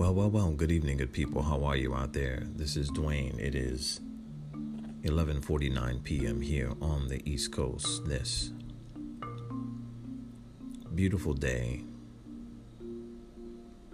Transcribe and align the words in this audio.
Well, 0.00 0.14
well, 0.14 0.30
well, 0.30 0.50
good 0.52 0.72
evening, 0.72 0.96
good 0.96 1.12
people. 1.12 1.42
How 1.42 1.64
are 1.64 1.76
you 1.76 1.94
out 1.94 2.12
there? 2.12 2.42
This 2.56 2.76
is 2.76 2.90
Dwayne. 2.90 3.38
It 3.38 3.54
is 3.54 4.00
11:49 5.04 6.02
p.m. 6.02 6.40
here 6.40 6.72
on 6.80 7.08
the 7.08 7.22
East 7.30 7.52
Coast. 7.52 8.06
This 8.06 8.50
beautiful 10.94 11.32
day 11.32 11.84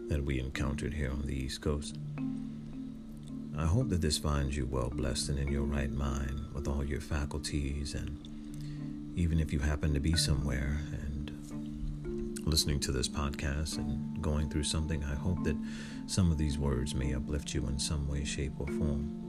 that 0.08 0.24
we 0.24 0.40
encountered 0.40 0.94
here 0.94 1.10
on 1.10 1.26
the 1.26 1.34
East 1.34 1.60
Coast. 1.60 1.98
I 3.56 3.66
hope 3.66 3.88
that 3.90 4.00
this 4.00 4.18
finds 4.18 4.56
you 4.56 4.66
well 4.66 4.90
blessed 4.90 5.28
and 5.28 5.38
in 5.38 5.48
your 5.48 5.64
right 5.64 5.92
mind 5.92 6.40
with 6.54 6.66
all 6.66 6.84
your 6.84 7.00
faculties 7.00 7.94
and 7.94 8.25
even 9.16 9.40
if 9.40 9.50
you 9.50 9.58
happen 9.58 9.94
to 9.94 10.00
be 10.00 10.14
somewhere 10.14 10.78
and 10.92 11.32
listening 12.46 12.78
to 12.78 12.92
this 12.92 13.08
podcast 13.08 13.78
and 13.78 14.22
going 14.22 14.48
through 14.50 14.62
something, 14.62 15.02
I 15.04 15.14
hope 15.14 15.42
that 15.44 15.56
some 16.06 16.30
of 16.30 16.36
these 16.36 16.58
words 16.58 16.94
may 16.94 17.14
uplift 17.14 17.54
you 17.54 17.66
in 17.66 17.78
some 17.78 18.06
way, 18.06 18.24
shape, 18.24 18.52
or 18.58 18.66
form. 18.66 19.22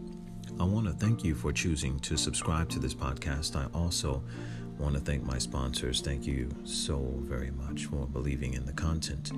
I 0.59 0.65
want 0.65 0.87
to 0.87 0.93
thank 0.93 1.23
you 1.23 1.35
for 1.35 1.53
choosing 1.53 1.99
to 2.01 2.17
subscribe 2.17 2.69
to 2.69 2.79
this 2.79 2.93
podcast. 2.93 3.55
I 3.55 3.65
also 3.73 4.21
want 4.77 4.93
to 4.95 4.99
thank 5.01 5.23
my 5.23 5.37
sponsors. 5.37 6.01
Thank 6.01 6.27
you 6.27 6.49
so 6.65 7.13
very 7.21 7.51
much 7.51 7.85
for 7.85 8.05
believing 8.07 8.55
in 8.55 8.65
the 8.65 8.73
content 8.73 9.31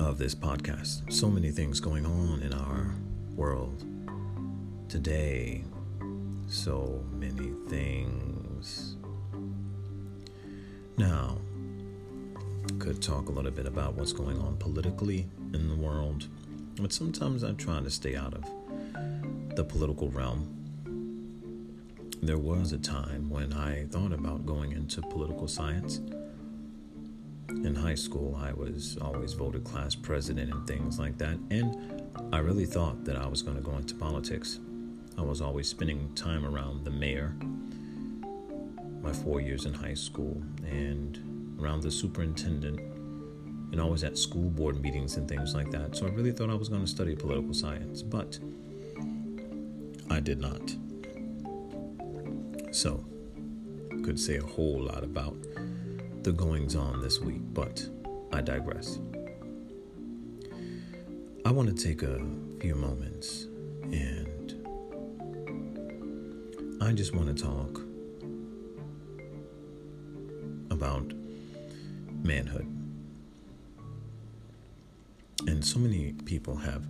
of 0.00 0.18
this 0.18 0.34
podcast. 0.34 1.12
So 1.12 1.30
many 1.30 1.52
things 1.52 1.78
going 1.78 2.04
on 2.04 2.42
in 2.42 2.52
our 2.52 2.94
world 3.36 3.84
today. 4.88 5.62
So 6.46 7.04
many 7.12 7.52
things. 7.68 8.96
Now, 10.96 11.38
could 12.78 13.00
talk 13.00 13.28
a 13.28 13.32
little 13.32 13.50
bit 13.50 13.66
about 13.66 13.94
what's 13.94 14.12
going 14.12 14.38
on 14.38 14.56
politically 14.56 15.26
in 15.52 15.68
the 15.68 15.74
world, 15.74 16.26
but 16.76 16.92
sometimes 16.92 17.42
I 17.42 17.52
try 17.52 17.80
to 17.80 17.90
stay 17.90 18.14
out 18.14 18.34
of 18.34 18.44
the 19.56 19.64
political 19.64 20.08
realm. 20.10 20.50
There 22.22 22.38
was 22.38 22.72
a 22.72 22.78
time 22.78 23.30
when 23.30 23.52
I 23.52 23.86
thought 23.86 24.12
about 24.12 24.46
going 24.46 24.72
into 24.72 25.00
political 25.02 25.48
science. 25.48 26.00
In 27.48 27.74
high 27.74 27.94
school, 27.94 28.38
I 28.42 28.52
was 28.52 28.98
always 29.00 29.32
voted 29.32 29.64
class 29.64 29.94
president 29.94 30.52
and 30.52 30.66
things 30.66 30.98
like 30.98 31.18
that, 31.18 31.38
and 31.50 32.02
I 32.32 32.38
really 32.38 32.66
thought 32.66 33.04
that 33.04 33.16
I 33.16 33.26
was 33.26 33.42
going 33.42 33.56
to 33.56 33.62
go 33.62 33.76
into 33.76 33.94
politics. 33.94 34.60
I 35.16 35.22
was 35.22 35.40
always 35.40 35.68
spending 35.68 36.12
time 36.14 36.44
around 36.44 36.84
the 36.84 36.90
mayor 36.90 37.34
my 39.02 39.12
four 39.12 39.40
years 39.40 39.66
in 39.66 39.74
high 39.74 39.94
school 39.94 40.42
and 40.66 41.56
around 41.60 41.82
the 41.82 41.90
superintendent 41.90 42.80
and 43.70 43.80
always 43.80 44.02
at 44.02 44.16
school 44.16 44.48
board 44.50 44.80
meetings 44.80 45.16
and 45.16 45.28
things 45.28 45.54
like 45.54 45.70
that. 45.70 45.96
So 45.96 46.06
I 46.06 46.10
really 46.10 46.32
thought 46.32 46.48
I 46.48 46.54
was 46.54 46.68
going 46.68 46.80
to 46.80 46.86
study 46.86 47.14
political 47.14 47.52
science, 47.52 48.02
but 48.02 48.38
I 50.10 50.20
did 50.20 50.40
not. 50.40 50.74
So, 52.72 53.04
could 54.04 54.18
say 54.18 54.36
a 54.36 54.42
whole 54.42 54.82
lot 54.82 55.02
about 55.02 55.36
the 56.22 56.32
goings 56.32 56.76
on 56.76 57.00
this 57.00 57.20
week, 57.20 57.42
but 57.52 57.86
I 58.32 58.40
digress. 58.40 58.98
I 61.44 61.50
want 61.50 61.68
to 61.68 61.84
take 61.84 62.02
a 62.02 62.24
few 62.60 62.74
moments 62.74 63.46
and 63.92 64.43
I 66.84 66.92
just 66.92 67.14
want 67.14 67.34
to 67.34 67.42
talk 67.42 67.80
about 70.70 71.14
manhood. 72.22 72.66
And 75.46 75.64
so 75.64 75.78
many 75.78 76.12
people 76.26 76.56
have 76.56 76.84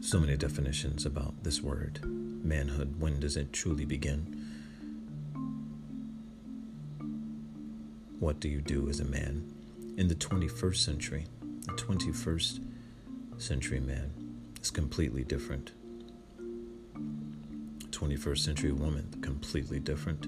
so 0.00 0.18
many 0.18 0.38
definitions 0.38 1.04
about 1.04 1.34
this 1.42 1.60
word 1.60 2.00
manhood. 2.02 2.98
When 2.98 3.20
does 3.20 3.36
it 3.36 3.52
truly 3.52 3.84
begin? 3.84 4.42
What 8.18 8.40
do 8.40 8.48
you 8.48 8.62
do 8.62 8.88
as 8.88 9.00
a 9.00 9.04
man? 9.04 9.52
In 9.98 10.08
the 10.08 10.14
21st 10.14 10.76
century, 10.76 11.26
the 11.42 11.72
21st 11.72 12.60
century 13.36 13.80
man 13.80 14.12
is 14.62 14.70
completely 14.70 15.24
different. 15.24 15.72
21st 17.96 18.38
century 18.38 18.72
woman, 18.72 19.08
completely 19.22 19.80
different. 19.80 20.26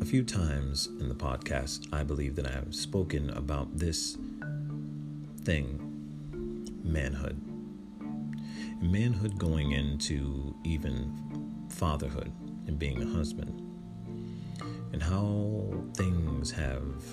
A 0.00 0.04
few 0.06 0.24
times 0.24 0.86
in 0.98 1.10
the 1.10 1.14
podcast, 1.14 1.92
I 1.92 2.02
believe 2.02 2.36
that 2.36 2.46
I 2.46 2.52
have 2.52 2.74
spoken 2.74 3.28
about 3.30 3.76
this 3.76 4.16
thing 5.42 6.80
manhood. 6.82 7.38
Manhood 8.80 9.38
going 9.38 9.72
into 9.72 10.56
even 10.64 11.66
fatherhood 11.68 12.32
and 12.66 12.78
being 12.78 13.02
a 13.02 13.06
husband, 13.14 13.60
and 14.94 15.02
how 15.02 15.70
things 15.98 16.50
have 16.50 17.04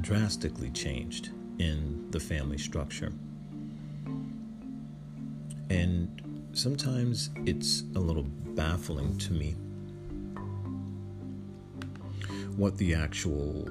drastically 0.00 0.70
changed 0.70 1.30
in 1.58 2.08
the 2.12 2.20
family 2.20 2.58
structure. 2.58 3.12
And 5.68 6.21
sometimes 6.52 7.30
it's 7.46 7.84
a 7.94 7.98
little 7.98 8.24
baffling 8.54 9.16
to 9.18 9.32
me 9.32 9.54
what 12.56 12.76
the 12.76 12.94
actual 12.94 13.68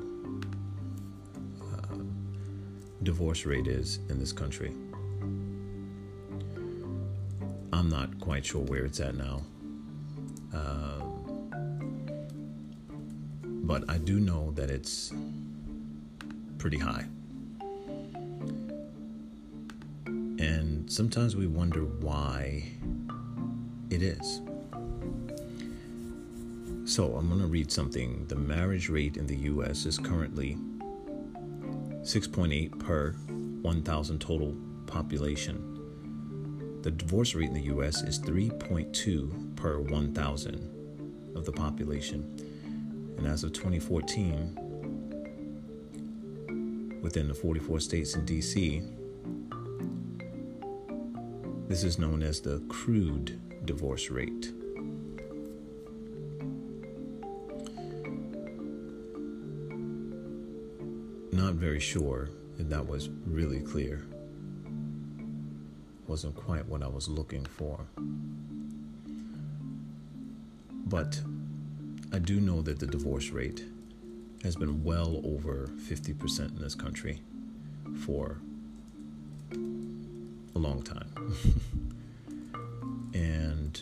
uh, 1.62 1.96
divorce 3.04 3.46
rate 3.46 3.68
is 3.68 4.00
in 4.10 4.20
this 4.20 4.34
country. 4.34 4.74
I'm 7.72 7.90
not 7.90 8.20
quite 8.20 8.46
sure 8.46 8.62
where 8.62 8.86
it's 8.86 9.00
at 9.00 9.16
now. 9.16 9.44
Uh, 10.54 11.02
but 13.44 13.90
I 13.90 14.00
do 14.00 14.20
know 14.20 14.52
that 14.52 14.70
it's 14.70 15.14
pretty 16.58 16.80
high. 16.80 17.06
And 20.82 20.92
sometimes 20.92 21.36
we 21.36 21.46
wonder 21.46 21.82
why 21.86 22.64
it 23.92 24.02
is. 24.02 24.42
So 26.86 27.16
I'm 27.16 27.30
going 27.30 27.40
to 27.40 27.46
read 27.46 27.72
something. 27.72 28.26
The 28.26 28.36
marriage 28.36 28.90
rate 28.90 29.16
in 29.16 29.28
the 29.28 29.36
US 29.36 29.86
is 29.86 30.00
currently 30.00 30.58
6.8 32.02 32.80
per 32.80 33.12
1,000 33.12 34.20
total 34.20 34.58
population. 34.88 36.80
The 36.82 36.90
divorce 36.90 37.36
rate 37.36 37.50
in 37.50 37.54
the 37.54 37.76
US 37.76 38.02
is 38.02 38.20
3.2 38.20 39.56
per 39.56 39.82
1,000 39.82 41.36
of 41.36 41.46
the 41.46 41.52
population. 41.52 42.24
And 43.20 43.28
as 43.28 43.44
of 43.44 43.54
2014, 43.54 44.58
within 47.04 47.28
the 47.28 47.36
44 47.36 47.80
states 47.82 48.16
in 48.16 48.26
DC, 48.26 48.98
this 51.72 51.86
is 51.86 51.98
known 51.98 52.22
as 52.22 52.42
the 52.42 52.62
crude 52.68 53.40
divorce 53.64 54.10
rate. 54.10 54.52
not 61.32 61.54
very 61.54 61.80
sure 61.80 62.30
if 62.60 62.68
that 62.68 62.86
was 62.86 63.08
really 63.26 63.62
clear. 63.62 64.06
Wasn't 66.08 66.36
quite 66.36 66.66
what 66.66 66.84
I 66.84 66.88
was 66.88 67.08
looking 67.08 67.46
for. 67.46 67.88
But 70.88 71.22
I 72.12 72.20
do 72.20 72.42
know 72.42 72.62
that 72.64 72.80
the 72.80 72.86
divorce 72.86 73.30
rate 73.30 73.64
has 74.44 74.58
been 74.58 74.84
well 74.84 75.22
over 75.24 75.70
50% 75.78 76.50
in 76.50 76.62
this 76.62 76.76
country 76.76 77.22
for 78.06 78.42
long 80.62 80.82
time. 80.84 81.12
and 83.14 83.82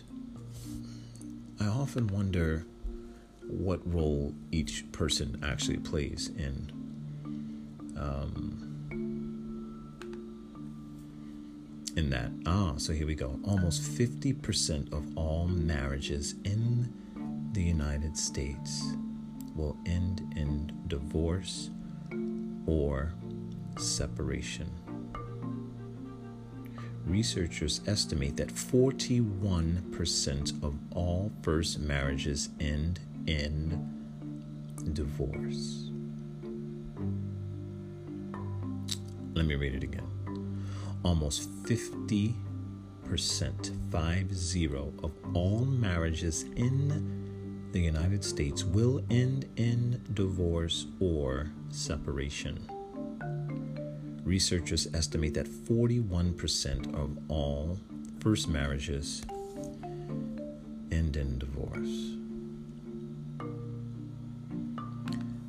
I 1.59 1.67
often 1.67 2.07
wonder 2.07 2.65
what 3.47 3.81
role 3.91 4.33
each 4.51 4.89
person 4.91 5.39
actually 5.43 5.77
plays 5.77 6.29
in 6.37 6.71
um, 7.97 8.69
in 11.95 12.09
that. 12.11 12.31
Ah, 12.45 12.75
so 12.77 12.93
here 12.93 13.05
we 13.05 13.15
go. 13.15 13.39
Almost 13.43 13.81
50% 13.81 14.93
of 14.93 15.17
all 15.17 15.47
marriages 15.47 16.35
in 16.45 16.93
the 17.51 17.61
United 17.61 18.15
States 18.17 18.83
will 19.55 19.75
end 19.85 20.21
in 20.37 20.71
divorce 20.87 21.71
or 22.65 23.11
separation. 23.77 24.69
Researchers 27.09 27.81
estimate 27.87 28.37
that 28.37 28.49
41% 28.49 30.63
of 30.63 30.75
all 30.95 31.31
first 31.41 31.79
marriages 31.79 32.49
end 32.59 32.99
in 33.27 33.87
divorce. 34.93 35.89
Let 39.33 39.45
me 39.45 39.55
read 39.55 39.75
it 39.75 39.83
again. 39.83 40.05
Almost 41.03 41.49
50%, 41.63 42.35
five 43.91 44.33
zero, 44.33 44.93
of 45.01 45.11
all 45.33 45.65
marriages 45.65 46.43
in 46.55 47.69
the 47.71 47.79
United 47.79 48.23
States 48.23 48.63
will 48.63 49.03
end 49.09 49.45
in 49.55 50.01
divorce 50.13 50.87
or 50.99 51.51
separation. 51.69 52.59
Researchers 54.29 54.87
estimate 54.93 55.33
that 55.33 55.47
41% 55.47 56.93
of 56.93 57.17
all 57.29 57.79
first 58.19 58.47
marriages 58.47 59.23
end 60.91 61.17
in 61.17 61.39
divorce. 61.39 62.13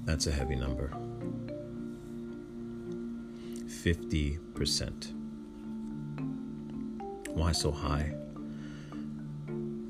That's 0.06 0.28
a 0.28 0.32
heavy 0.32 0.56
number. 0.56 0.96
50%. 3.66 5.12
Why 7.34 7.52
so 7.52 7.70
high? 7.70 8.14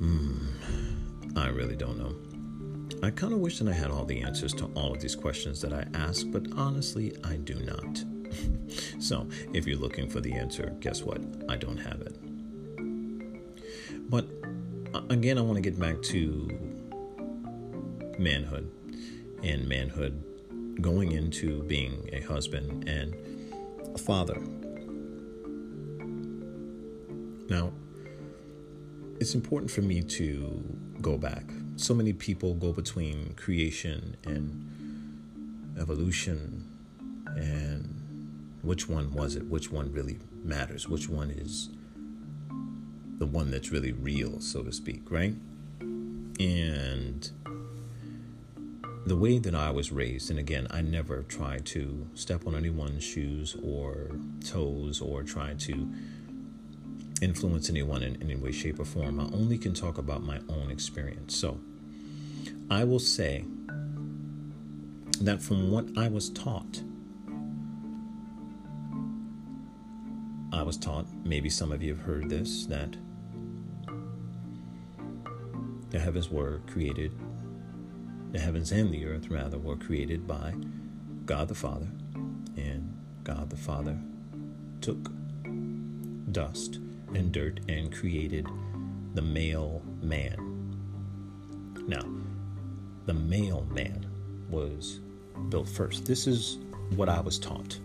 Hmm, 0.00 0.48
I 1.36 1.46
really 1.50 1.76
don't 1.76 1.96
know. 1.96 2.16
I 3.04 3.10
kind 3.10 3.32
of 3.32 3.38
wish 3.38 3.60
that 3.60 3.68
I 3.68 3.72
had 3.72 3.92
all 3.92 4.04
the 4.04 4.20
answers 4.20 4.52
to 4.54 4.64
all 4.74 4.92
of 4.92 5.00
these 5.00 5.14
questions 5.14 5.60
that 5.60 5.72
I 5.72 5.86
ask, 5.94 6.26
but 6.32 6.44
honestly, 6.56 7.16
I 7.22 7.36
do 7.36 7.54
not. 7.54 8.04
So, 8.98 9.28
if 9.52 9.66
you're 9.66 9.78
looking 9.78 10.08
for 10.08 10.20
the 10.20 10.32
answer, 10.32 10.74
guess 10.80 11.02
what? 11.02 11.20
I 11.48 11.56
don't 11.56 11.78
have 11.78 12.00
it. 12.00 12.16
But 14.10 14.26
again, 15.08 15.38
I 15.38 15.40
want 15.40 15.56
to 15.56 15.62
get 15.62 15.78
back 15.78 16.02
to 16.02 16.48
manhood 18.18 18.70
and 19.42 19.68
manhood 19.68 20.22
going 20.80 21.12
into 21.12 21.62
being 21.64 22.08
a 22.12 22.20
husband 22.20 22.88
and 22.88 23.14
a 23.94 23.98
father. 23.98 24.40
Now, 27.48 27.72
it's 29.20 29.34
important 29.34 29.70
for 29.70 29.82
me 29.82 30.02
to 30.02 30.62
go 31.00 31.18
back. 31.18 31.44
So 31.76 31.94
many 31.94 32.12
people 32.12 32.54
go 32.54 32.72
between 32.72 33.34
creation 33.34 34.16
and 34.24 35.76
evolution 35.78 36.66
and 37.36 37.99
which 38.62 38.88
one 38.88 39.12
was 39.12 39.36
it? 39.36 39.46
Which 39.46 39.70
one 39.70 39.92
really 39.92 40.18
matters? 40.42 40.88
Which 40.88 41.08
one 41.08 41.30
is 41.30 41.70
the 43.18 43.26
one 43.26 43.50
that's 43.50 43.70
really 43.70 43.92
real, 43.92 44.40
so 44.40 44.62
to 44.62 44.72
speak, 44.72 45.10
right? 45.10 45.34
And 46.38 47.30
the 49.06 49.16
way 49.16 49.38
that 49.38 49.54
I 49.54 49.70
was 49.70 49.92
raised, 49.92 50.30
and 50.30 50.38
again, 50.38 50.66
I 50.70 50.80
never 50.82 51.22
try 51.22 51.58
to 51.58 52.06
step 52.14 52.46
on 52.46 52.54
anyone's 52.54 53.04
shoes 53.04 53.56
or 53.62 54.10
toes 54.44 55.00
or 55.00 55.22
try 55.22 55.54
to 55.54 55.92
influence 57.20 57.68
anyone 57.68 58.02
in 58.02 58.20
any 58.22 58.36
way, 58.36 58.52
shape, 58.52 58.80
or 58.80 58.84
form. 58.84 59.20
I 59.20 59.24
only 59.34 59.58
can 59.58 59.74
talk 59.74 59.98
about 59.98 60.22
my 60.22 60.40
own 60.48 60.70
experience. 60.70 61.36
So 61.36 61.60
I 62.70 62.84
will 62.84 62.98
say 62.98 63.44
that 65.20 65.42
from 65.42 65.70
what 65.70 65.86
I 65.96 66.08
was 66.08 66.30
taught, 66.30 66.82
I 70.52 70.62
was 70.62 70.76
taught, 70.76 71.06
maybe 71.24 71.48
some 71.48 71.70
of 71.70 71.82
you 71.82 71.94
have 71.94 72.04
heard 72.04 72.28
this, 72.28 72.66
that 72.66 72.96
the 75.90 75.98
heavens 75.98 76.28
were 76.28 76.60
created, 76.66 77.12
the 78.32 78.40
heavens 78.40 78.72
and 78.72 78.92
the 78.92 79.06
earth, 79.06 79.28
rather, 79.28 79.58
were 79.58 79.76
created 79.76 80.26
by 80.26 80.54
God 81.24 81.48
the 81.48 81.54
Father. 81.54 81.86
And 82.56 82.96
God 83.22 83.48
the 83.48 83.56
Father 83.56 83.96
took 84.80 85.10
dust 86.32 86.76
and 87.14 87.30
dirt 87.32 87.60
and 87.68 87.92
created 87.92 88.46
the 89.14 89.22
male 89.22 89.82
man. 90.02 90.36
Now, 91.86 92.02
the 93.06 93.14
male 93.14 93.66
man 93.70 94.06
was 94.48 95.00
built 95.48 95.68
first. 95.68 96.04
This 96.04 96.26
is 96.26 96.58
what 96.96 97.08
I 97.08 97.20
was 97.20 97.38
taught 97.38 97.78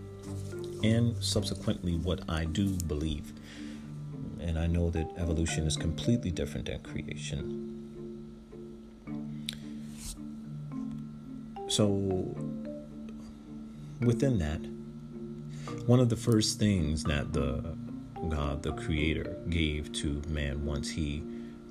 and 0.82 1.22
subsequently 1.22 1.96
what 1.96 2.20
I 2.28 2.44
do 2.44 2.70
believe. 2.86 3.32
And 4.40 4.58
I 4.58 4.66
know 4.66 4.90
that 4.90 5.08
evolution 5.16 5.66
is 5.66 5.76
completely 5.76 6.30
different 6.30 6.66
than 6.66 6.80
creation. 6.80 7.66
So, 11.68 11.88
within 14.00 14.38
that, 14.38 14.60
one 15.86 16.00
of 16.00 16.08
the 16.08 16.16
first 16.16 16.58
things 16.58 17.04
that 17.04 17.32
the 17.32 17.76
God, 18.28 18.62
the 18.62 18.72
Creator, 18.72 19.36
gave 19.50 19.92
to 19.94 20.22
man 20.28 20.64
once 20.64 20.88
He 20.88 21.22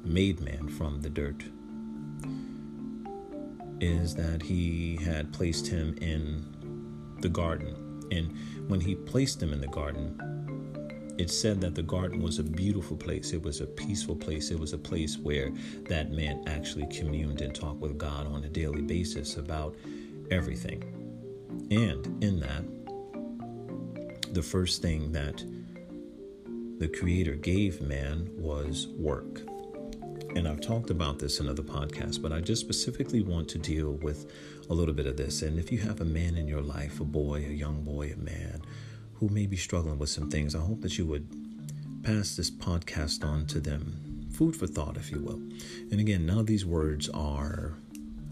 made 0.04 0.40
man 0.42 0.68
from 0.70 1.02
the 1.02 1.10
dirt 1.10 1.44
is 3.80 4.16
that 4.16 4.44
He 4.44 4.98
had 4.98 5.34
placed 5.34 5.68
him 5.68 5.98
in 6.02 6.46
the 7.22 7.30
garden. 7.30 7.85
And 8.16 8.70
when 8.70 8.80
he 8.80 8.96
placed 8.96 9.40
them 9.40 9.54
in 9.54 9.62
the 9.62 9.68
garden, 9.68 10.20
it 11.18 11.30
said 11.30 11.62
that 11.62 11.76
the 11.76 11.84
garden 11.84 12.22
was 12.22 12.40
a 12.40 12.44
beautiful 12.44 12.98
place. 12.98 13.32
It 13.32 13.42
was 13.42 13.62
a 13.62 13.66
peaceful 13.66 14.16
place. 14.16 14.52
It 14.52 14.60
was 14.60 14.74
a 14.74 14.78
place 14.78 15.18
where 15.18 15.52
that 15.88 16.12
man 16.12 16.44
actually 16.48 16.88
communed 16.88 17.42
and 17.42 17.56
talked 17.56 17.80
with 17.80 17.98
God 17.98 18.28
on 18.28 18.44
a 18.44 18.50
daily 18.50 18.82
basis 18.82 19.38
about 19.38 19.76
everything. 20.30 20.84
And 21.72 22.24
in 22.24 22.40
that, 22.42 22.64
the 24.34 24.44
first 24.44 24.82
thing 24.82 25.14
that 25.14 25.44
the 26.80 26.90
Creator 26.90 27.36
gave 27.36 27.82
man 27.82 28.30
was 28.36 28.88
work. 28.98 29.42
And 30.36 30.50
I've 30.50 30.60
talked 30.60 30.90
about 30.90 31.20
this 31.20 31.40
in 31.40 31.48
other 31.48 31.64
podcasts, 31.64 32.22
but 32.22 32.34
I 32.34 32.42
just 32.42 32.60
specifically 32.60 33.22
want 33.22 33.48
to 33.50 33.58
deal 33.58 33.92
with 33.92 34.30
a 34.70 34.74
little 34.74 34.94
bit 34.94 35.06
of 35.06 35.18
this. 35.18 35.42
And 35.42 35.60
if 35.60 35.72
you 35.72 35.80
have 35.80 36.02
a 36.02 36.06
man 36.06 36.36
in 36.36 36.48
your 36.48 36.62
life, 36.62 37.00
a 37.00 37.04
boy, 37.06 37.46
a 37.48 37.54
young 37.54 37.84
boy, 37.84 38.14
a 38.14 38.18
man 38.18 38.62
who 39.16 39.30
may 39.30 39.46
be 39.46 39.58
struggling 39.58 39.98
with 39.98 40.10
some 40.10 40.30
things, 40.30 40.56
I 40.56 40.60
hope 40.60 40.82
that 40.82 40.98
you 40.98 41.06
would 41.06 41.28
pass 42.04 42.36
this 42.36 42.52
podcast 42.52 43.24
on 43.24 43.46
to 43.48 43.60
them. 43.60 44.28
Food 44.32 44.56
for 44.56 44.68
thought, 44.68 44.98
if 44.98 45.12
you 45.12 45.20
will. 45.20 45.42
And 45.92 46.00
again, 46.00 46.26
none 46.26 46.40
of 46.40 46.46
these 46.46 46.66
words 46.66 47.10
are 47.10 47.74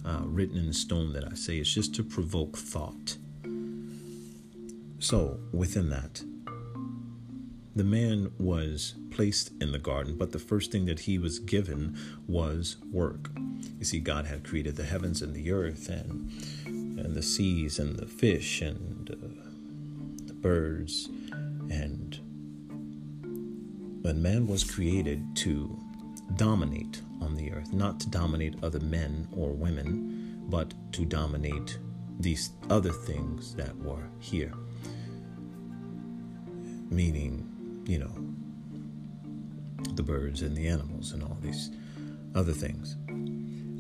uh, 0.05 0.21
written 0.25 0.57
in 0.57 0.73
stone 0.73 1.13
that 1.13 1.25
I 1.25 1.35
say, 1.35 1.57
it's 1.57 1.73
just 1.73 1.95
to 1.95 2.03
provoke 2.03 2.57
thought. 2.57 3.17
So, 4.99 5.39
within 5.51 5.89
that, 5.89 6.23
the 7.75 7.83
man 7.83 8.31
was 8.37 8.95
placed 9.09 9.51
in 9.59 9.71
the 9.71 9.79
garden, 9.79 10.15
but 10.17 10.31
the 10.31 10.39
first 10.39 10.71
thing 10.71 10.85
that 10.85 11.01
he 11.01 11.17
was 11.17 11.39
given 11.39 11.97
was 12.27 12.77
work. 12.91 13.31
You 13.79 13.85
see, 13.85 13.99
God 13.99 14.25
had 14.25 14.43
created 14.43 14.75
the 14.75 14.83
heavens 14.83 15.21
and 15.21 15.33
the 15.33 15.51
earth, 15.51 15.89
and 15.89 16.31
and 16.65 17.15
the 17.15 17.23
seas, 17.23 17.79
and 17.79 17.97
the 17.97 18.05
fish, 18.05 18.61
and 18.61 19.09
uh, 19.09 20.25
the 20.27 20.33
birds, 20.33 21.09
and 21.69 22.19
when 24.03 24.21
man 24.21 24.47
was 24.47 24.63
created 24.63 25.35
to 25.37 25.79
dominate 26.35 27.01
on 27.21 27.35
the 27.35 27.51
earth, 27.51 27.71
not 27.73 27.99
to 28.01 28.09
dominate 28.09 28.55
other 28.61 28.79
men 28.79 29.27
or 29.35 29.51
women, 29.51 30.43
but 30.49 30.73
to 30.93 31.05
dominate 31.05 31.79
these 32.19 32.51
other 32.69 32.91
things 32.91 33.55
that 33.55 33.75
were 33.77 34.09
here. 34.19 34.53
Meaning, 36.89 37.52
you 37.85 37.99
know, 37.99 38.11
the 39.95 40.03
birds 40.03 40.41
and 40.41 40.55
the 40.55 40.67
animals 40.67 41.11
and 41.11 41.23
all 41.23 41.37
these 41.41 41.71
other 42.35 42.53
things. 42.53 42.95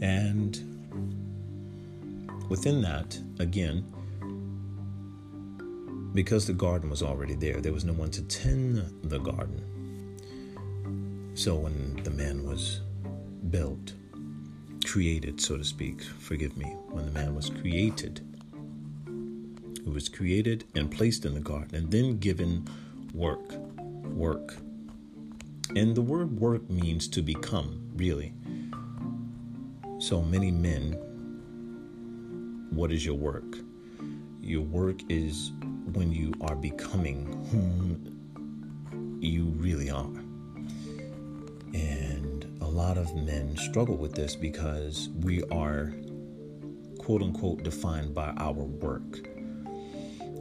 And 0.01 0.59
within 2.49 2.81
that, 2.81 3.17
again, 3.39 3.85
because 6.13 6.45
the 6.45 6.53
garden 6.53 6.89
was 6.89 7.01
already 7.01 7.33
there, 7.35 7.59
there 7.59 7.73
was 7.73 7.85
no 7.85 7.93
one 7.93 8.11
to 8.11 8.21
tend 8.23 8.83
the 9.03 9.17
garden. 9.17 9.69
So 11.33 11.55
when 11.55 12.03
the 12.03 12.11
man 12.11 12.43
was 12.45 12.81
built, 13.49 13.93
created, 14.85 15.41
so 15.41 15.57
to 15.57 15.63
speak, 15.63 16.03
forgive 16.03 16.55
me, 16.57 16.65
when 16.89 17.05
the 17.05 17.11
man 17.11 17.33
was 17.33 17.49
created, 17.49 18.21
he 19.83 19.89
was 19.89 20.07
created 20.07 20.65
and 20.75 20.91
placed 20.91 21.25
in 21.25 21.33
the 21.33 21.39
garden 21.39 21.75
and 21.75 21.91
then 21.91 22.19
given 22.19 22.67
work 23.13 23.55
work. 24.13 24.55
And 25.75 25.95
the 25.95 26.01
word 26.01 26.39
work 26.39 26.69
means 26.69 27.07
to 27.09 27.21
become, 27.21 27.89
really. 27.95 28.33
So 29.99 30.21
many 30.21 30.51
men, 30.51 30.93
what 32.71 32.91
is 32.91 33.05
your 33.05 33.15
work? 33.15 33.57
Your 34.41 34.61
work 34.61 34.99
is 35.09 35.51
when 35.93 36.11
you 36.11 36.33
are 36.41 36.55
becoming 36.55 37.25
whom 37.51 39.19
you 39.21 39.45
really 39.57 39.89
are. 39.89 40.11
And 41.73 42.57
a 42.61 42.67
lot 42.67 42.97
of 42.97 43.15
men 43.15 43.55
struggle 43.57 43.95
with 43.95 44.13
this 44.13 44.35
because 44.35 45.09
we 45.21 45.43
are 45.43 45.93
quote 46.99 47.21
unquote 47.21 47.63
defined 47.63 48.13
by 48.13 48.33
our 48.37 48.53
work. 48.53 49.27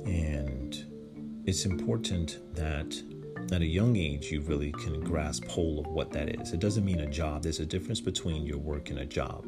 And 0.05 0.85
it's 1.47 1.65
important 1.65 2.39
that 2.55 3.01
at 3.53 3.63
a 3.63 3.67
young 3.67 3.97
age 3.97 4.31
you 4.31 4.41
really 4.41 4.73
can 4.73 5.01
grasp 5.01 5.45
hold 5.47 5.87
of 5.87 5.93
what 5.93 6.11
that 6.13 6.41
is. 6.41 6.53
It 6.53 6.61
doesn't 6.61 6.85
mean 6.85 7.01
a 7.01 7.07
job. 7.07 7.43
There's 7.43 7.61
a 7.61 7.67
difference 7.67 8.01
between 8.01 8.47
your 8.47 8.59
work 8.59 8.91
and 8.91 9.01
a 9.01 9.07
job. 9.07 9.45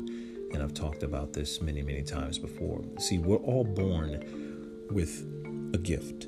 And 0.52 0.62
I've 0.62 0.74
talked 0.74 1.02
about 1.02 1.32
this 1.32 1.60
many, 1.60 1.82
many 1.82 2.02
times 2.02 2.38
before. 2.38 2.84
See, 2.98 3.18
we're 3.18 3.36
all 3.36 3.64
born 3.64 4.86
with 4.90 5.24
a 5.74 5.78
gift, 5.78 6.26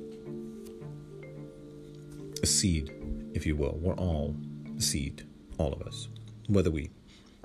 a 2.43 2.47
seed, 2.47 2.93
if 3.35 3.47
you 3.47 3.57
will. 3.57 3.79
We're 3.81 3.95
all 3.95 4.37
seed, 4.79 5.27
all 5.59 5.73
of 5.73 5.83
us. 5.83 6.09
Whether 6.49 6.71
we 6.71 6.91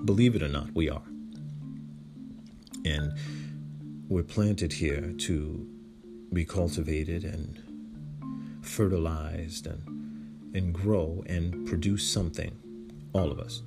believe 0.05 0.35
it 0.35 0.43
or 0.43 0.47
not, 0.47 0.73
we 0.73 0.89
are. 0.89 1.03
And 2.85 3.13
we're 4.07 4.23
planted 4.23 4.73
here 4.73 5.13
to 5.19 5.67
be 6.33 6.45
cultivated 6.45 7.23
and 7.23 7.61
fertilized 8.63 9.67
and 9.67 10.00
and 10.53 10.73
grow 10.73 11.23
and 11.27 11.67
produce 11.67 12.07
something 12.07 12.57
all 13.13 13.31
of 13.31 13.39
us. 13.39 13.61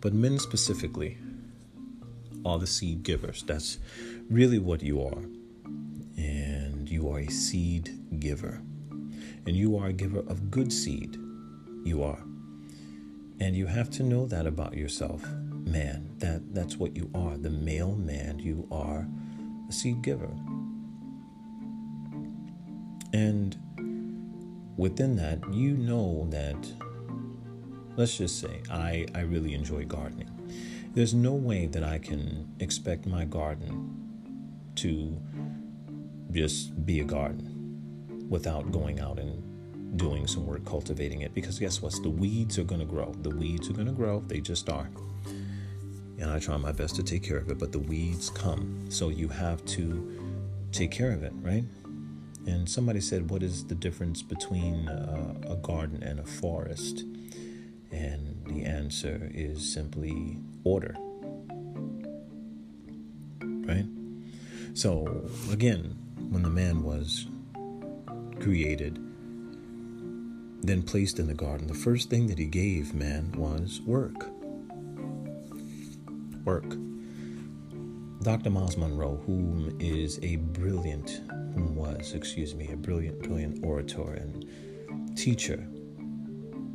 But 0.00 0.12
men 0.12 0.38
specifically 0.38 1.18
are 2.44 2.58
the 2.58 2.66
seed 2.66 3.02
givers. 3.02 3.42
That's 3.42 3.78
really 4.28 4.58
what 4.58 4.82
you 4.82 5.02
are. 5.02 5.22
And 6.16 6.88
you 6.88 7.08
are 7.10 7.20
a 7.20 7.30
seed 7.30 8.20
giver. 8.20 8.60
And 9.46 9.56
you 9.56 9.76
are 9.76 9.88
a 9.88 9.92
giver 9.92 10.20
of 10.20 10.50
good 10.50 10.72
seed. 10.72 11.16
You 11.84 12.02
are. 12.02 12.22
And 13.40 13.56
you 13.56 13.66
have 13.66 13.90
to 13.90 14.02
know 14.02 14.26
that 14.26 14.46
about 14.46 14.74
yourself 14.74 15.24
man. 15.66 16.10
That 16.18 16.54
that's 16.54 16.76
what 16.76 16.96
you 16.96 17.10
are. 17.14 17.36
The 17.36 17.50
male 17.50 17.96
man 17.96 18.38
you 18.38 18.66
are 18.70 19.06
a 19.68 19.72
seed 19.72 20.02
giver. 20.02 20.30
And 23.12 23.56
within 24.76 25.16
that, 25.16 25.38
you 25.52 25.76
know 25.76 26.26
that, 26.30 26.56
let's 27.96 28.16
just 28.16 28.40
say, 28.40 28.60
I, 28.70 29.06
I 29.14 29.20
really 29.20 29.54
enjoy 29.54 29.84
gardening. 29.84 30.30
There's 30.94 31.14
no 31.14 31.34
way 31.34 31.66
that 31.66 31.82
I 31.82 31.98
can 31.98 32.54
expect 32.60 33.06
my 33.06 33.24
garden 33.24 33.90
to 34.76 35.20
just 36.32 36.84
be 36.84 37.00
a 37.00 37.04
garden 37.04 38.26
without 38.28 38.70
going 38.72 39.00
out 39.00 39.18
and 39.18 39.96
doing 39.96 40.26
some 40.26 40.46
work 40.46 40.64
cultivating 40.64 41.20
it 41.20 41.34
because 41.34 41.58
guess 41.58 41.80
what? 41.80 41.94
The 42.02 42.10
weeds 42.10 42.58
are 42.58 42.64
going 42.64 42.80
to 42.80 42.86
grow. 42.86 43.12
The 43.22 43.30
weeds 43.30 43.70
are 43.70 43.72
going 43.72 43.86
to 43.86 43.92
grow. 43.92 44.20
They 44.26 44.40
just 44.40 44.68
are. 44.68 44.90
And 46.18 46.30
I 46.30 46.38
try 46.38 46.56
my 46.56 46.72
best 46.72 46.96
to 46.96 47.02
take 47.02 47.22
care 47.22 47.38
of 47.38 47.50
it, 47.50 47.58
but 47.58 47.72
the 47.72 47.78
weeds 47.78 48.30
come. 48.30 48.86
So 48.88 49.08
you 49.08 49.28
have 49.28 49.64
to 49.66 50.38
take 50.72 50.90
care 50.90 51.12
of 51.12 51.22
it, 51.22 51.32
right? 51.36 51.64
And 52.46 52.68
somebody 52.68 53.00
said, 53.00 53.30
What 53.30 53.42
is 53.42 53.66
the 53.66 53.74
difference 53.74 54.22
between 54.22 54.88
uh, 54.88 55.34
a 55.48 55.56
garden 55.56 56.02
and 56.02 56.20
a 56.20 56.24
forest? 56.24 57.04
And 57.90 58.42
the 58.46 58.64
answer 58.64 59.30
is 59.32 59.72
simply 59.72 60.38
order. 60.64 60.96
Right? 63.40 63.86
So, 64.74 65.24
again, 65.50 65.96
when 66.30 66.42
the 66.42 66.50
man 66.50 66.82
was 66.82 67.26
created, 68.40 68.98
then 70.62 70.82
placed 70.82 71.18
in 71.18 71.26
the 71.26 71.34
garden, 71.34 71.66
the 71.66 71.74
first 71.74 72.10
thing 72.10 72.26
that 72.26 72.38
he 72.38 72.46
gave 72.46 72.94
man 72.94 73.32
was 73.36 73.80
work. 73.82 74.28
Work. 76.44 76.76
Dr. 78.22 78.50
Myles 78.50 78.76
Munroe, 78.76 79.22
whom 79.26 79.76
is 79.78 80.18
a 80.22 80.36
brilliant 80.36 81.20
was, 81.56 82.14
excuse 82.14 82.54
me, 82.54 82.70
a 82.72 82.76
brilliant, 82.76 83.22
brilliant 83.22 83.64
orator 83.64 84.12
and 84.12 84.48
teacher. 85.16 85.66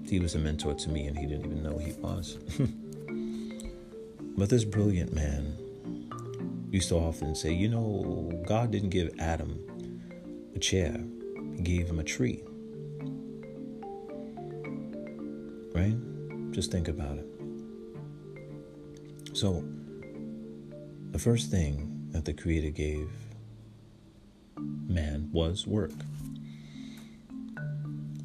He 0.04 0.20
was 0.20 0.36
a 0.36 0.40
mentor 0.40 0.74
to 0.74 0.90
me, 0.90 1.08
and 1.08 1.18
he 1.18 1.26
didn't 1.26 1.46
even 1.46 1.64
know 1.64 1.78
he 1.78 1.94
was. 1.94 2.38
but 4.38 4.50
this 4.50 4.64
brilliant 4.64 5.14
man 5.14 5.56
used 6.72 6.90
to 6.90 6.96
often 6.96 7.36
say, 7.36 7.52
You 7.54 7.70
know, 7.70 8.32
God 8.46 8.72
didn't 8.72 8.90
give 8.90 9.14
Adam 9.20 9.60
a 10.56 10.60
chair, 10.60 11.04
He 11.56 11.62
gave 11.62 11.88
him 11.88 12.00
a 12.00 12.04
tree. 12.04 12.44
Right? 15.74 15.96
Just 16.52 16.72
think 16.72 16.88
about 16.88 17.18
it. 17.18 17.28
So, 19.34 19.64
the 21.12 21.20
first 21.20 21.52
thing 21.52 22.08
that 22.12 22.26
the 22.26 22.34
Creator 22.34 22.72
gave 22.72 23.10
man 24.88 25.30
was 25.32 25.66
work. 25.66 25.92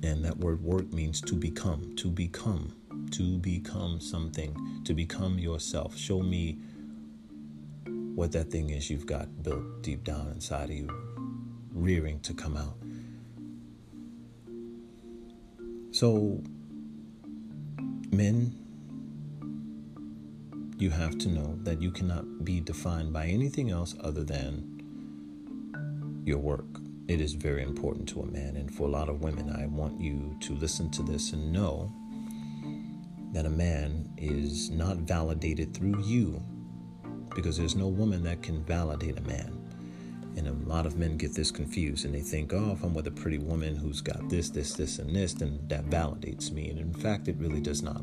And 0.02 0.24
that 0.24 0.36
word 0.38 0.62
work 0.62 0.92
means 0.92 1.20
to 1.22 1.34
become, 1.34 1.94
to 1.96 2.08
become, 2.08 2.74
to 3.12 3.38
become 3.38 4.00
something, 4.00 4.82
to 4.84 4.94
become 4.94 5.38
yourself. 5.38 5.96
Show 5.96 6.20
me 6.20 6.58
what 8.14 8.32
that 8.32 8.50
thing 8.50 8.70
is 8.70 8.90
you've 8.90 9.06
got 9.06 9.42
built 9.42 9.82
deep 9.82 10.04
down 10.04 10.28
inside 10.28 10.70
of 10.70 10.76
you, 10.76 10.88
rearing 11.72 12.20
to 12.20 12.34
come 12.34 12.56
out. 12.56 12.76
So, 15.90 16.42
men, 18.12 18.52
you 20.76 20.90
have 20.90 21.18
to 21.18 21.28
know 21.28 21.58
that 21.62 21.80
you 21.80 21.90
cannot 21.90 22.44
be 22.44 22.60
defined 22.60 23.12
by 23.12 23.26
anything 23.26 23.70
else 23.70 23.94
other 24.00 24.24
than 24.24 24.73
your 26.24 26.38
work. 26.38 26.80
It 27.06 27.20
is 27.20 27.34
very 27.34 27.62
important 27.62 28.08
to 28.10 28.22
a 28.22 28.26
man. 28.26 28.56
And 28.56 28.74
for 28.74 28.88
a 28.88 28.90
lot 28.90 29.08
of 29.08 29.20
women, 29.20 29.50
I 29.50 29.66
want 29.66 30.00
you 30.00 30.36
to 30.40 30.54
listen 30.54 30.90
to 30.92 31.02
this 31.02 31.32
and 31.32 31.52
know 31.52 31.92
that 33.32 33.46
a 33.46 33.50
man 33.50 34.10
is 34.16 34.70
not 34.70 34.98
validated 34.98 35.74
through 35.74 36.02
you 36.02 36.42
because 37.34 37.58
there's 37.58 37.76
no 37.76 37.88
woman 37.88 38.22
that 38.24 38.42
can 38.42 38.64
validate 38.64 39.18
a 39.18 39.22
man. 39.22 39.60
And 40.36 40.48
a 40.48 40.68
lot 40.68 40.86
of 40.86 40.96
men 40.96 41.16
get 41.16 41.34
this 41.34 41.50
confused 41.50 42.04
and 42.04 42.14
they 42.14 42.20
think, 42.20 42.52
oh, 42.52 42.72
if 42.72 42.82
I'm 42.82 42.94
with 42.94 43.06
a 43.06 43.12
pretty 43.12 43.38
woman 43.38 43.76
who's 43.76 44.00
got 44.00 44.28
this, 44.28 44.50
this, 44.50 44.72
this, 44.72 44.98
and 44.98 45.14
this, 45.14 45.32
then 45.34 45.60
that 45.68 45.84
validates 45.86 46.50
me. 46.50 46.70
And 46.70 46.78
in 46.78 46.92
fact, 46.92 47.28
it 47.28 47.36
really 47.38 47.60
does 47.60 47.82
not. 47.82 48.00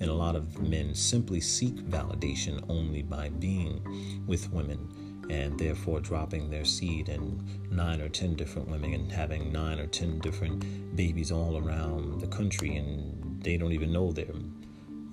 And 0.00 0.08
a 0.08 0.14
lot 0.14 0.36
of 0.36 0.58
men 0.62 0.94
simply 0.94 1.40
seek 1.40 1.74
validation 1.76 2.64
only 2.68 3.02
by 3.02 3.28
being 3.28 4.24
with 4.26 4.50
women 4.52 4.88
and 5.28 5.58
therefore 5.58 6.00
dropping 6.00 6.50
their 6.50 6.64
seed 6.64 7.08
in 7.08 7.42
nine 7.70 8.00
or 8.00 8.08
ten 8.08 8.34
different 8.34 8.68
women 8.68 8.94
and 8.94 9.10
having 9.10 9.52
nine 9.52 9.78
or 9.78 9.86
ten 9.86 10.18
different 10.20 10.96
babies 10.96 11.32
all 11.32 11.56
around 11.56 12.20
the 12.20 12.26
country 12.26 12.76
and 12.76 13.42
they 13.42 13.56
don't 13.56 13.72
even 13.72 13.92
know 13.92 14.12
them. 14.12 14.52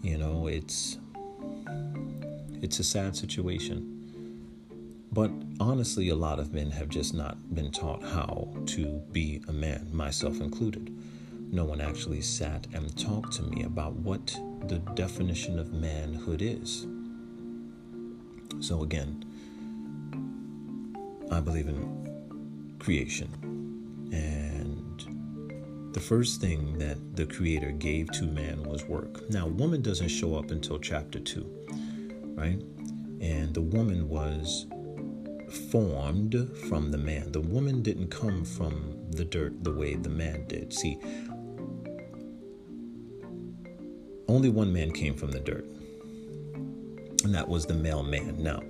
You 0.01 0.17
know 0.17 0.47
it's 0.47 0.97
it's 2.61 2.79
a 2.79 2.83
sad 2.83 3.15
situation. 3.15 3.89
But 5.11 5.31
honestly 5.59 6.09
a 6.09 6.15
lot 6.15 6.39
of 6.39 6.53
men 6.53 6.71
have 6.71 6.89
just 6.89 7.13
not 7.13 7.37
been 7.53 7.71
taught 7.71 8.03
how 8.03 8.47
to 8.67 8.85
be 9.11 9.41
a 9.47 9.53
man 9.53 9.89
myself 9.91 10.39
included. 10.39 10.95
No 11.51 11.65
one 11.65 11.81
actually 11.81 12.21
sat 12.21 12.65
and 12.73 12.97
talked 12.97 13.33
to 13.33 13.43
me 13.43 13.63
about 13.63 13.93
what 13.93 14.35
the 14.67 14.79
definition 14.95 15.59
of 15.59 15.71
manhood 15.71 16.41
is. 16.41 16.87
So 18.59 18.81
again 18.81 19.23
I 21.33 21.39
believe 21.39 21.67
in 21.67 22.77
creation. 22.79 23.29
And 24.13 25.93
the 25.93 25.99
first 25.99 26.39
thing 26.39 26.77
that 26.77 27.15
the 27.15 27.25
Creator 27.25 27.71
gave 27.71 28.11
to 28.13 28.25
man 28.25 28.63
was 28.63 28.85
work. 28.85 29.29
Now, 29.29 29.47
woman 29.47 29.81
doesn't 29.81 30.09
show 30.09 30.35
up 30.35 30.51
until 30.51 30.77
chapter 30.79 31.19
2, 31.19 32.35
right? 32.35 32.61
And 33.21 33.53
the 33.53 33.61
woman 33.61 34.09
was 34.09 34.67
formed 35.71 36.49
from 36.69 36.91
the 36.91 36.97
man. 36.97 37.31
The 37.31 37.41
woman 37.41 37.81
didn't 37.81 38.09
come 38.09 38.43
from 38.45 38.95
the 39.11 39.25
dirt 39.25 39.63
the 39.63 39.71
way 39.73 39.95
the 39.95 40.09
man 40.09 40.45
did. 40.47 40.73
See, 40.73 40.99
only 44.27 44.49
one 44.49 44.73
man 44.73 44.91
came 44.91 45.15
from 45.15 45.31
the 45.31 45.39
dirt, 45.39 45.65
and 47.23 47.33
that 47.33 47.47
was 47.47 47.65
the 47.65 47.73
male 47.73 48.03
man. 48.03 48.41
Now, 48.41 48.61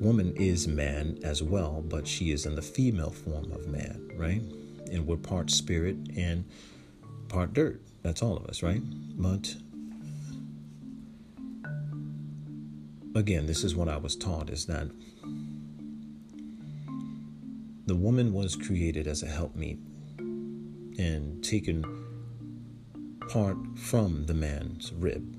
woman 0.00 0.32
is 0.36 0.68
man 0.68 1.18
as 1.22 1.42
well, 1.42 1.82
but 1.86 2.06
she 2.06 2.30
is 2.30 2.46
in 2.46 2.54
the 2.54 2.62
female 2.62 3.10
form 3.10 3.50
of 3.52 3.66
man, 3.66 4.10
right? 4.16 4.42
And 4.92 5.06
we're 5.06 5.16
part 5.16 5.50
spirit 5.50 5.96
and 6.16 6.44
part 7.28 7.52
dirt. 7.52 7.80
That's 8.02 8.22
all 8.22 8.36
of 8.36 8.46
us, 8.46 8.62
right? 8.62 8.82
But 9.18 9.56
again, 13.14 13.46
this 13.46 13.64
is 13.64 13.74
what 13.74 13.88
I 13.88 13.96
was 13.96 14.16
taught 14.16 14.50
is 14.50 14.66
that 14.66 14.88
the 17.86 17.96
woman 17.96 18.32
was 18.32 18.56
created 18.56 19.06
as 19.06 19.22
a 19.22 19.26
helpmeet 19.26 19.78
and 20.98 21.42
taken 21.42 21.84
part 23.28 23.56
from 23.76 24.26
the 24.26 24.34
man's 24.34 24.92
rib. 24.92 25.36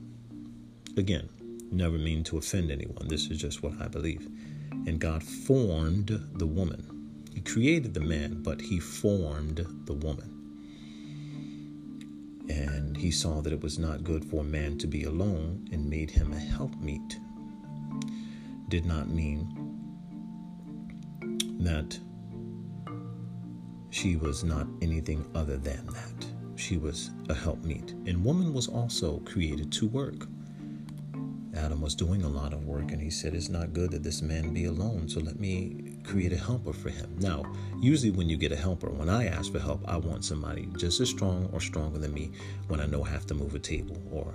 Again, 0.98 1.30
never 1.72 1.98
mean 1.98 2.24
to 2.26 2.38
offend 2.38 2.72
anyone. 2.72 3.08
This 3.08 3.28
is 3.28 3.38
just 3.38 3.64
what 3.64 3.74
I 3.82 3.88
believe. 3.88 4.28
And 4.72 5.00
God 5.00 5.24
formed 5.24 6.10
the 6.36 6.48
woman. 6.48 7.24
He 7.34 7.42
created 7.42 7.94
the 7.94 8.00
man, 8.00 8.42
but 8.42 8.62
he 8.62 8.80
formed 8.80 9.66
the 9.86 9.94
woman. 9.94 10.34
And 12.50 12.96
he 12.96 13.12
saw 13.12 13.42
that 13.42 13.54
it 13.54 13.62
was 13.62 13.78
not 13.78 14.04
good 14.04 14.24
for 14.26 14.44
man 14.44 14.78
to 14.80 14.88
be 14.88 15.04
alone 15.04 15.68
and 15.72 15.90
made 15.90 16.10
him 16.10 16.34
a 16.34 16.40
helpmeet. 16.40 17.20
Did 18.70 18.86
not 18.86 19.10
mean 19.10 19.54
that 21.60 22.00
she 23.90 24.16
was 24.16 24.44
not 24.44 24.68
anything 24.82 25.26
other 25.34 25.58
than 25.58 25.86
that. 25.88 26.26
She 26.56 26.78
was 26.78 27.12
a 27.30 27.34
helpmeet. 27.34 27.92
And 28.06 28.24
woman 28.24 28.54
was 28.54 28.68
also 28.68 29.20
created 29.20 29.72
to 29.74 29.88
work. 29.88 30.28
Adam 31.58 31.82
was 31.82 31.96
doing 31.96 32.24
a 32.24 32.30
lot 32.30 32.54
of 32.54 32.66
work 32.66 32.92
and 32.92 33.02
he 33.02 33.10
said, 33.10 33.34
It's 33.34 33.50
not 33.50 33.74
good 33.74 33.92
that 33.92 34.04
this 34.04 34.22
man 34.22 34.54
be 34.54 34.66
alone, 34.66 35.10
so 35.10 35.20
let 35.20 35.40
me 35.40 35.98
create 36.04 36.32
a 36.32 36.38
helper 36.38 36.72
for 36.72 36.90
him. 36.90 37.16
Now, 37.20 37.44
usually 37.80 38.12
when 38.12 38.30
you 38.30 38.38
get 38.38 38.52
a 38.52 38.56
helper, 38.56 38.90
when 38.90 39.10
I 39.10 39.26
ask 39.26 39.52
for 39.52 39.60
help, 39.60 39.84
I 39.88 39.98
want 39.98 40.24
somebody 40.24 40.70
just 40.78 41.00
as 41.02 41.10
strong 41.10 41.50
or 41.52 41.60
stronger 41.60 41.98
than 41.98 42.14
me 42.14 42.32
when 42.68 42.80
I 42.80 42.86
know 42.86 43.04
I 43.04 43.10
have 43.10 43.26
to 43.28 43.34
move 43.34 43.56
a 43.56 43.60
table 43.60 43.98
or 44.12 44.26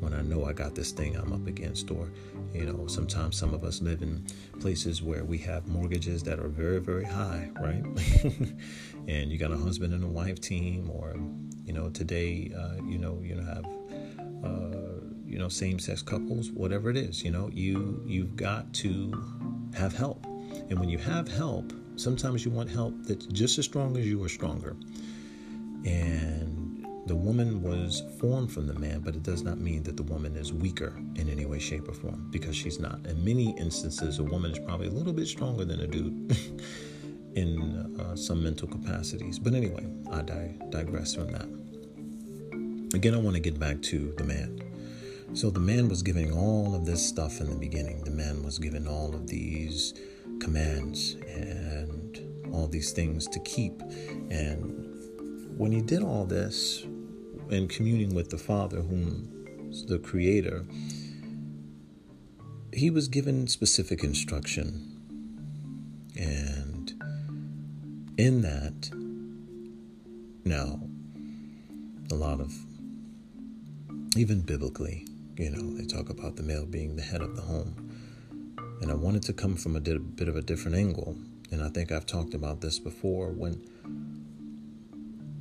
when 0.00 0.12
I 0.12 0.22
know 0.22 0.44
I 0.44 0.52
got 0.52 0.74
this 0.74 0.90
thing 0.90 1.16
I'm 1.16 1.32
up 1.32 1.46
against. 1.46 1.90
Or, 1.90 2.10
you 2.52 2.66
know, 2.66 2.86
sometimes 2.86 3.36
some 3.36 3.54
of 3.54 3.64
us 3.64 3.80
live 3.80 4.02
in 4.02 4.26
places 4.60 5.02
where 5.02 5.24
we 5.24 5.38
have 5.38 5.66
mortgages 5.68 6.22
that 6.24 6.40
are 6.40 6.48
very, 6.48 6.80
very 6.80 7.04
high, 7.04 7.50
right? 7.60 7.84
and 9.08 9.30
you 9.30 9.38
got 9.38 9.52
a 9.52 9.56
husband 9.56 9.94
and 9.94 10.04
a 10.04 10.08
wife 10.08 10.40
team, 10.40 10.90
or, 10.90 11.14
you 11.64 11.72
know, 11.72 11.88
today, 11.90 12.52
uh, 12.56 12.82
you 12.84 12.98
know, 12.98 13.20
you 13.22 13.38
have. 13.38 13.64
Uh, 14.44 15.01
you 15.32 15.38
know 15.38 15.48
same-sex 15.48 16.02
couples 16.02 16.50
whatever 16.50 16.90
it 16.90 16.96
is 16.96 17.24
you 17.24 17.30
know 17.30 17.48
you 17.52 18.02
you've 18.06 18.36
got 18.36 18.70
to 18.74 19.10
have 19.74 19.94
help. 19.94 20.26
And 20.68 20.78
when 20.78 20.90
you 20.90 20.98
have 20.98 21.26
help 21.26 21.72
sometimes 21.96 22.44
you 22.44 22.50
want 22.50 22.70
help 22.70 22.94
that's 23.04 23.26
just 23.26 23.58
as 23.58 23.64
strong 23.64 23.96
as 23.96 24.06
you 24.06 24.22
or 24.22 24.28
stronger. 24.28 24.76
And 25.84 26.86
the 27.06 27.16
woman 27.16 27.62
was 27.62 28.02
formed 28.20 28.52
from 28.52 28.66
the 28.66 28.74
man 28.74 29.00
but 29.00 29.16
it 29.16 29.22
does 29.22 29.42
not 29.42 29.58
mean 29.58 29.82
that 29.84 29.96
the 29.96 30.02
woman 30.02 30.36
is 30.36 30.52
weaker 30.52 30.94
in 31.16 31.30
any 31.30 31.46
way 31.46 31.58
shape 31.58 31.88
or 31.88 31.94
form 31.94 32.28
because 32.30 32.54
she's 32.54 32.78
not. 32.78 33.04
In 33.06 33.24
many 33.24 33.56
instances 33.56 34.18
a 34.18 34.24
woman 34.24 34.52
is 34.52 34.58
probably 34.58 34.88
a 34.88 34.90
little 34.90 35.14
bit 35.14 35.26
stronger 35.26 35.64
than 35.64 35.80
a 35.80 35.86
dude 35.86 36.36
in 37.34 37.98
uh, 37.98 38.14
some 38.14 38.42
mental 38.42 38.68
capacities. 38.68 39.38
But 39.38 39.54
anyway 39.54 39.86
i 40.10 40.20
di- 40.20 40.58
digress 40.68 41.14
from 41.14 41.32
that. 41.32 42.94
Again 42.94 43.14
i 43.14 43.18
want 43.18 43.34
to 43.34 43.40
get 43.40 43.58
back 43.58 43.80
to 43.82 44.12
the 44.18 44.24
man 44.24 44.71
so 45.34 45.50
the 45.50 45.60
man 45.60 45.88
was 45.88 46.02
giving 46.02 46.32
all 46.32 46.74
of 46.74 46.84
this 46.84 47.06
stuff 47.06 47.40
in 47.40 47.48
the 47.48 47.56
beginning. 47.56 48.04
The 48.04 48.10
man 48.10 48.42
was 48.42 48.58
given 48.58 48.86
all 48.86 49.14
of 49.14 49.26
these 49.26 49.94
commands 50.40 51.16
and 51.26 52.20
all 52.52 52.66
these 52.66 52.92
things 52.92 53.26
to 53.28 53.40
keep. 53.40 53.80
And 54.30 55.58
when 55.58 55.72
he 55.72 55.80
did 55.80 56.02
all 56.02 56.26
this 56.26 56.84
and 57.50 57.68
communing 57.68 58.14
with 58.14 58.30
the 58.30 58.38
Father, 58.38 58.82
whom 58.82 59.70
is 59.70 59.86
the 59.86 59.98
Creator, 59.98 60.66
he 62.72 62.90
was 62.90 63.08
given 63.08 63.46
specific 63.48 64.04
instruction. 64.04 64.88
And 66.16 66.92
in 68.18 68.42
that, 68.42 68.90
now, 70.44 70.80
a 72.10 72.14
lot 72.14 72.40
of, 72.40 72.52
even 74.16 74.42
biblically, 74.42 75.06
you 75.36 75.50
know, 75.50 75.76
they 75.76 75.86
talk 75.86 76.10
about 76.10 76.36
the 76.36 76.42
male 76.42 76.66
being 76.66 76.96
the 76.96 77.02
head 77.02 77.22
of 77.22 77.36
the 77.36 77.42
home. 77.42 77.74
And 78.80 78.90
I 78.90 78.94
wanted 78.94 79.22
to 79.24 79.32
come 79.32 79.56
from 79.56 79.76
a 79.76 79.80
bit 79.80 80.28
of 80.28 80.36
a 80.36 80.42
different 80.42 80.76
angle. 80.76 81.16
And 81.50 81.62
I 81.62 81.68
think 81.68 81.92
I've 81.92 82.06
talked 82.06 82.34
about 82.34 82.60
this 82.60 82.78
before 82.78 83.28
when, 83.28 83.62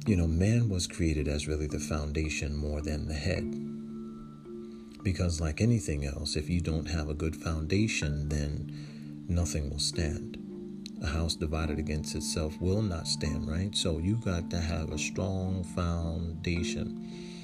you 0.05 0.15
know, 0.15 0.27
man 0.27 0.69
was 0.69 0.87
created 0.87 1.27
as 1.27 1.47
really 1.47 1.67
the 1.67 1.79
foundation 1.79 2.55
more 2.55 2.81
than 2.81 3.07
the 3.07 3.13
head. 3.13 3.67
Because, 5.03 5.41
like 5.41 5.61
anything 5.61 6.05
else, 6.05 6.35
if 6.35 6.49
you 6.49 6.61
don't 6.61 6.85
have 6.85 7.09
a 7.09 7.15
good 7.15 7.35
foundation, 7.35 8.29
then 8.29 9.25
nothing 9.27 9.69
will 9.69 9.79
stand. 9.79 10.37
A 11.01 11.07
house 11.07 11.33
divided 11.33 11.79
against 11.79 12.13
itself 12.13 12.61
will 12.61 12.83
not 12.83 13.07
stand, 13.07 13.49
right? 13.49 13.75
So 13.75 13.97
you 13.97 14.17
got 14.17 14.51
to 14.51 14.59
have 14.59 14.91
a 14.91 14.99
strong 14.99 15.63
foundation 15.63 17.40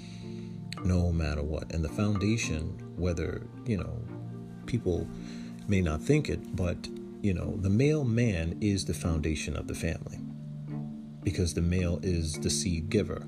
no 0.84 1.12
matter 1.12 1.44
what. 1.44 1.72
And 1.72 1.84
the 1.84 1.90
foundation, 1.90 2.78
whether, 2.96 3.42
you 3.66 3.78
know, 3.78 4.00
people 4.66 5.08
may 5.68 5.82
not 5.82 6.02
think 6.02 6.30
it, 6.30 6.56
but, 6.56 6.78
you 7.22 7.34
know, 7.34 7.58
the 7.58 7.70
male 7.70 8.04
man 8.04 8.58
is 8.62 8.86
the 8.86 8.94
foundation 8.94 9.56
of 9.58 9.68
the 9.68 9.76
family 9.76 10.20
because 11.24 11.54
the 11.54 11.62
male 11.62 12.00
is 12.04 12.34
the 12.36 12.50
seed 12.50 12.90
giver. 12.90 13.28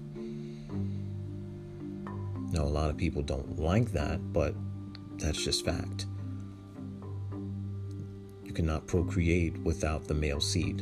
Now, 2.52 2.64
a 2.64 2.72
lot 2.72 2.90
of 2.90 2.98
people 2.98 3.22
don't 3.22 3.60
like 3.60 3.92
that, 3.92 4.34
but 4.34 4.56
that's 5.18 5.44
just 5.44 5.66
fact. 5.66 6.06
You 8.44 8.54
cannot 8.54 8.88
procreate 8.88 9.58
without 9.60 10.08
the 10.08 10.14
male 10.14 10.40
seed. 10.40 10.80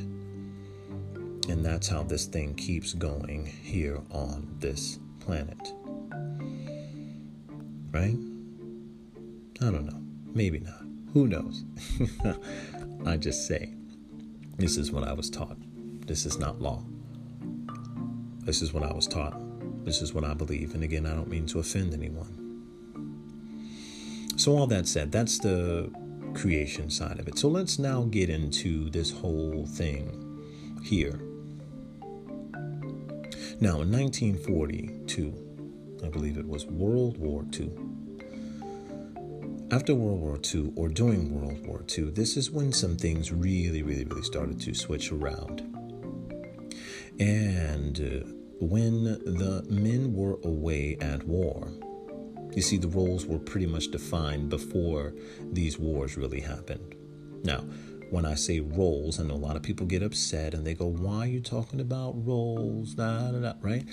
And 1.50 1.66
that's 1.66 1.88
how 1.88 2.04
this 2.04 2.26
thing 2.26 2.54
keeps 2.56 2.94
going 2.94 3.46
here 3.46 4.00
on 4.12 4.48
this 4.60 5.00
planet 5.20 5.74
right? 7.92 8.18
I 9.62 9.72
don't 9.72 9.86
know. 9.86 10.02
Maybe 10.34 10.60
not. 10.60 10.82
Who 11.14 11.28
knows? 11.28 11.64
I 13.06 13.18
just 13.18 13.48
say, 13.48 13.74
this 14.58 14.78
is 14.78 14.92
what 14.92 15.04
I 15.04 15.14
was 15.14 15.30
taught. 15.30 15.58
This 16.06 16.26
is 16.26 16.38
not 16.38 16.62
law. 16.62 16.84
This 18.40 18.62
is 18.62 18.74
what 18.74 18.84
I 18.84 18.94
was 18.94 19.08
taught. 19.08 19.36
This 19.84 20.02
is 20.02 20.14
what 20.14 20.24
I 20.24 20.34
believe. 20.34 20.74
And 20.74 20.84
again, 20.84 21.06
I 21.06 21.14
don't 21.14 21.30
mean 21.30 21.46
to 21.48 21.60
offend 21.60 21.94
anyone. 21.94 22.44
So, 24.38 24.56
all 24.56 24.68
that 24.68 24.88
said, 24.88 25.12
that's 25.12 25.40
the 25.40 25.92
creation 26.34 26.90
side 26.90 27.20
of 27.20 27.28
it. 27.28 27.40
So, 27.40 27.48
let's 27.48 27.80
now 27.80 28.04
get 28.04 28.30
into 28.30 28.90
this 28.90 29.12
whole 29.12 29.66
thing 29.66 30.80
here. 30.84 31.20
Now, 33.60 33.82
in 33.82 33.92
1942, 33.92 35.47
I 36.04 36.10
believe 36.10 36.38
it 36.38 36.48
was 36.48 36.66
World 36.66 37.18
War 37.18 37.46
II. 37.60 37.72
After 39.70 39.94
World 39.94 40.22
War 40.22 40.40
II, 40.54 40.72
or 40.76 40.88
during 40.88 41.34
World 41.34 41.66
War 41.68 41.84
II, 41.98 42.12
this 42.12 42.38
is 42.38 42.50
when 42.50 42.72
some 42.72 42.96
things 42.96 43.32
really, 43.32 43.84
really, 43.84 44.06
really 44.06 44.22
started 44.22 44.62
to 44.62 44.74
switch 44.74 45.12
around. 45.12 45.62
And 47.20 48.00
uh, 48.00 48.28
when 48.60 49.04
the 49.04 49.66
men 49.70 50.14
were 50.14 50.40
away 50.44 50.98
at 51.02 51.24
war, 51.28 51.68
you 52.54 52.62
see, 52.62 52.78
the 52.78 52.88
roles 52.88 53.26
were 53.26 53.40
pretty 53.40 53.68
much 53.68 53.92
defined 53.92 54.50
before 54.50 55.14
these 55.52 55.78
wars 55.78 56.18
really 56.18 56.40
happened. 56.40 56.96
Now, 57.44 57.64
when 58.10 58.26
I 58.26 58.36
say 58.36 58.62
roles, 58.62 59.20
I 59.20 59.24
know 59.24 59.34
a 59.34 59.36
lot 59.36 59.56
of 59.56 59.64
people 59.64 59.86
get 59.86 60.02
upset 60.02 60.54
and 60.54 60.66
they 60.66 60.74
go, 60.74 60.88
Why 60.88 61.20
are 61.20 61.28
you 61.28 61.42
talking 61.42 61.82
about 61.82 62.14
roles? 62.26 62.96
Da, 62.96 63.32
da, 63.32 63.40
da, 63.40 63.54
right? 63.62 63.86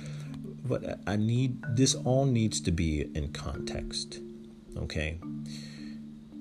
But 0.65 1.01
I 1.07 1.17
need 1.17 1.63
this 1.77 1.95
all 1.95 2.25
needs 2.25 2.61
to 2.63 2.71
be 2.71 3.03
in 3.15 3.33
context. 3.33 4.21
Okay. 4.77 5.19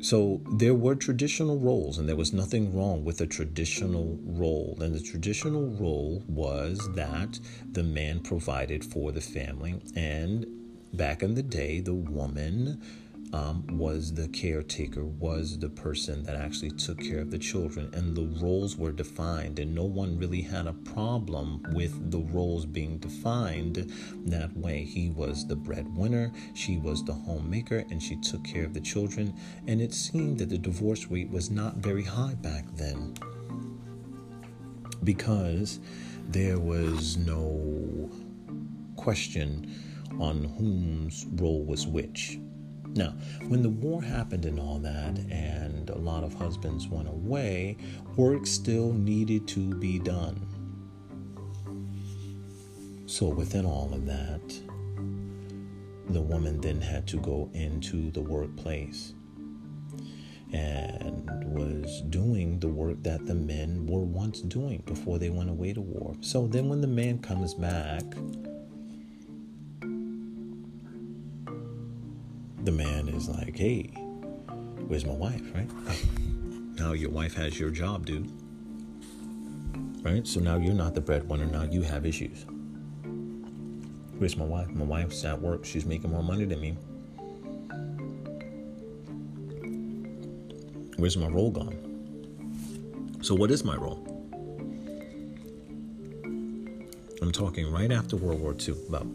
So 0.02 0.42
there 0.52 0.74
were 0.74 0.96
traditional 0.96 1.58
roles, 1.58 1.98
and 1.98 2.10
there 2.10 2.18
was 2.18 2.34
nothing 2.34 2.76
wrong 2.76 3.06
with 3.06 3.22
a 3.22 3.26
traditional 3.26 4.20
role. 4.24 4.78
And 4.82 4.94
the 4.94 5.00
traditional 5.00 5.68
role 5.68 6.24
was 6.28 6.90
that 6.96 7.40
the 7.72 7.84
man 7.84 8.20
provided 8.20 8.84
for 8.84 9.14
the 9.14 9.22
family, 9.22 9.82
and 9.96 10.46
back 10.94 11.24
in 11.24 11.36
the 11.36 11.44
day, 11.44 11.80
the 11.80 11.94
woman 11.94 12.82
um, 13.34 13.66
was 13.72 14.14
the 14.14 14.28
caretaker, 14.28 15.04
was 15.04 15.58
the 15.58 15.70
person 15.70 16.24
that 16.24 16.36
actually 16.36 16.70
took 16.70 17.00
care 17.00 17.20
of 17.20 17.32
the 17.32 17.40
children, 17.40 17.90
and 17.94 18.16
the 18.16 18.40
roles 18.40 18.78
were 18.78 18.92
defined, 18.92 19.58
and 19.58 19.74
no 19.74 19.84
one 19.84 20.18
really 20.18 20.42
had 20.42 20.68
a 20.68 20.74
problem 20.74 21.66
with 21.74 22.12
the 22.12 22.20
roles 22.20 22.66
being 22.66 23.00
defined 23.00 23.92
that 24.28 24.56
way. 24.56 24.84
He 24.84 25.10
was 25.10 25.48
the 25.48 25.56
breadwinner, 25.56 26.32
she 26.54 26.78
was 26.78 27.04
the 27.04 27.14
homemaker, 27.14 27.84
and 27.90 28.02
she 28.02 28.18
took 28.18 28.44
care 28.44 28.66
of 28.66 28.76
the 28.76 28.82
children, 28.82 29.34
and 29.68 29.82
it 29.82 29.94
seemed 29.94 30.38
that 30.38 30.50
the 30.50 30.58
divorce 30.58 31.08
rate 31.08 31.32
was 31.32 31.50
not 31.50 31.78
very 31.78 32.04
high 32.04 32.36
back 32.36 32.66
then 32.76 33.16
because 35.04 35.80
there 36.30 36.60
was 36.60 37.18
no 37.18 38.10
question 38.96 39.74
on 40.20 40.44
whose 40.44 41.26
role 41.42 41.66
was 41.66 41.88
which. 41.88 42.38
Now, 42.96 43.16
when 43.48 43.64
the 43.64 43.70
war 43.70 44.02
happened 44.02 44.46
and 44.46 44.60
all 44.60 44.80
that, 44.80 45.18
and 45.30 45.90
a 45.90 45.98
lot 45.98 46.24
of 46.24 46.34
husbands 46.34 46.88
went 46.88 47.08
away, 47.08 47.78
work 48.16 48.46
still 48.46 48.94
needed 48.94 49.48
to 49.50 49.74
be 49.76 50.00
done. 50.00 50.46
So, 53.08 53.28
within 53.28 53.66
all 53.66 53.92
of 53.94 54.06
that, 54.06 54.42
the 56.10 56.22
woman 56.22 56.62
then 56.62 56.82
had 56.82 57.08
to 57.08 57.18
go 57.18 57.50
into 57.54 58.12
the 58.12 58.22
workplace 58.22 59.14
and 60.52 61.28
was 61.46 62.02
doing 62.10 62.60
the 62.60 62.68
work 62.68 63.02
that 63.02 63.26
the 63.26 63.34
men 63.34 63.88
were 63.88 64.06
once 64.06 64.42
doing 64.42 64.84
before 64.86 65.18
they 65.18 65.30
went 65.30 65.50
away 65.50 65.74
to 65.74 65.82
war. 65.82 66.16
So 66.22 66.48
then 66.48 66.70
when 66.70 66.82
the 66.82 66.88
man 66.88 67.20
comes 67.20 67.56
back, 67.56 68.04
the 72.64 72.72
man 72.72 73.10
is 73.10 73.28
like, 73.28 73.58
hey, 73.58 73.84
where's 74.88 75.06
my 75.06 75.14
wife, 75.14 75.42
right? 75.54 75.70
now 76.76 76.94
your 76.94 77.10
wife 77.10 77.34
has 77.36 77.60
your 77.60 77.70
job, 77.70 78.06
dude. 78.06 78.32
Right? 80.02 80.26
So 80.26 80.40
now 80.40 80.58
you're 80.58 80.74
not 80.74 80.96
the 80.96 81.02
breadwinner. 81.02 81.46
Now 81.46 81.64
you 81.64 81.82
have 81.82 82.06
issues. 82.06 82.46
Where's 84.18 84.38
my 84.38 84.46
wife? 84.46 84.70
My 84.70 84.86
wife's 84.86 85.24
at 85.26 85.42
work. 85.42 85.66
She's 85.66 85.86
making 85.86 86.12
more 86.12 86.24
money 86.24 86.46
than 86.46 86.62
me. 86.62 86.78
Where's 90.98 91.18
my 91.18 91.28
role 91.28 91.52
gone? 91.52 93.20
So, 93.22 93.36
what 93.36 93.52
is 93.52 93.64
my 93.64 93.76
role? 93.76 94.06
I'm 97.22 97.32
talking 97.32 97.72
right 97.72 97.92
after 97.92 98.16
World 98.16 98.42
War 98.42 98.56
II, 98.60 98.76
about 98.88 99.08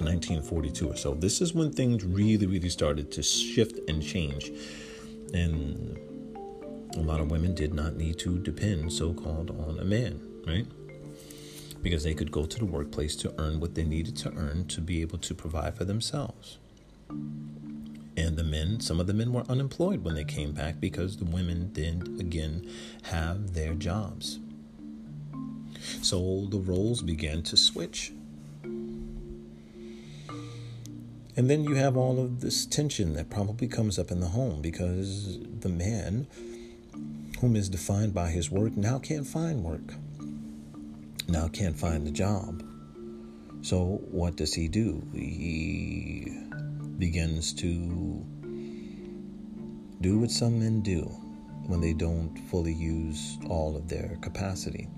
1942 0.00 0.90
or 0.90 0.96
so. 0.96 1.14
This 1.14 1.40
is 1.40 1.54
when 1.54 1.72
things 1.72 2.04
really, 2.04 2.46
really 2.46 2.68
started 2.68 3.10
to 3.12 3.22
shift 3.22 3.78
and 3.88 4.02
change. 4.02 4.50
And 5.32 5.98
a 6.96 7.00
lot 7.00 7.20
of 7.20 7.30
women 7.30 7.54
did 7.54 7.72
not 7.72 7.96
need 7.96 8.18
to 8.20 8.38
depend, 8.38 8.92
so 8.92 9.12
called, 9.12 9.50
on 9.50 9.78
a 9.78 9.84
man, 9.84 10.20
right? 10.46 10.66
Because 11.82 12.02
they 12.02 12.14
could 12.14 12.32
go 12.32 12.44
to 12.46 12.58
the 12.58 12.64
workplace 12.64 13.16
to 13.16 13.34
earn 13.38 13.60
what 13.60 13.74
they 13.74 13.84
needed 13.84 14.16
to 14.18 14.32
earn 14.34 14.66
to 14.68 14.80
be 14.80 15.00
able 15.00 15.18
to 15.18 15.34
provide 15.34 15.76
for 15.76 15.84
themselves. 15.84 16.58
And 17.08 18.36
the 18.36 18.44
men, 18.44 18.80
some 18.80 19.00
of 19.00 19.06
the 19.06 19.14
men 19.14 19.32
were 19.32 19.44
unemployed 19.48 20.04
when 20.04 20.14
they 20.14 20.24
came 20.24 20.52
back 20.52 20.80
because 20.80 21.16
the 21.16 21.24
women 21.24 21.72
did 21.72 22.20
again 22.20 22.68
have 23.04 23.54
their 23.54 23.74
jobs. 23.74 24.40
So 26.02 26.46
the 26.50 26.58
roles 26.58 27.02
began 27.02 27.42
to 27.44 27.56
switch. 27.56 28.12
And 31.36 31.48
then 31.48 31.64
you 31.64 31.74
have 31.76 31.96
all 31.96 32.18
of 32.18 32.40
this 32.40 32.66
tension 32.66 33.14
that 33.14 33.30
probably 33.30 33.68
comes 33.68 33.98
up 33.98 34.10
in 34.10 34.20
the 34.20 34.28
home 34.28 34.60
because 34.60 35.38
the 35.60 35.68
man, 35.68 36.26
whom 37.40 37.56
is 37.56 37.68
defined 37.68 38.14
by 38.14 38.30
his 38.30 38.50
work, 38.50 38.76
now 38.76 38.98
can't 38.98 39.26
find 39.26 39.62
work, 39.62 39.94
now 41.28 41.48
can't 41.48 41.78
find 41.78 42.06
the 42.06 42.10
job. 42.10 42.64
So, 43.62 44.00
what 44.10 44.36
does 44.36 44.54
he 44.54 44.68
do? 44.68 45.06
He 45.12 46.32
begins 46.98 47.52
to 47.54 48.24
do 50.00 50.18
what 50.18 50.30
some 50.30 50.58
men 50.58 50.80
do 50.80 51.02
when 51.66 51.80
they 51.80 51.92
don't 51.92 52.34
fully 52.50 52.72
use 52.72 53.38
all 53.48 53.76
of 53.76 53.88
their 53.88 54.16
capacity. 54.22 54.88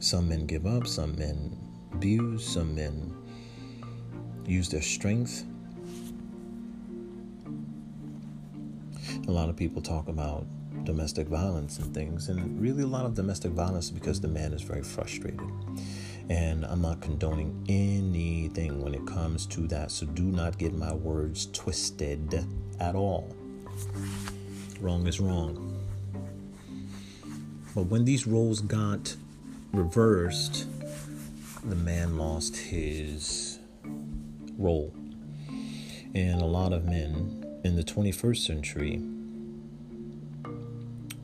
Some 0.00 0.28
men 0.28 0.46
give 0.46 0.66
up, 0.66 0.86
some 0.86 1.16
men 1.16 1.56
abuse, 1.92 2.46
some 2.46 2.74
men 2.74 3.14
use 4.50 4.68
their 4.68 4.82
strength. 4.82 5.44
A 9.28 9.30
lot 9.30 9.48
of 9.48 9.56
people 9.56 9.80
talk 9.80 10.08
about 10.08 10.44
domestic 10.84 11.28
violence 11.28 11.78
and 11.78 11.94
things, 11.94 12.28
and 12.28 12.60
really 12.60 12.82
a 12.82 12.86
lot 12.86 13.04
of 13.04 13.14
domestic 13.14 13.52
violence 13.52 13.86
is 13.86 13.90
because 13.92 14.20
the 14.20 14.28
man 14.28 14.52
is 14.52 14.62
very 14.62 14.82
frustrated. 14.82 15.40
And 16.28 16.64
I'm 16.64 16.82
not 16.82 17.00
condoning 17.00 17.64
anything 17.68 18.82
when 18.82 18.94
it 18.94 19.06
comes 19.06 19.46
to 19.46 19.66
that, 19.68 19.90
so 19.90 20.06
do 20.06 20.24
not 20.24 20.58
get 20.58 20.74
my 20.74 20.92
words 20.92 21.46
twisted 21.52 22.44
at 22.80 22.94
all. 22.94 23.34
Wrong 24.80 25.06
is 25.06 25.20
wrong. 25.20 25.76
But 27.74 27.84
when 27.84 28.04
these 28.04 28.26
roles 28.26 28.60
got 28.60 29.14
reversed, 29.72 30.66
the 31.64 31.76
man 31.76 32.16
lost 32.16 32.56
his 32.56 33.49
role. 34.60 34.94
And 36.14 36.40
a 36.40 36.46
lot 36.46 36.72
of 36.72 36.84
men 36.84 37.60
in 37.64 37.76
the 37.76 37.82
21st 37.82 38.46
century, 38.46 39.02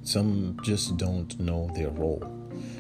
some 0.03 0.59
just 0.63 0.97
don't 0.97 1.39
know 1.41 1.71
their 1.75 1.91
role. 1.91 2.33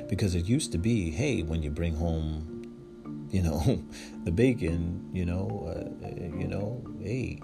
Because 0.08 0.34
it 0.34 0.46
used 0.46 0.72
to 0.72 0.78
be, 0.78 1.10
hey, 1.10 1.42
when 1.42 1.62
you 1.62 1.70
bring 1.70 1.94
home, 1.94 3.28
you 3.30 3.42
know, 3.42 3.82
the 4.24 4.30
bacon, 4.30 5.10
you 5.12 5.24
know, 5.24 5.66
uh, 5.68 6.08
you 6.38 6.46
know, 6.46 6.82
hey, 7.02 7.40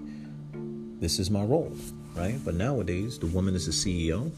this 1.00 1.18
is 1.18 1.30
my 1.30 1.42
role, 1.42 1.76
right? 2.14 2.38
But 2.44 2.54
nowadays, 2.54 3.18
the 3.18 3.26
woman 3.26 3.54
is 3.54 3.66
the 3.66 3.72
CEO. 3.72 4.30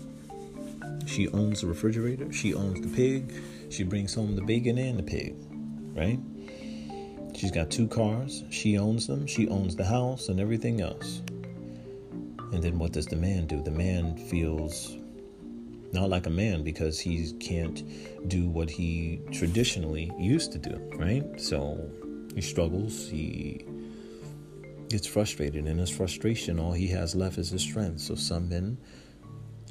She 1.06 1.28
owns 1.28 1.60
the 1.60 1.66
refrigerator. 1.66 2.32
She 2.32 2.54
owns 2.54 2.80
the 2.80 2.88
pig. 2.88 3.34
She 3.70 3.82
brings 3.82 4.14
home 4.14 4.34
the 4.34 4.42
bacon 4.42 4.78
and 4.78 4.98
the 4.98 5.02
pig, 5.02 5.34
right? 5.94 6.18
She's 7.44 7.50
got 7.50 7.70
two 7.70 7.88
cars. 7.88 8.42
She 8.48 8.78
owns 8.78 9.07
them. 9.07 9.26
She 9.26 9.48
owns 9.48 9.76
the 9.76 9.85
house 9.85 10.30
and 10.30 10.40
everything 10.40 10.80
else. 10.80 11.20
And 12.52 12.62
then 12.62 12.78
what 12.78 12.92
does 12.92 13.04
the 13.04 13.16
man 13.16 13.46
do? 13.46 13.61
The 13.61 13.70
man 13.70 14.16
feels 14.16 14.96
not 15.92 16.09
like 16.09 16.24
a 16.24 16.30
man 16.30 16.64
because 16.64 16.98
he 16.98 17.30
can't 17.33 17.83
do 18.30 18.48
what 18.48 18.70
he 18.70 19.20
traditionally 19.30 20.11
used 20.18 20.52
to 20.52 20.59
do, 20.59 20.74
right? 20.96 21.38
So 21.38 21.87
he 22.35 22.40
struggles. 22.40 23.11
He 23.11 23.66
gets 24.88 25.07
frustrated. 25.07 25.66
And 25.66 25.78
his 25.78 25.90
frustration, 25.90 26.59
all 26.59 26.72
he 26.72 26.87
has 26.87 27.14
left 27.14 27.37
is 27.37 27.50
his 27.50 27.61
strength. 27.61 28.00
So 28.00 28.14
some 28.14 28.48
men 28.48 28.78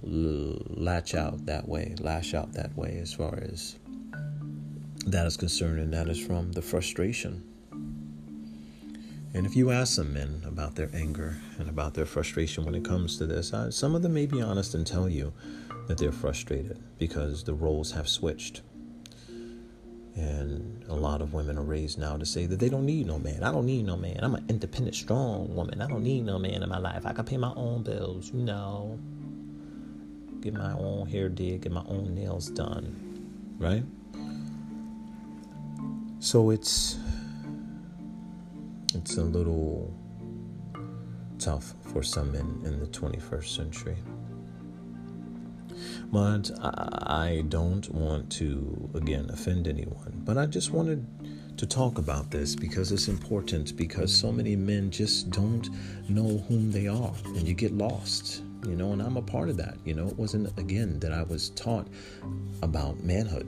latch 0.04 1.16
out 1.16 1.48
that 1.48 1.68
way, 1.68 1.96
lash 2.00 2.36
out 2.36 2.54
that 2.54 2.78
way 2.78 3.00
as 3.02 3.12
far 3.16 3.40
as 3.52 3.80
that 5.08 5.26
is 5.26 5.38
concerned, 5.38 5.80
and 5.80 5.92
that 5.92 6.08
is 6.08 6.24
from 6.24 6.52
the 6.52 6.62
frustration 6.62 7.50
and 9.34 9.46
if 9.48 9.56
you 9.56 9.72
ask 9.72 9.96
some 9.96 10.14
men 10.14 10.44
about 10.46 10.76
their 10.76 10.90
anger 10.94 11.38
and 11.58 11.68
about 11.68 11.96
their 11.96 12.06
frustration 12.06 12.66
when 12.66 12.76
it 12.76 12.86
comes 12.86 13.18
to 13.18 13.26
this, 13.26 13.52
uh, 13.52 13.72
some 13.72 13.96
of 13.96 14.04
them 14.04 14.14
may 14.14 14.28
be 14.28 14.42
honest 14.42 14.76
and 14.76 14.86
tell 14.86 15.10
you 15.10 15.34
that 15.88 15.98
they're 15.98 16.12
frustrated 16.12 16.80
because 17.00 17.44
the 17.44 17.54
roles 17.54 17.92
have 17.92 18.08
switched. 18.08 18.62
And 20.16 20.86
a 20.88 20.94
lot 20.94 21.22
of 21.22 21.34
women 21.34 21.58
are 21.58 21.64
raised 21.64 21.98
now 21.98 22.18
to 22.18 22.26
say 22.26 22.46
that 22.46 22.60
they 22.60 22.70
don't 22.70 22.86
need 22.86 23.08
no 23.08 23.18
man. 23.18 23.44
I 23.44 23.52
don't 23.52 23.66
need 23.66 23.88
no 23.88 23.98
man. 23.98 24.20
I'm 24.22 24.36
an 24.36 24.46
independent, 24.48 24.96
strong 24.96 25.56
woman. 25.56 25.82
I 25.82 25.88
don't 25.88 26.04
need 26.04 26.22
no 26.26 26.38
man 26.38 26.62
in 26.62 26.70
my 26.70 26.78
life. 26.78 27.08
I 27.08 27.14
can 27.14 27.26
pay 27.26 27.38
my 27.38 27.54
own 27.56 27.82
bills, 27.82 28.32
you 28.32 28.44
know. 28.44 29.00
Get 30.42 30.54
my 30.54 30.74
own 30.74 31.08
hair 31.08 31.30
did, 31.30 31.62
get 31.62 31.72
my 31.72 31.84
own 31.88 32.14
nails 32.14 32.50
done. 32.50 33.58
Right? 33.58 33.84
So 36.20 36.52
it's 36.52 37.00
it's 38.96 39.18
a 39.18 39.24
little 39.24 39.94
tough 41.40 41.74
for 41.92 42.04
some 42.04 42.32
men 42.32 42.62
in 42.64 42.80
the 42.80 42.88
21st 42.88 43.56
century. 43.56 43.98
But 46.12 46.52
I 46.62 47.44
don't 47.50 47.90
want 47.90 48.32
to, 48.34 48.90
again, 48.94 49.30
offend 49.32 49.68
anyone. 49.68 50.22
But 50.24 50.38
I 50.38 50.46
just 50.46 50.72
wanted 50.72 51.06
to 51.58 51.66
talk 51.66 51.98
about 51.98 52.32
this 52.32 52.56
because 52.56 52.92
it's 52.92 53.08
important 53.08 53.76
because 53.76 54.14
so 54.14 54.32
many 54.32 54.56
men 54.56 54.90
just 54.92 55.30
don't 55.30 55.70
know 56.10 56.38
whom 56.48 56.72
they 56.72 56.88
are 56.88 57.14
and 57.26 57.48
you 57.48 57.54
get 57.54 57.74
lost, 57.74 58.44
you 58.66 58.76
know, 58.76 58.92
and 58.92 59.02
I'm 59.02 59.18
a 59.18 59.22
part 59.22 59.50
of 59.50 59.58
that. 59.58 59.78
You 59.86 59.94
know, 59.94 60.08
it 60.08 60.18
wasn't, 60.18 60.58
again, 60.58 61.00
that 61.00 61.12
I 61.12 61.24
was 61.24 61.50
taught 61.50 61.88
about 62.62 63.04
manhood, 63.04 63.48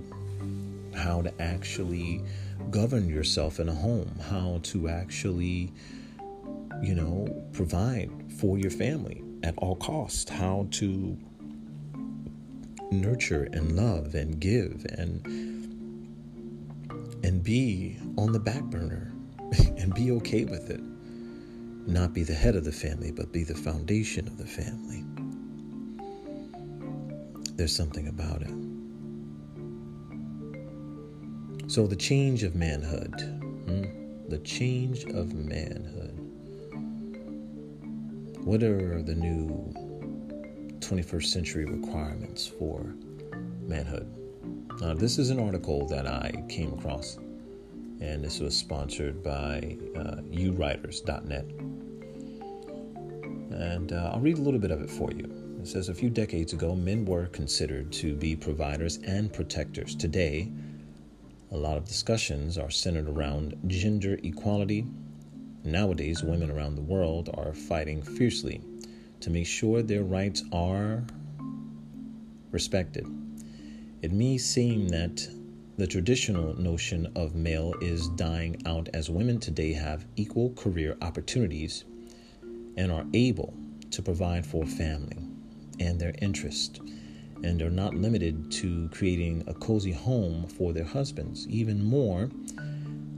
how 0.96 1.22
to 1.22 1.42
actually 1.42 2.24
govern 2.72 3.10
yourself 3.10 3.60
in 3.60 3.70
a 3.70 3.74
home, 3.74 4.20
how 4.30 4.60
to 4.64 4.88
actually, 4.90 5.72
you 6.82 6.96
know, 6.96 7.46
provide 7.54 8.12
for 8.38 8.58
your 8.58 8.72
family 8.72 9.24
at 9.44 9.54
all 9.58 9.76
costs, 9.76 10.30
how 10.30 10.68
to 10.72 11.18
nurture 12.92 13.48
and 13.52 13.76
love 13.76 14.16
and 14.16 14.40
give 14.40 14.86
and 14.98 15.26
and 17.24 17.44
be 17.44 17.98
on 18.18 18.32
the 18.32 18.40
back 18.40 18.64
burner 18.64 19.12
and 19.78 19.94
be 19.94 20.12
okay 20.12 20.46
with 20.46 20.70
it. 20.70 20.82
Not 21.88 22.14
be 22.14 22.24
the 22.24 22.34
head 22.34 22.56
of 22.56 22.64
the 22.64 22.72
family, 22.72 23.12
but 23.12 23.32
be 23.32 23.44
the 23.44 23.56
foundation 23.56 24.28
of 24.28 24.38
the 24.38 24.46
family. 24.46 25.04
There's 27.56 27.76
something 27.76 28.08
about 28.08 28.42
it. 28.42 28.65
So, 31.76 31.86
the 31.86 31.96
change 31.98 32.44
of 32.44 32.56
manhood. 32.56 33.20
Hmm? 33.68 34.30
The 34.30 34.38
change 34.46 35.04
of 35.08 35.34
manhood. 35.34 36.18
What 38.46 38.64
are 38.64 39.02
the 39.02 39.14
new 39.14 39.74
21st 40.80 41.26
century 41.26 41.66
requirements 41.66 42.48
for 42.48 42.96
manhood? 43.60 44.10
Uh, 44.82 44.94
this 44.94 45.20
is 45.20 45.32
an 45.32 45.38
article 45.38 45.86
that 45.88 46.08
I 46.08 46.46
came 46.48 46.72
across 46.72 47.18
And 48.00 48.24
this 48.24 48.40
was 48.40 48.56
sponsored 48.56 49.22
by 49.22 49.78
uh, 49.98 50.22
uwriters.net. 50.32 51.46
And 53.52 53.92
uh, 53.92 54.12
I'll 54.14 54.22
read 54.22 54.38
a 54.38 54.42
little 54.42 54.62
bit 54.62 54.72
of 54.72 54.82
it 54.82 54.90
for 54.90 55.12
you. 55.12 55.58
It 55.60 55.68
says 55.68 55.90
A 55.90 55.94
few 55.94 56.10
decades 56.10 56.54
ago, 56.54 56.74
men 56.74 57.04
were 57.04 57.26
considered 57.26 57.92
to 57.92 58.16
be 58.16 58.34
providers 58.34 59.00
and 59.06 59.34
protectors. 59.34 59.94
Today, 59.94 60.54
a 61.56 61.58
lot 61.58 61.78
of 61.78 61.86
discussions 61.86 62.58
are 62.58 62.70
centered 62.70 63.08
around 63.08 63.58
gender 63.68 64.20
equality. 64.24 64.86
Nowadays, 65.64 66.22
women 66.22 66.52
around 66.52 66.76
the 66.76 66.82
world 66.82 67.30
are 67.34 67.54
fighting 67.54 68.02
fiercely 68.02 68.60
to 69.22 69.30
make 69.30 69.48
sure 69.48 69.82
their 69.82 70.04
rights 70.04 70.44
are 70.52 71.06
respected. 72.52 73.08
It 74.02 74.12
may 74.12 74.38
seem 74.38 74.90
that 74.90 75.26
the 75.78 75.88
traditional 75.88 76.60
notion 76.60 77.10
of 77.16 77.36
male 77.36 77.74
is 77.80 78.10
dying 78.10 78.62
out 78.66 78.90
as 78.94 79.10
women 79.10 79.40
today 79.40 79.72
have 79.72 80.06
equal 80.18 80.50
career 80.56 80.98
opportunities 81.02 81.86
and 82.76 82.92
are 82.92 83.06
able 83.14 83.54
to 83.92 84.02
provide 84.02 84.46
for 84.46 84.66
family 84.66 85.26
and 85.80 86.02
their 86.02 86.16
interest 86.22 86.82
and 87.44 87.62
are 87.62 87.70
not 87.70 87.94
limited 87.94 88.52
to 88.52 88.90
creating 88.90 89.44
a 89.48 89.54
cozy 89.54 89.92
home 89.92 90.48
for 90.48 90.74
their 90.74 90.86
husbands. 90.86 91.48
Even 91.48 91.84
more, 91.84 92.30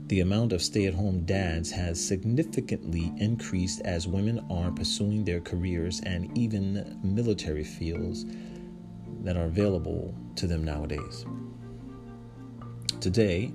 the 0.08 0.20
amount 0.20 0.52
of 0.52 0.62
stay 0.62 0.86
at 0.86 0.94
home 0.94 1.24
dads 1.26 1.70
has 1.70 2.02
significantly 2.02 3.12
increased 3.18 3.82
as 3.84 4.08
women 4.08 4.44
are 4.50 4.70
pursuing 4.70 5.24
their 5.24 5.40
careers 5.40 6.00
and 6.06 6.36
even 6.36 6.98
military 7.02 7.64
fields 7.64 8.24
that 9.22 9.36
are 9.36 9.44
available 9.44 10.14
to 10.36 10.46
them 10.46 10.64
nowadays. 10.64 11.26
Today, 13.00 13.52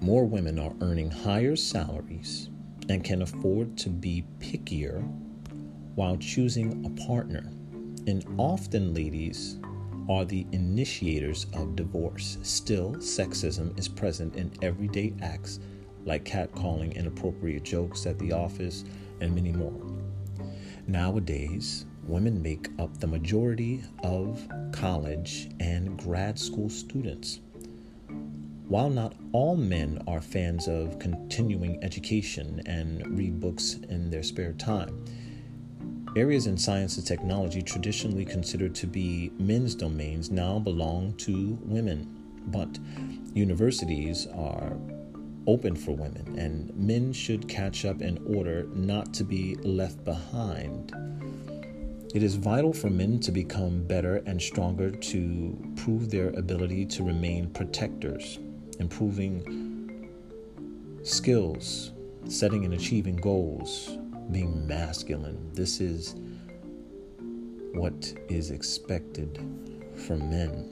more 0.00 0.24
women 0.24 0.58
are 0.58 0.74
earning 0.80 1.10
higher 1.10 1.56
salaries 1.56 2.50
and 2.88 3.04
can 3.04 3.22
afford 3.22 3.76
to 3.78 3.88
be 3.90 4.24
pickier 4.38 5.02
while 5.94 6.16
choosing 6.16 6.84
a 6.84 7.06
partner. 7.06 7.50
And 8.06 8.24
often, 8.38 8.92
ladies 8.92 9.58
are 10.10 10.24
the 10.26 10.46
initiators 10.52 11.46
of 11.54 11.76
divorce. 11.76 12.36
Still, 12.42 12.92
sexism 12.96 13.78
is 13.78 13.88
present 13.88 14.36
in 14.36 14.52
everyday 14.60 15.14
acts 15.22 15.60
like 16.04 16.24
catcalling, 16.24 16.94
inappropriate 16.94 17.62
jokes 17.62 18.04
at 18.04 18.18
the 18.18 18.32
office, 18.32 18.84
and 19.20 19.34
many 19.34 19.52
more. 19.52 19.72
Nowadays, 20.86 21.86
women 22.06 22.42
make 22.42 22.68
up 22.78 22.98
the 23.00 23.06
majority 23.06 23.82
of 24.02 24.46
college 24.72 25.48
and 25.60 25.96
grad 25.98 26.38
school 26.38 26.68
students. 26.68 27.40
While 28.68 28.90
not 28.90 29.14
all 29.32 29.56
men 29.56 30.02
are 30.06 30.20
fans 30.20 30.68
of 30.68 30.98
continuing 30.98 31.82
education 31.82 32.62
and 32.66 33.16
read 33.16 33.40
books 33.40 33.74
in 33.88 34.10
their 34.10 34.22
spare 34.22 34.52
time, 34.52 35.04
areas 36.16 36.46
in 36.46 36.56
science 36.56 36.96
and 36.96 37.06
technology 37.06 37.62
traditionally 37.62 38.24
considered 38.24 38.74
to 38.76 38.86
be 38.86 39.32
men's 39.38 39.74
domains 39.74 40.30
now 40.30 40.58
belong 40.58 41.12
to 41.14 41.58
women. 41.62 42.08
But 42.46 42.78
universities 43.34 44.26
are 44.34 44.76
open 45.46 45.74
for 45.76 45.92
women, 45.92 46.38
and 46.38 46.74
men 46.76 47.12
should 47.12 47.48
catch 47.48 47.84
up 47.84 48.00
in 48.00 48.18
order 48.36 48.66
not 48.74 49.12
to 49.14 49.24
be 49.24 49.56
left 49.56 50.04
behind. 50.04 50.92
It 52.14 52.22
is 52.22 52.36
vital 52.36 52.72
for 52.72 52.90
men 52.90 53.18
to 53.20 53.32
become 53.32 53.82
better 53.84 54.22
and 54.26 54.40
stronger 54.40 54.90
to 54.90 55.74
prove 55.76 56.10
their 56.10 56.28
ability 56.30 56.86
to 56.86 57.02
remain 57.02 57.50
protectors, 57.50 58.38
improving 58.78 60.08
skills, 61.02 61.92
setting 62.28 62.64
and 62.64 62.74
achieving 62.74 63.16
goals, 63.16 63.98
being 64.30 64.66
masculine. 64.66 65.50
This 65.52 65.80
is 65.80 66.14
what 67.74 68.14
is 68.28 68.50
expected 68.50 69.38
from 70.06 70.30
men. 70.30 70.70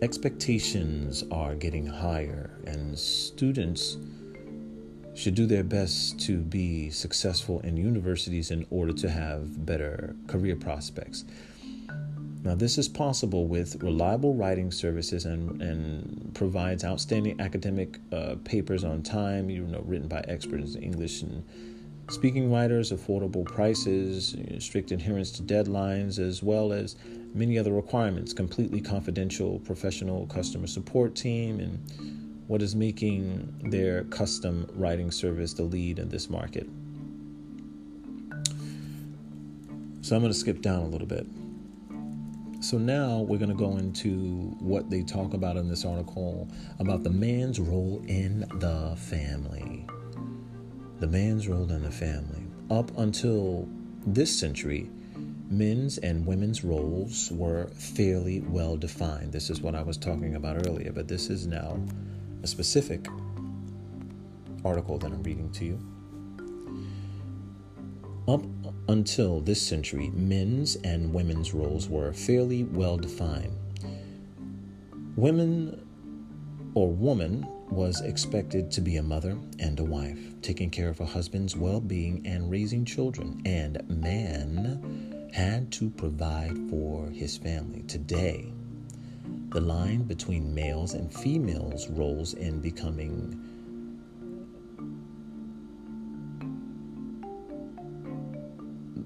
Expectations 0.00 1.24
are 1.30 1.54
getting 1.54 1.86
higher, 1.86 2.58
and 2.66 2.98
students 2.98 3.98
should 5.14 5.34
do 5.34 5.46
their 5.46 5.64
best 5.64 6.20
to 6.20 6.38
be 6.38 6.90
successful 6.90 7.60
in 7.60 7.76
universities 7.76 8.52
in 8.52 8.64
order 8.70 8.92
to 8.92 9.10
have 9.10 9.66
better 9.66 10.14
career 10.28 10.54
prospects. 10.54 11.24
Now, 12.44 12.54
this 12.54 12.78
is 12.78 12.88
possible 12.88 13.48
with 13.48 13.82
reliable 13.82 14.34
writing 14.34 14.70
services 14.70 15.24
and, 15.24 15.60
and 15.60 16.32
provides 16.34 16.84
outstanding 16.84 17.40
academic 17.40 17.98
uh, 18.12 18.36
papers 18.44 18.84
on 18.84 19.02
time, 19.02 19.50
you 19.50 19.62
know, 19.66 19.82
written 19.84 20.06
by 20.06 20.24
experts 20.28 20.76
in 20.76 20.82
English 20.84 21.22
and 21.22 21.42
speaking 22.08 22.50
writers, 22.50 22.92
affordable 22.92 23.44
prices, 23.44 24.36
strict 24.58 24.90
adherence 24.90 25.30
to 25.32 25.42
deadlines, 25.42 26.18
as 26.18 26.42
well 26.42 26.72
as 26.72 26.96
many 27.34 27.58
other 27.58 27.72
requirements, 27.72 28.32
completely 28.32 28.80
confidential 28.80 29.58
professional 29.60 30.26
customer 30.26 30.66
support 30.66 31.14
team, 31.14 31.60
and 31.60 32.40
what 32.46 32.62
is 32.62 32.74
making 32.74 33.54
their 33.70 34.04
custom 34.04 34.66
writing 34.74 35.10
service 35.10 35.52
the 35.52 35.62
lead 35.62 35.98
in 35.98 36.08
this 36.08 36.30
market. 36.30 36.66
So 40.00 40.16
I'm 40.16 40.22
going 40.22 40.32
to 40.32 40.38
skip 40.38 40.62
down 40.62 40.82
a 40.82 40.88
little 40.88 41.06
bit. 41.06 41.26
So 42.60 42.78
now 42.78 43.20
we're 43.20 43.38
going 43.38 43.50
to 43.50 43.54
go 43.54 43.76
into 43.76 44.56
what 44.58 44.88
they 44.88 45.02
talk 45.02 45.34
about 45.34 45.56
in 45.56 45.68
this 45.68 45.84
article 45.84 46.48
about 46.80 47.04
the 47.04 47.10
man's 47.10 47.60
role 47.60 48.02
in 48.08 48.40
the 48.54 48.96
family. 48.96 49.86
The 51.00 51.06
man's 51.06 51.46
role 51.46 51.70
in 51.70 51.82
the 51.82 51.90
family. 51.92 52.42
Up 52.70 52.90
until 52.98 53.68
this 54.04 54.36
century, 54.36 54.90
men's 55.48 55.98
and 55.98 56.26
women's 56.26 56.64
roles 56.64 57.30
were 57.30 57.68
fairly 57.68 58.40
well 58.40 58.76
defined. 58.76 59.32
This 59.32 59.48
is 59.48 59.60
what 59.60 59.76
I 59.76 59.82
was 59.82 59.96
talking 59.96 60.34
about 60.34 60.66
earlier, 60.66 60.90
but 60.90 61.06
this 61.06 61.30
is 61.30 61.46
now 61.46 61.80
a 62.42 62.48
specific 62.48 63.06
article 64.64 64.98
that 64.98 65.12
I'm 65.12 65.22
reading 65.22 65.52
to 65.52 65.64
you. 65.64 65.78
Up 68.26 68.44
until 68.88 69.40
this 69.40 69.62
century, 69.64 70.10
men's 70.10 70.76
and 70.76 71.14
women's 71.14 71.54
roles 71.54 71.88
were 71.88 72.12
fairly 72.12 72.64
well 72.64 72.96
defined. 72.96 73.56
Women 75.16 75.86
or 76.74 76.90
woman 76.90 77.46
was 77.70 78.00
expected 78.00 78.70
to 78.72 78.80
be 78.80 78.96
a 78.96 79.02
mother 79.02 79.38
and 79.58 79.78
a 79.78 79.84
wife, 79.84 80.18
taking 80.42 80.70
care 80.70 80.88
of 80.88 80.98
her 80.98 81.04
husband's 81.04 81.56
well 81.56 81.80
being 81.80 82.26
and 82.26 82.50
raising 82.50 82.84
children, 82.84 83.40
and 83.44 83.82
man 83.88 85.30
had 85.32 85.70
to 85.72 85.90
provide 85.90 86.56
for 86.70 87.06
his 87.08 87.36
family. 87.36 87.82
Today, 87.82 88.52
the 89.50 89.60
line 89.60 90.02
between 90.02 90.54
males 90.54 90.94
and 90.94 91.12
females' 91.12 91.88
roles 91.88 92.34
in 92.34 92.60
becoming 92.60 93.38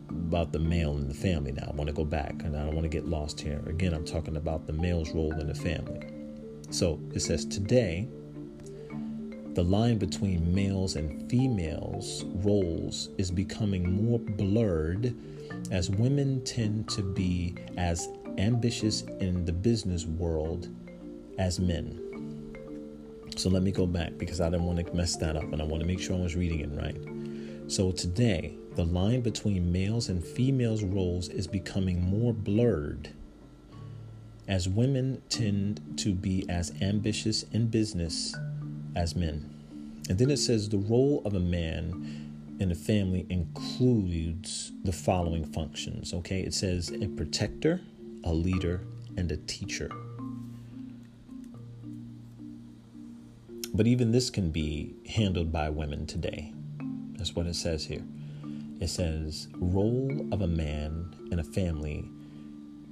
about 0.08 0.50
the 0.50 0.58
male 0.58 0.96
in 0.96 1.08
the 1.08 1.14
family 1.14 1.52
now. 1.52 1.66
I 1.68 1.74
want 1.74 1.88
to 1.88 1.94
go 1.94 2.06
back 2.06 2.42
and 2.42 2.56
I 2.56 2.64
don't 2.64 2.74
want 2.74 2.84
to 2.84 2.88
get 2.88 3.06
lost 3.06 3.38
here. 3.38 3.62
Again, 3.66 3.92
I'm 3.92 4.06
talking 4.06 4.36
about 4.36 4.66
the 4.66 4.72
male's 4.72 5.10
role 5.10 5.38
in 5.38 5.46
the 5.46 5.54
family. 5.54 6.00
So 6.70 6.98
it 7.12 7.20
says 7.20 7.44
today, 7.44 8.08
the 9.54 9.62
line 9.62 9.98
between 9.98 10.54
males 10.54 10.96
and 10.96 11.28
females' 11.30 12.24
roles 12.36 13.10
is 13.18 13.30
becoming 13.30 14.06
more 14.06 14.18
blurred 14.18 15.14
as 15.70 15.90
women 15.90 16.42
tend 16.44 16.88
to 16.88 17.02
be 17.02 17.54
as 17.76 18.08
ambitious 18.38 19.02
in 19.20 19.44
the 19.44 19.52
business 19.52 20.06
world 20.06 20.68
as 21.38 21.60
men. 21.60 21.98
So 23.36 23.50
let 23.50 23.62
me 23.62 23.72
go 23.72 23.86
back 23.86 24.16
because 24.16 24.40
I 24.40 24.48
didn't 24.48 24.64
want 24.64 24.86
to 24.86 24.94
mess 24.94 25.16
that 25.16 25.36
up 25.36 25.52
and 25.52 25.60
I 25.60 25.64
want 25.64 25.82
to 25.82 25.86
make 25.86 26.00
sure 26.00 26.16
I 26.16 26.20
was 26.20 26.34
reading 26.34 26.60
it 26.60 26.70
right. 26.72 27.70
So 27.70 27.92
today, 27.92 28.56
the 28.74 28.84
line 28.84 29.20
between 29.20 29.70
males 29.70 30.08
and 30.08 30.24
females' 30.24 30.82
roles 30.82 31.28
is 31.28 31.46
becoming 31.46 32.02
more 32.02 32.32
blurred 32.32 33.10
as 34.48 34.66
women 34.66 35.20
tend 35.28 35.98
to 35.98 36.14
be 36.14 36.48
as 36.48 36.72
ambitious 36.80 37.42
in 37.52 37.68
business 37.68 38.34
as 38.94 39.16
men. 39.16 39.48
And 40.08 40.18
then 40.18 40.30
it 40.30 40.38
says 40.38 40.68
the 40.68 40.78
role 40.78 41.22
of 41.24 41.34
a 41.34 41.40
man 41.40 42.56
in 42.58 42.70
a 42.70 42.74
family 42.74 43.26
includes 43.28 44.72
the 44.84 44.92
following 44.92 45.44
functions. 45.44 46.12
Okay, 46.12 46.40
it 46.40 46.54
says 46.54 46.90
a 46.90 47.08
protector, 47.08 47.80
a 48.24 48.32
leader, 48.32 48.82
and 49.16 49.30
a 49.32 49.36
teacher. 49.36 49.90
But 53.74 53.86
even 53.86 54.12
this 54.12 54.28
can 54.28 54.50
be 54.50 54.94
handled 55.08 55.50
by 55.50 55.70
women 55.70 56.06
today. 56.06 56.52
That's 57.16 57.34
what 57.34 57.46
it 57.46 57.56
says 57.56 57.86
here. 57.86 58.04
It 58.80 58.88
says, 58.88 59.48
role 59.54 60.26
of 60.32 60.42
a 60.42 60.46
man 60.46 61.14
in 61.30 61.38
a 61.38 61.44
family 61.44 62.04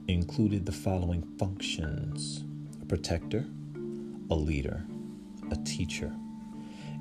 included 0.09 0.65
the 0.65 0.73
following 0.73 1.23
functions 1.39 2.45
a 2.81 2.87
protector, 2.87 3.45
a 4.31 4.35
leader, 4.35 4.85
a 5.51 5.57
teacher. 5.65 6.13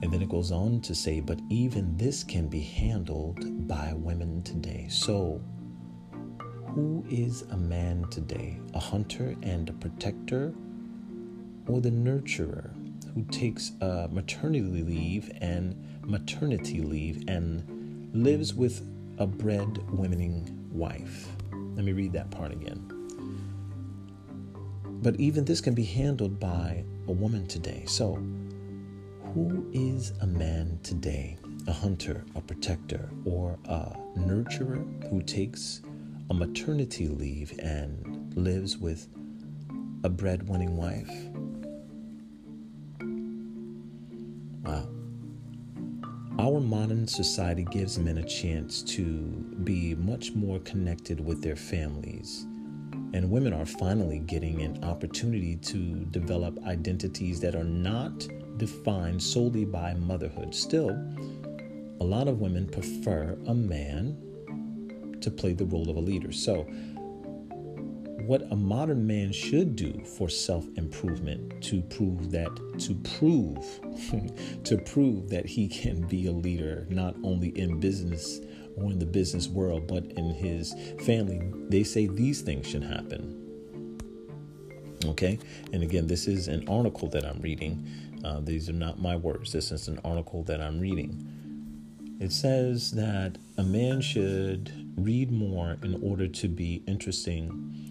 And 0.02 0.14
then 0.14 0.22
it 0.22 0.30
goes 0.30 0.52
on 0.52 0.80
to 0.82 0.96
say, 0.96 1.20
but 1.20 1.40
even 1.50 1.98
this 1.98 2.24
can 2.24 2.48
be 2.48 2.62
handled 2.62 3.68
by 3.68 3.94
women 3.94 4.42
today. 4.44 4.88
So, 4.90 5.42
who 6.68 7.04
is 7.10 7.42
a 7.52 7.58
man 7.58 8.06
today? 8.10 8.60
A 8.74 8.80
hunter 8.80 9.36
and 9.44 9.70
a 9.70 9.74
protector? 9.74 10.54
Or 11.68 11.82
the 11.82 11.92
nurturer 11.92 12.72
who 13.14 13.24
takes 13.26 13.72
a 13.82 14.08
maternity 14.10 14.62
leave 14.62 15.32
and 15.42 15.76
maternity 16.04 16.82
leave 16.82 17.26
and 17.28 18.10
lives 18.14 18.54
with 18.54 18.82
a 19.18 19.28
breadwinning 19.28 20.50
wife? 20.72 21.28
Let 21.52 21.84
me 21.84 21.92
read 21.92 22.14
that 22.14 22.32
part 22.32 22.52
again. 22.52 22.86
But 25.02 25.20
even 25.20 25.46
this 25.46 25.62
can 25.62 25.74
be 25.74 25.84
handled 25.84 26.40
by 26.40 26.84
a 27.10 27.12
woman 27.12 27.48
today. 27.48 27.84
So, 27.88 28.14
who 29.34 29.68
is 29.74 30.14
a 30.22 30.28
man 30.28 30.80
today? 30.84 31.38
A 31.68 31.74
hunter, 31.74 32.24
a 32.36 32.42
protector, 32.42 33.10
or 33.26 33.58
a 33.66 33.98
nurturer 34.16 35.10
who 35.10 35.22
takes 35.24 35.82
a 36.30 36.34
maternity 36.34 37.08
leave 37.08 37.60
and 37.60 38.32
lives 38.36 38.78
with 38.78 39.08
a 40.04 40.10
breadwinning 40.10 40.76
wife? 40.76 41.10
Wow. 44.64 44.88
Our 46.38 46.60
modern 46.60 47.08
society 47.08 47.66
gives 47.72 47.98
men 47.98 48.20
a 48.20 48.24
chance 48.24 48.84
to 48.84 49.04
be 49.64 49.96
much 49.96 50.34
more 50.34 50.60
connected 50.60 51.20
with 51.20 51.42
their 51.42 51.56
families. 51.56 52.46
And 53.14 53.32
women 53.32 53.54
are 53.54 53.66
finally 53.66 54.20
getting 54.20 54.62
an 54.62 54.84
opportunity 54.84 55.56
to 55.56 56.06
develop 56.12 56.60
identities 56.66 57.40
that 57.42 57.56
are 57.56 57.64
not 57.64 58.28
defined 58.58 59.22
solely 59.22 59.66
by 59.66 59.96
motherhood. 59.96 60.54
Still, 60.54 60.92
a 62.00 62.04
lot 62.04 62.28
of 62.28 62.40
women 62.40 62.68
prefer 62.68 63.38
a 63.48 63.54
man 63.54 64.18
to 65.22 65.32
play 65.32 65.54
the 65.54 65.66
role 65.66 65.90
of 65.90 65.96
a 65.96 66.00
leader. 66.00 66.32
So, 66.32 66.68
what 68.30 68.44
a 68.52 68.56
modern 68.56 69.08
man 69.08 69.32
should 69.32 69.76
do 69.76 70.04
for 70.06 70.30
self-improvement 70.30 71.64
to 71.64 71.82
prove 71.82 72.30
that 72.30 72.56
to 72.78 72.94
prove 73.18 73.80
to 74.64 74.78
prove 74.78 75.30
that 75.30 75.48
he 75.48 75.68
can 75.68 76.02
be 76.02 76.28
a 76.28 76.32
leader 76.32 76.86
not 76.92 77.16
only 77.24 77.50
in 77.58 77.80
business 77.80 78.40
or 78.82 78.92
in 78.92 79.00
the 79.00 79.06
business 79.06 79.48
world 79.48 79.88
but 79.88 80.06
in 80.14 80.32
his 80.32 80.74
family 81.06 81.42
they 81.70 81.84
say 81.84 82.08
these 82.08 82.42
things 82.42 82.68
should 82.68 82.84
happen. 82.84 83.36
Okay? 85.06 85.40
And 85.74 85.84
again 85.84 86.08
this 86.08 86.28
is 86.28 86.48
an 86.48 86.68
article 86.68 87.08
that 87.10 87.26
i'm 87.26 87.40
reading. 87.42 87.88
Uh, 88.24 88.42
these 88.42 88.70
are 88.70 88.74
not 88.74 89.02
my 89.02 89.16
words. 89.16 89.54
This 89.54 89.72
is 89.72 89.88
an 89.88 90.00
article 90.04 90.44
that 90.44 90.62
i'm 90.62 90.80
reading. 90.80 91.26
It 92.20 92.34
says 92.34 92.92
that 92.92 93.38
a 93.58 93.64
man 93.64 94.02
should 94.02 94.74
read 94.98 95.32
more 95.32 95.78
in 95.82 96.02
order 96.04 96.28
to 96.28 96.48
be 96.50 96.84
interesting 96.86 97.90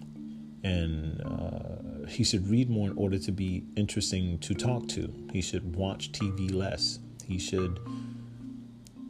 and 0.63 1.21
uh, 1.21 2.07
he 2.07 2.23
should 2.23 2.47
read 2.47 2.69
more 2.69 2.87
in 2.89 2.97
order 2.97 3.17
to 3.17 3.31
be 3.31 3.63
interesting 3.75 4.37
to 4.39 4.53
talk 4.53 4.87
to. 4.89 5.11
He 5.31 5.41
should 5.41 5.75
watch 5.75 6.11
TV 6.11 6.53
less. 6.53 6.99
He 7.25 7.39
should 7.39 7.79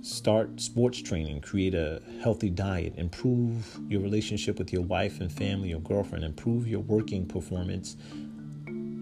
start 0.02 0.60
sports 0.62 1.02
training, 1.02 1.42
create 1.42 1.76
a 1.76 2.02
healthy 2.22 2.50
diet, 2.50 2.94
improve 2.98 3.80
your 3.88 4.02
relationship 4.02 4.58
with 4.58 4.72
your 4.72 4.82
wife 4.82 5.20
and 5.20 5.32
family, 5.32 5.70
your 5.70 5.82
girlfriend, 5.82 6.24
improve 6.24 6.68
your 6.68 6.80
working 6.80 7.26
performance, 7.26 7.98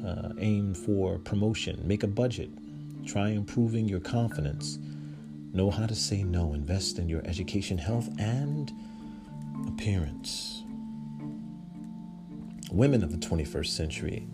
uh, 0.06 0.30
aim 0.40 0.74
for 0.74 1.20
promotion, 1.20 1.80
make 1.88 2.04
a 2.04 2.08
budget, 2.08 2.50
try 3.06 3.30
improving 3.30 3.88
your 3.88 4.00
confidence, 4.00 4.80
know 5.54 5.70
how 5.70 5.86
to 5.86 5.96
say 5.96 6.24
no, 6.24 6.54
invest 6.54 7.00
in 7.00 7.08
your 7.08 7.22
education, 7.26 7.78
health, 7.78 8.10
and 8.20 8.72
appearance. 9.68 10.64
Women 12.72 13.04
of 13.04 13.12
the 13.12 13.18
21st 13.18 13.68
century 13.68 14.28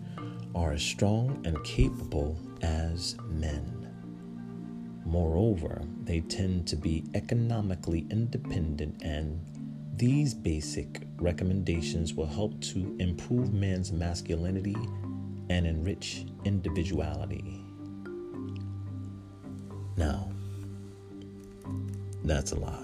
are 0.54 0.72
as 0.72 0.82
strong 0.82 1.42
and 1.44 1.62
capable 1.64 2.38
as 2.62 3.16
men. 3.28 3.83
Moreover, 5.04 5.82
they 6.02 6.20
tend 6.20 6.66
to 6.68 6.76
be 6.76 7.04
economically 7.14 8.06
independent, 8.10 9.02
and 9.02 9.44
these 9.96 10.34
basic 10.34 11.02
recommendations 11.18 12.14
will 12.14 12.26
help 12.26 12.60
to 12.62 12.96
improve 12.98 13.52
men's 13.52 13.92
masculinity 13.92 14.76
and 15.50 15.66
enrich 15.66 16.24
individuality. 16.44 17.60
Now, 19.96 20.30
that's 22.24 22.52
a 22.52 22.56
lot. 22.56 22.82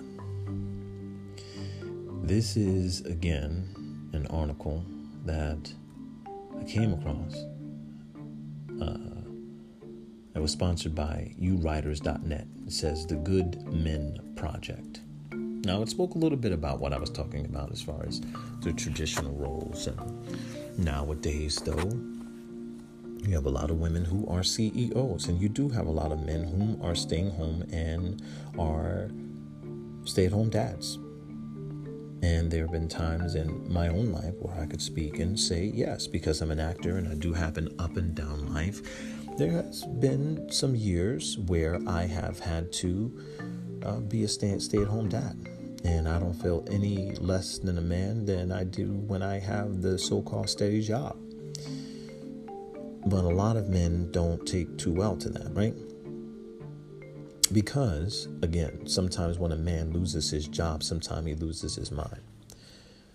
This 2.23 2.57
is, 2.57 3.01
again, 3.07 4.11
an 4.13 4.27
article 4.29 4.85
that 5.25 5.73
I 6.61 6.65
came 6.65 6.93
across. 6.93 7.35
Uh, 8.81 9.10
it 10.35 10.39
was 10.39 10.53
sponsored 10.53 10.95
by 10.95 11.35
uwriters.net. 11.41 12.47
It 12.67 12.73
says 12.73 13.07
The 13.07 13.17
Good 13.17 13.63
Men 13.73 14.35
Project. 14.37 15.01
Now, 15.33 15.83
it 15.83 15.89
spoke 15.89 16.15
a 16.15 16.19
little 16.19 16.39
bit 16.39 16.53
about 16.53 16.81
what 16.81 16.93
I 16.93 16.99
was 16.99 17.11
talking 17.11 17.45
about 17.45 17.71
as 17.71 17.83
far 17.83 18.07
as 18.07 18.21
the 18.61 18.73
traditional 18.73 19.33
roles. 19.33 19.87
And 19.87 20.79
nowadays, 20.79 21.57
though, 21.57 21.91
you 23.29 23.35
have 23.35 23.45
a 23.45 23.51
lot 23.51 23.71
of 23.71 23.79
women 23.79 24.05
who 24.05 24.27
are 24.29 24.43
CEOs, 24.43 25.29
and 25.29 25.41
you 25.41 25.49
do 25.51 25.69
have 25.69 25.87
a 25.87 25.91
lot 25.91 26.13
of 26.13 26.25
men 26.25 26.45
who 26.45 26.83
are 26.83 26.95
staying 26.95 27.31
home 27.33 27.65
and 27.71 28.23
are 28.59 29.11
stay 30.05 30.27
at 30.27 30.33
home 30.33 30.49
dads. 30.49 30.99
And 32.23 32.51
there 32.51 32.63
have 32.63 32.73
been 32.73 32.89
times 32.89 33.35
in 33.35 33.71
my 33.73 33.89
own 33.89 34.13
life 34.13 34.35
where 34.39 34.59
I 34.61 34.67
could 34.67 34.83
speak 34.83 35.19
and 35.19 35.39
say 35.39 35.71
yes, 35.75 36.07
because 36.07 36.41
I'm 36.41 36.51
an 36.51 36.61
actor 36.61 36.97
and 36.97 37.09
I 37.09 37.15
do 37.15 37.33
have 37.33 37.59
an 37.59 37.75
up 37.79 37.97
and 37.97 38.15
down 38.15 38.53
life. 38.53 38.81
There 39.41 39.53
has 39.53 39.85
been 39.87 40.53
some 40.53 40.77
years 40.77 41.39
where 41.39 41.79
I 41.87 42.03
have 42.03 42.41
had 42.41 42.71
to 42.75 43.25
uh, 43.83 44.01
be 44.01 44.25
a 44.25 44.29
stay, 44.29 44.53
at 44.53 44.87
home 44.87 45.09
dad. 45.09 45.35
And 45.83 46.07
I 46.07 46.19
don't 46.19 46.35
feel 46.35 46.63
any 46.71 47.13
less 47.13 47.57
than 47.57 47.79
a 47.79 47.81
man 47.81 48.27
than 48.27 48.53
I 48.53 48.65
do 48.65 48.93
when 48.93 49.23
I 49.23 49.39
have 49.39 49.81
the 49.81 49.99
so 49.99 50.21
called 50.21 50.51
steady 50.51 50.83
job. 50.83 51.17
But 53.07 53.25
a 53.25 53.31
lot 53.31 53.57
of 53.57 53.71
men 53.71 54.13
don't 54.13 54.47
take 54.47 54.77
too 54.77 54.93
well 54.93 55.17
to 55.17 55.31
that, 55.31 55.55
right? 55.55 55.75
Because, 57.51 58.29
again, 58.43 58.87
sometimes 58.87 59.39
when 59.39 59.53
a 59.53 59.57
man 59.57 59.91
loses 59.91 60.31
his 60.31 60.49
job, 60.49 60.83
sometimes 60.83 61.27
he 61.27 61.35
loses 61.35 61.77
his 61.77 61.91
mind. 61.91 62.21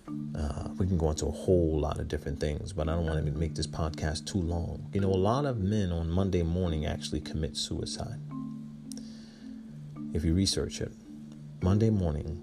Uh, 0.07 0.69
we 0.77 0.85
can 0.85 0.97
go 0.97 1.09
into 1.09 1.25
a 1.25 1.31
whole 1.31 1.79
lot 1.79 1.99
of 1.99 2.07
different 2.07 2.39
things, 2.39 2.73
but 2.73 2.87
I 2.87 2.93
don't 2.93 3.05
want 3.05 3.25
to 3.25 3.31
make 3.31 3.55
this 3.55 3.67
podcast 3.67 4.25
too 4.25 4.39
long. 4.39 4.87
You 4.93 5.01
know, 5.01 5.09
a 5.09 5.15
lot 5.15 5.45
of 5.45 5.59
men 5.59 5.91
on 5.91 6.09
Monday 6.09 6.43
morning 6.43 6.85
actually 6.85 7.21
commit 7.21 7.57
suicide. 7.57 8.19
If 10.13 10.23
you 10.23 10.33
research 10.33 10.81
it, 10.81 10.91
Monday 11.61 11.89
morning, 11.89 12.41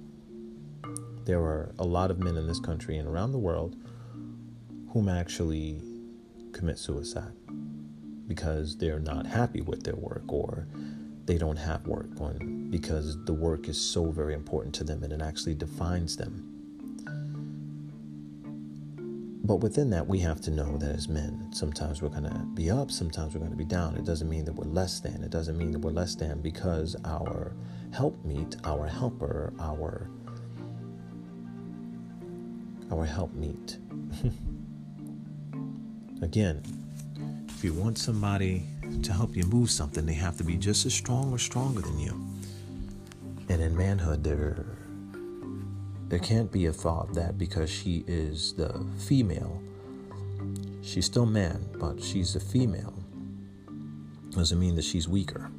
there 1.24 1.40
are 1.40 1.72
a 1.78 1.84
lot 1.84 2.10
of 2.10 2.18
men 2.18 2.36
in 2.36 2.46
this 2.46 2.58
country 2.58 2.96
and 2.96 3.08
around 3.08 3.32
the 3.32 3.38
world 3.38 3.76
whom 4.92 5.08
actually 5.08 5.80
commit 6.52 6.78
suicide 6.78 7.32
because 8.26 8.76
they're 8.76 8.98
not 8.98 9.26
happy 9.26 9.60
with 9.60 9.84
their 9.84 9.96
work 9.96 10.24
or 10.28 10.66
they 11.24 11.38
don't 11.38 11.56
have 11.56 11.86
work 11.86 12.08
on 12.20 12.68
because 12.70 13.22
the 13.24 13.32
work 13.32 13.68
is 13.68 13.80
so 13.80 14.10
very 14.10 14.34
important 14.34 14.74
to 14.74 14.84
them 14.84 15.02
and 15.04 15.12
it 15.12 15.22
actually 15.22 15.54
defines 15.54 16.16
them. 16.16 16.51
But 19.44 19.56
within 19.56 19.90
that, 19.90 20.06
we 20.06 20.20
have 20.20 20.40
to 20.42 20.52
know 20.52 20.76
that 20.76 20.94
as 20.94 21.08
men, 21.08 21.48
sometimes 21.52 22.00
we're 22.00 22.10
going 22.10 22.24
to 22.24 22.46
be 22.54 22.70
up, 22.70 22.92
sometimes 22.92 23.34
we're 23.34 23.40
going 23.40 23.50
to 23.50 23.56
be 23.56 23.64
down. 23.64 23.96
It 23.96 24.04
doesn't 24.04 24.28
mean 24.28 24.44
that 24.44 24.52
we're 24.52 24.70
less 24.70 25.00
than. 25.00 25.24
It 25.24 25.30
doesn't 25.30 25.58
mean 25.58 25.72
that 25.72 25.80
we're 25.80 25.90
less 25.90 26.14
than 26.14 26.40
because 26.40 26.94
our 27.04 27.52
helpmeet, 27.90 28.56
our 28.64 28.86
helper, 28.86 29.52
our 29.58 30.08
our 32.92 33.06
helpmeet. 33.06 33.78
Again, 36.22 36.62
if 37.48 37.64
you 37.64 37.72
want 37.72 37.98
somebody 37.98 38.64
to 39.02 39.12
help 39.12 39.34
you 39.34 39.42
move 39.44 39.70
something, 39.70 40.06
they 40.06 40.14
have 40.14 40.36
to 40.36 40.44
be 40.44 40.56
just 40.56 40.86
as 40.86 40.94
strong 40.94 41.32
or 41.32 41.38
stronger 41.38 41.80
than 41.80 41.98
you. 41.98 42.24
And 43.48 43.60
in 43.60 43.76
manhood, 43.76 44.22
there 44.22 44.78
there 46.12 46.20
can't 46.20 46.52
be 46.52 46.66
a 46.66 46.72
thought 46.74 47.14
that 47.14 47.38
because 47.38 47.70
she 47.70 48.04
is 48.06 48.52
the 48.52 48.84
female, 48.98 49.62
she's 50.82 51.06
still 51.06 51.24
man, 51.24 51.66
but 51.78 52.02
she's 52.02 52.36
a 52.36 52.40
female. 52.40 52.92
Doesn't 54.28 54.60
mean 54.60 54.76
that 54.76 54.84
she's 54.84 55.08
weaker. 55.08 55.50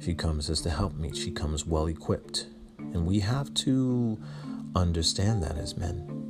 She 0.00 0.14
comes 0.14 0.48
as 0.48 0.62
the 0.62 0.70
helpmeet. 0.70 1.16
She 1.16 1.32
comes 1.32 1.66
well 1.66 1.86
equipped. 1.86 2.46
And 2.78 3.04
we 3.04 3.18
have 3.18 3.52
to 3.54 4.16
understand 4.76 5.42
that 5.42 5.58
as 5.58 5.76
men 5.76 6.22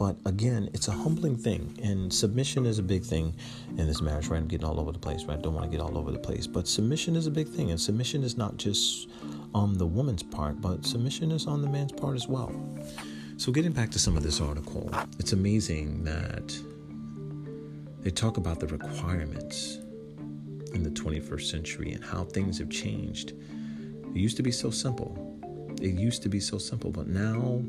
But 0.00 0.16
again, 0.24 0.70
it's 0.72 0.88
a 0.88 0.92
humbling 0.92 1.36
thing, 1.36 1.78
and 1.82 2.10
submission 2.10 2.64
is 2.64 2.78
a 2.78 2.82
big 2.82 3.04
thing 3.04 3.36
in 3.76 3.86
this 3.86 4.00
marriage. 4.00 4.28
Right, 4.28 4.38
I'm 4.38 4.48
getting 4.48 4.66
all 4.66 4.80
over 4.80 4.92
the 4.92 4.98
place. 4.98 5.24
Right, 5.24 5.38
I 5.38 5.42
don't 5.42 5.52
want 5.52 5.70
to 5.70 5.70
get 5.70 5.84
all 5.84 5.98
over 5.98 6.10
the 6.10 6.18
place, 6.18 6.46
but 6.46 6.66
submission 6.66 7.16
is 7.16 7.26
a 7.26 7.30
big 7.30 7.46
thing, 7.46 7.70
and 7.70 7.78
submission 7.78 8.22
is 8.24 8.38
not 8.38 8.56
just 8.56 9.10
on 9.54 9.78
the 9.78 9.86
woman's 9.86 10.22
part, 10.22 10.60
but 10.60 10.84
submission 10.84 11.30
is 11.30 11.46
on 11.46 11.62
the 11.62 11.68
man's 11.68 11.92
part 11.92 12.16
as 12.16 12.28
well. 12.28 12.52
So, 13.36 13.50
getting 13.52 13.72
back 13.72 13.90
to 13.90 13.98
some 13.98 14.16
of 14.16 14.22
this 14.22 14.40
article, 14.40 14.90
it's 15.18 15.32
amazing 15.32 16.04
that 16.04 16.58
they 18.02 18.10
talk 18.10 18.36
about 18.36 18.60
the 18.60 18.66
requirements 18.66 19.78
in 20.74 20.82
the 20.82 20.90
21st 20.90 21.50
century 21.50 21.92
and 21.92 22.04
how 22.04 22.24
things 22.24 22.58
have 22.58 22.70
changed. 22.70 23.32
It 24.14 24.16
used 24.16 24.36
to 24.36 24.42
be 24.42 24.50
so 24.50 24.70
simple. 24.70 25.38
It 25.80 25.94
used 25.94 26.22
to 26.22 26.28
be 26.28 26.40
so 26.40 26.58
simple, 26.58 26.90
but 26.90 27.06
now, 27.06 27.62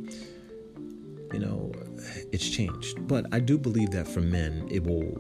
you 1.34 1.40
know, 1.40 1.72
it's 2.32 2.50
changed. 2.50 3.08
But 3.08 3.26
I 3.32 3.40
do 3.40 3.58
believe 3.58 3.92
that 3.92 4.08
for 4.08 4.22
men, 4.22 4.68
it 4.70 4.84
will 4.84 5.18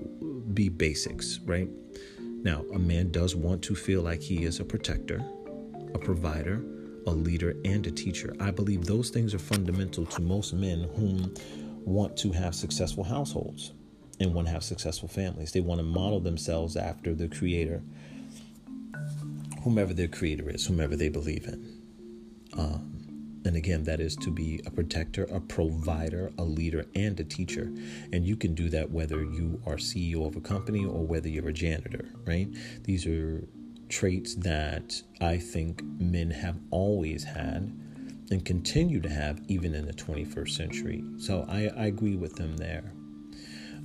be 0.53 0.70
basics, 0.70 1.39
right? 1.45 1.70
Now, 2.43 2.66
a 2.74 2.80
man 2.80 3.12
does 3.12 3.36
want 3.36 3.62
to 3.64 3.76
feel 3.76 4.01
like 4.01 4.22
he 4.22 4.43
is 4.43 4.59
a 4.59 4.66
protector, 4.66 5.24
a 5.93 5.99
provider, 5.99 6.63
a 7.07 7.11
leader, 7.11 7.55
and 7.65 7.85
a 7.87 7.91
teacher. 7.91 8.35
I 8.39 8.51
believe 8.51 8.85
those 8.85 9.09
things 9.09 9.33
are 9.33 9.39
fundamental 9.39 10.05
to 10.05 10.21
most 10.21 10.53
men 10.53 10.89
whom 10.95 11.33
want 11.85 12.15
to 12.17 12.31
have 12.31 12.55
successful 12.55 13.03
households 13.03 13.73
and 14.19 14.33
want 14.33 14.47
to 14.47 14.53
have 14.53 14.63
successful 14.63 15.07
families. 15.07 15.51
They 15.51 15.61
want 15.61 15.79
to 15.79 15.83
model 15.83 16.19
themselves 16.19 16.77
after 16.77 17.13
the 17.13 17.27
creator, 17.27 17.81
whomever 19.63 19.93
their 19.93 20.07
creator 20.07 20.49
is, 20.49 20.65
whomever 20.65 20.95
they 20.95 21.09
believe 21.09 21.45
in. 21.45 21.81
Um, 22.57 22.91
and 23.43 23.55
again, 23.55 23.83
that 23.85 23.99
is 23.99 24.15
to 24.17 24.29
be 24.29 24.61
a 24.67 24.71
protector, 24.71 25.23
a 25.31 25.39
provider, 25.39 26.31
a 26.37 26.43
leader, 26.43 26.85
and 26.93 27.19
a 27.19 27.23
teacher. 27.23 27.71
And 28.13 28.25
you 28.25 28.35
can 28.35 28.53
do 28.53 28.69
that 28.69 28.91
whether 28.91 29.23
you 29.23 29.59
are 29.65 29.77
CEO 29.77 30.27
of 30.27 30.35
a 30.35 30.41
company 30.41 30.85
or 30.85 31.05
whether 31.05 31.27
you're 31.27 31.49
a 31.49 31.53
janitor, 31.53 32.05
right? 32.25 32.47
These 32.83 33.07
are 33.07 33.47
traits 33.91 34.35
that 34.35 34.99
I 35.19 35.37
think 35.37 35.83
men 35.99 36.31
have 36.31 36.57
always 36.71 37.23
had 37.23 37.77
and 38.31 38.45
continue 38.45 39.01
to 39.01 39.09
have 39.09 39.41
even 39.49 39.75
in 39.75 39.85
the 39.85 39.93
21st 39.93 40.49
century. 40.49 41.03
So 41.17 41.45
I, 41.49 41.69
I 41.77 41.85
agree 41.87 42.15
with 42.15 42.35
them 42.35 42.55
there. 42.57 42.93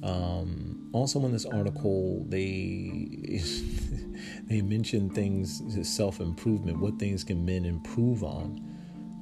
Um, 0.02 0.88
also, 0.92 1.24
in 1.24 1.32
this 1.32 1.46
article, 1.46 2.24
they 2.28 3.40
they 4.44 4.60
mention 4.60 5.10
things 5.10 5.62
self 5.88 6.20
improvement. 6.20 6.78
What 6.78 6.98
things 6.98 7.24
can 7.24 7.44
men 7.44 7.64
improve 7.64 8.22
on? 8.22 8.62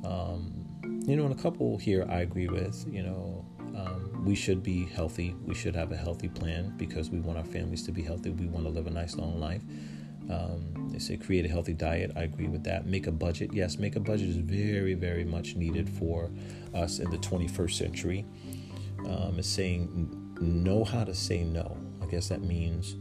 Um, 0.04 0.66
you 1.06 1.16
know, 1.16 1.24
and 1.24 1.38
a 1.38 1.42
couple 1.42 1.78
here 1.78 2.06
I 2.10 2.20
agree 2.20 2.48
with. 2.48 2.86
You 2.90 3.04
know, 3.04 3.46
um, 3.76 4.24
we 4.24 4.34
should 4.34 4.62
be 4.62 4.84
healthy. 4.86 5.34
We 5.46 5.54
should 5.54 5.76
have 5.76 5.92
a 5.92 5.96
healthy 5.96 6.28
plan 6.28 6.74
because 6.76 7.08
we 7.08 7.20
want 7.20 7.38
our 7.38 7.44
families 7.44 7.84
to 7.84 7.92
be 7.92 8.02
healthy. 8.02 8.30
We 8.30 8.46
want 8.46 8.66
to 8.66 8.70
live 8.70 8.86
a 8.86 8.90
nice 8.90 9.16
long 9.16 9.38
life. 9.38 9.62
Um, 10.30 10.88
they 10.90 10.98
say 10.98 11.16
create 11.16 11.44
a 11.44 11.48
healthy 11.48 11.74
diet. 11.74 12.12
I 12.16 12.22
agree 12.22 12.48
with 12.48 12.64
that. 12.64 12.86
Make 12.86 13.06
a 13.06 13.12
budget. 13.12 13.52
Yes, 13.52 13.78
make 13.78 13.96
a 13.96 14.00
budget 14.00 14.28
is 14.28 14.36
very, 14.36 14.94
very 14.94 15.24
much 15.24 15.56
needed 15.56 15.88
for 15.88 16.30
us 16.72 16.98
in 16.98 17.10
the 17.10 17.18
21st 17.18 17.72
century. 17.72 18.24
Um, 19.06 19.38
it's 19.38 19.48
saying 19.48 20.36
know 20.40 20.84
how 20.84 21.04
to 21.04 21.14
say 21.14 21.44
no. 21.44 21.76
I 22.02 22.06
guess 22.06 22.28
that 22.28 22.42
means 22.42 22.96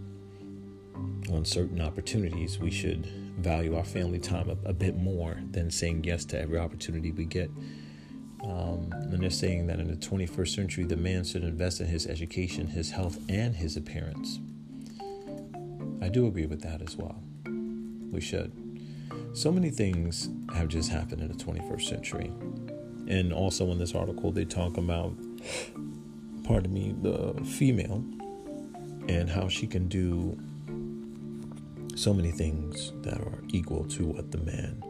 on 1.32 1.45
certain 1.45 1.82
opportunities, 1.82 2.59
we 2.59 2.71
should 2.71 3.05
value 3.38 3.76
our 3.76 3.84
family 3.84 4.19
time 4.19 4.49
a, 4.49 4.69
a 4.69 4.74
bit 4.74 4.95
more 4.95 5.41
than 5.51 5.71
saying 5.71 6.03
yes 6.03 6.26
to 6.26 6.39
every 6.39 6.57
opportunity 6.57 7.11
we 7.11 7.26
get. 7.26 7.49
Um, 8.43 8.89
and 8.91 9.21
they're 9.21 9.30
saying 9.30 9.67
that 9.67 9.80
in 9.80 9.88
the 9.88 9.95
21st 9.95 10.55
century, 10.55 10.84
the 10.84 10.97
man 10.97 11.24
should 11.24 11.43
invest 11.43 11.80
in 11.80 11.88
his 11.88 12.05
education, 12.07 12.67
his 12.67 12.91
health, 12.91 13.17
and 13.30 13.55
his 13.55 13.78
appearance. 13.78 14.39
I 16.04 16.10
do 16.10 16.28
agree 16.28 16.45
with 16.45 16.62
that 16.62 16.82
as 16.82 16.97
well. 16.97 17.24
We 18.12 18.20
should. 18.20 18.51
So 19.34 19.51
many 19.51 19.70
things 19.70 20.30
have 20.54 20.68
just 20.68 20.91
happened 20.91 21.22
in 21.22 21.30
the 21.30 21.43
21st 21.43 21.84
century. 21.84 22.32
And 23.08 23.32
also 23.34 23.72
in 23.72 23.80
this 23.80 23.95
article, 23.95 24.32
they 24.32 24.45
talk 24.45 24.78
about 24.78 25.16
pardon 26.43 26.74
me, 26.74 26.93
the 27.01 27.34
female 27.45 28.04
and 29.08 29.30
how 29.30 29.47
she 29.47 29.66
can 29.66 29.88
do 29.88 30.38
so 31.95 32.14
many 32.14 32.32
things 32.32 32.91
that 33.01 33.20
are 33.20 33.39
equal 33.49 33.86
to 33.86 34.06
what 34.06 34.32
the 34.32 34.39
man 34.39 34.84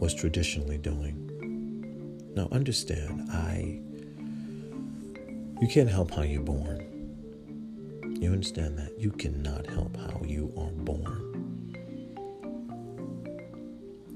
was 0.00 0.14
traditionally 0.14 0.78
doing. 0.78 1.24
Now, 2.34 2.48
understand, 2.52 3.28
I. 3.30 3.80
You 5.60 5.66
can't 5.66 5.88
help 5.88 6.12
how 6.12 6.22
you're 6.22 6.42
born. 6.42 6.87
You 8.20 8.32
understand 8.32 8.76
that? 8.78 8.98
You 8.98 9.12
cannot 9.12 9.68
help 9.68 9.96
how 9.96 10.20
you 10.24 10.52
are 10.56 10.72
born. 10.72 11.28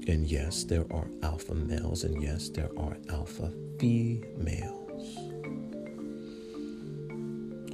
And 0.09 0.29
yes, 0.29 0.65
there 0.65 0.85
are 0.91 1.07
alpha 1.21 1.55
males, 1.55 2.03
and 2.03 2.21
yes, 2.21 2.49
there 2.49 2.69
are 2.77 2.97
alpha 3.07 3.53
females. 3.79 5.15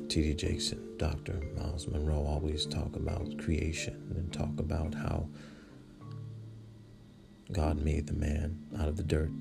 T.D. 0.08 0.36
Jackson, 0.36 0.98
Dr. 0.98 1.42
Miles 1.58 1.88
Monroe 1.88 2.24
always 2.24 2.68
talk 2.68 2.96
about 2.96 3.40
creation 3.40 4.14
and 4.16 4.32
talk 4.32 4.60
about 4.60 4.94
how 4.94 5.28
God 7.52 7.84
made 7.84 8.06
the 8.06 8.14
man 8.14 8.60
out 8.80 8.88
of 8.88 8.98
the 8.98 9.04
dirt. 9.04 9.32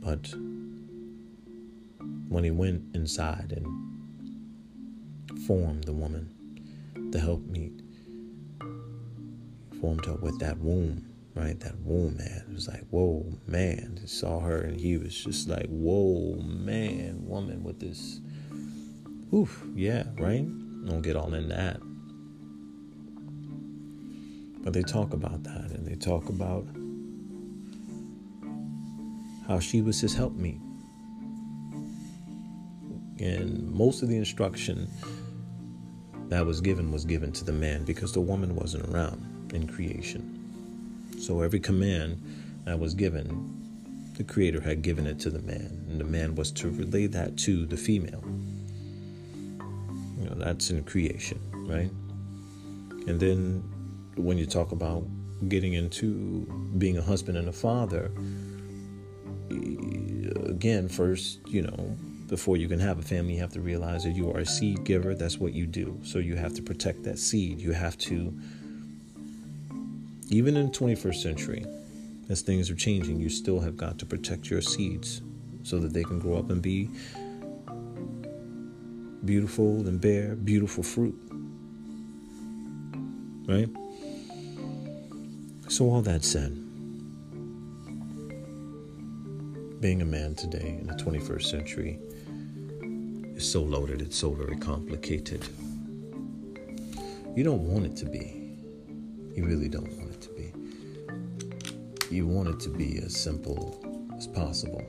But 0.00 0.32
when 2.30 2.44
he 2.44 2.50
went 2.50 2.94
inside 2.94 3.52
and 3.54 3.87
formed 5.46 5.84
the 5.84 5.92
woman, 5.92 6.34
the 7.10 7.18
helpmeet, 7.20 7.80
formed 9.80 10.04
her 10.06 10.14
with 10.14 10.38
that 10.40 10.58
womb 10.58 11.08
right? 11.38 11.58
That 11.60 11.78
womb, 11.84 12.16
man. 12.16 12.44
It 12.48 12.54
was 12.54 12.68
like, 12.68 12.84
whoa, 12.90 13.24
man. 13.46 13.98
He 14.00 14.06
saw 14.08 14.40
her 14.40 14.60
and 14.60 14.80
he 14.80 14.96
was 14.96 15.14
just 15.14 15.48
like, 15.48 15.66
whoa, 15.68 16.34
man, 16.42 17.24
woman 17.26 17.62
with 17.62 17.78
this. 17.78 18.20
Oof, 19.32 19.64
yeah, 19.74 20.04
right? 20.18 20.44
Don't 20.86 21.02
get 21.02 21.16
all 21.16 21.32
in 21.34 21.48
that. 21.48 21.78
But 24.64 24.72
they 24.72 24.82
talk 24.82 25.12
about 25.12 25.44
that 25.44 25.70
and 25.70 25.86
they 25.86 25.94
talk 25.94 26.28
about 26.28 26.66
how 29.46 29.60
she 29.60 29.80
was 29.80 30.00
his 30.00 30.14
helpmeet. 30.14 30.60
And 33.20 33.70
most 33.72 34.02
of 34.02 34.08
the 34.08 34.16
instruction 34.16 34.88
that 36.28 36.44
was 36.44 36.60
given 36.60 36.92
was 36.92 37.04
given 37.04 37.32
to 37.32 37.44
the 37.44 37.52
man 37.52 37.84
because 37.84 38.12
the 38.12 38.20
woman 38.20 38.54
wasn't 38.54 38.86
around 38.88 39.52
in 39.52 39.66
creation. 39.66 40.34
So 41.18 41.40
every 41.40 41.60
command 41.60 42.22
that 42.64 42.78
was 42.78 42.94
given, 42.94 44.12
the 44.16 44.24
Creator 44.24 44.60
had 44.60 44.82
given 44.82 45.06
it 45.06 45.18
to 45.20 45.30
the 45.30 45.40
man, 45.40 45.86
and 45.88 46.00
the 46.00 46.04
man 46.04 46.34
was 46.34 46.50
to 46.52 46.70
relay 46.70 47.06
that 47.06 47.36
to 47.38 47.66
the 47.66 47.76
female. 47.76 48.22
You 50.18 50.28
know, 50.28 50.34
that's 50.36 50.70
in 50.70 50.84
creation, 50.84 51.40
right? 51.52 51.90
And 53.08 53.18
then 53.18 53.62
when 54.16 54.36
you 54.36 54.46
talk 54.46 54.72
about 54.72 55.04
getting 55.48 55.74
into 55.74 56.44
being 56.76 56.98
a 56.98 57.02
husband 57.02 57.38
and 57.38 57.48
a 57.48 57.52
father, 57.52 58.10
again, 60.50 60.88
first, 60.88 61.40
you 61.46 61.62
know, 61.62 61.96
before 62.28 62.56
you 62.56 62.68
can 62.68 62.78
have 62.78 62.98
a 62.98 63.02
family, 63.02 63.34
you 63.34 63.40
have 63.40 63.52
to 63.54 63.60
realize 63.60 64.04
that 64.04 64.12
you 64.12 64.30
are 64.30 64.38
a 64.38 64.46
seed 64.46 64.84
giver. 64.84 65.14
That's 65.14 65.38
what 65.38 65.54
you 65.54 65.66
do. 65.66 65.98
So 66.04 66.18
you 66.18 66.36
have 66.36 66.54
to 66.54 66.62
protect 66.62 67.02
that 67.04 67.18
seed. 67.18 67.60
You 67.60 67.72
have 67.72 67.98
to 67.98 68.32
even 70.30 70.56
in 70.58 70.66
the 70.66 70.72
21st 70.72 71.22
century, 71.22 71.64
as 72.28 72.42
things 72.42 72.70
are 72.70 72.74
changing, 72.74 73.18
you 73.18 73.30
still 73.30 73.60
have 73.60 73.78
got 73.78 73.98
to 73.98 74.06
protect 74.06 74.50
your 74.50 74.60
seeds 74.60 75.22
so 75.62 75.78
that 75.78 75.94
they 75.94 76.04
can 76.04 76.18
grow 76.18 76.36
up 76.36 76.50
and 76.50 76.60
be 76.60 76.90
beautiful 79.24 79.86
and 79.88 80.00
bear 80.00 80.36
beautiful 80.36 80.82
fruit. 80.82 81.18
Right? 83.46 83.68
So, 85.68 85.86
all 85.86 86.02
that 86.02 86.24
said, 86.24 86.52
being 89.80 90.02
a 90.02 90.04
man 90.04 90.34
today 90.34 90.76
in 90.80 90.86
the 90.86 90.94
21st 90.94 91.44
century 91.44 91.98
is 93.38 93.50
so 93.50 93.62
loaded, 93.62 94.02
it's 94.02 94.16
so 94.16 94.30
very 94.30 94.56
complicated. 94.56 95.46
You 97.36 97.44
don't 97.44 97.62
want 97.62 97.86
it 97.86 97.96
to 97.98 98.04
be. 98.04 98.56
You 99.34 99.46
really 99.46 99.68
don't 99.68 99.90
want 99.96 100.10
it 100.10 100.20
to 100.22 100.30
be. 100.30 102.14
You 102.14 102.26
want 102.26 102.48
it 102.48 102.60
to 102.60 102.68
be 102.68 102.98
as 102.98 103.16
simple 103.16 103.80
as 104.16 104.26
possible. 104.26 104.84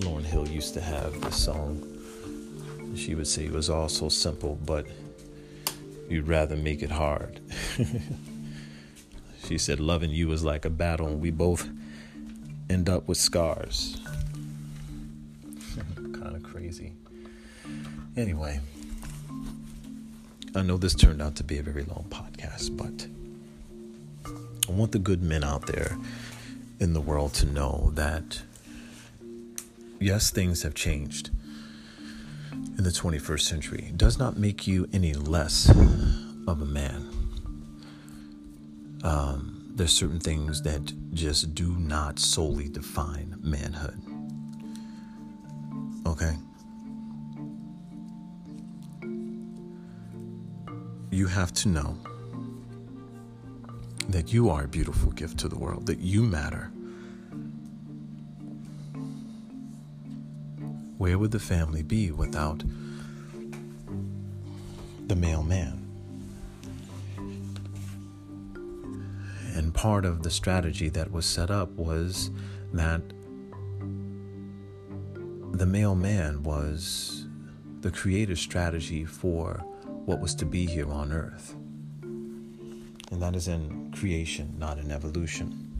Lauren 0.00 0.24
Hill 0.24 0.48
used 0.48 0.72
to 0.74 0.80
have 0.80 1.20
this 1.20 1.36
song. 1.36 1.86
She 2.96 3.14
would 3.14 3.26
say 3.26 3.44
it 3.44 3.52
was 3.52 3.68
all 3.68 3.90
so 3.90 4.08
simple, 4.08 4.58
but 4.64 4.86
you'd 6.08 6.26
rather 6.26 6.56
make 6.56 6.82
it 6.82 6.90
hard. 6.90 7.40
She 9.46 9.58
said, 9.58 9.80
Loving 9.80 10.10
you 10.10 10.30
is 10.32 10.44
like 10.44 10.64
a 10.64 10.70
battle, 10.70 11.08
and 11.08 11.20
we 11.20 11.30
both 11.30 11.68
end 12.72 12.88
up 12.88 13.06
with 13.06 13.18
scars. 13.18 14.00
kind 15.94 16.34
of 16.34 16.42
crazy. 16.42 16.94
Anyway, 18.16 18.60
I 20.54 20.62
know 20.62 20.76
this 20.76 20.94
turned 20.94 21.20
out 21.20 21.36
to 21.36 21.44
be 21.44 21.58
a 21.58 21.62
very 21.62 21.84
long 21.84 22.06
podcast, 22.08 22.76
but 22.76 23.06
I 24.68 24.72
want 24.72 24.92
the 24.92 24.98
good 24.98 25.22
men 25.22 25.44
out 25.44 25.66
there 25.66 25.96
in 26.80 26.94
the 26.94 27.00
world 27.00 27.34
to 27.34 27.46
know 27.46 27.90
that 27.94 28.42
yes, 30.00 30.30
things 30.30 30.62
have 30.62 30.74
changed 30.74 31.30
in 32.52 32.84
the 32.84 32.90
21st 32.90 33.40
century. 33.40 33.86
It 33.88 33.98
does 33.98 34.18
not 34.18 34.36
make 34.38 34.66
you 34.66 34.88
any 34.92 35.14
less 35.14 35.68
of 36.48 36.60
a 36.60 36.66
man. 36.66 37.08
Um, 39.04 39.51
there's 39.74 39.92
certain 39.92 40.20
things 40.20 40.62
that 40.62 40.92
just 41.14 41.54
do 41.54 41.76
not 41.76 42.18
solely 42.18 42.68
define 42.68 43.36
manhood. 43.40 44.00
Okay? 46.06 46.36
You 51.10 51.26
have 51.26 51.52
to 51.54 51.68
know 51.68 51.98
that 54.08 54.32
you 54.32 54.50
are 54.50 54.64
a 54.64 54.68
beautiful 54.68 55.10
gift 55.12 55.38
to 55.38 55.48
the 55.48 55.58
world, 55.58 55.86
that 55.86 56.00
you 56.00 56.22
matter. 56.22 56.70
Where 60.98 61.18
would 61.18 61.30
the 61.30 61.40
family 61.40 61.82
be 61.82 62.10
without 62.10 62.62
the 65.06 65.16
male 65.16 65.42
man? 65.42 65.81
And 69.54 69.74
part 69.74 70.04
of 70.04 70.22
the 70.22 70.30
strategy 70.30 70.88
that 70.90 71.12
was 71.12 71.26
set 71.26 71.50
up 71.50 71.70
was 71.72 72.30
that 72.72 73.02
the 75.52 75.66
male 75.66 75.94
man 75.94 76.42
was 76.42 77.26
the 77.80 77.90
creative 77.90 78.38
strategy 78.38 79.04
for 79.04 79.62
what 80.06 80.20
was 80.20 80.34
to 80.36 80.46
be 80.46 80.64
here 80.66 80.90
on 80.90 81.12
earth. 81.12 81.54
And 82.02 83.20
that 83.20 83.36
is 83.36 83.48
in 83.48 83.92
creation, 83.92 84.54
not 84.58 84.78
in 84.78 84.90
evolution. 84.90 85.70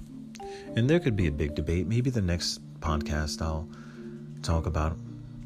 And 0.77 0.89
there 0.89 1.01
could 1.01 1.17
be 1.17 1.27
a 1.27 1.33
big 1.33 1.55
debate. 1.55 1.87
Maybe 1.87 2.11
the 2.11 2.21
next 2.21 2.61
podcast 2.81 3.41
I'll 3.41 3.67
talk 4.43 4.67
about 4.67 4.99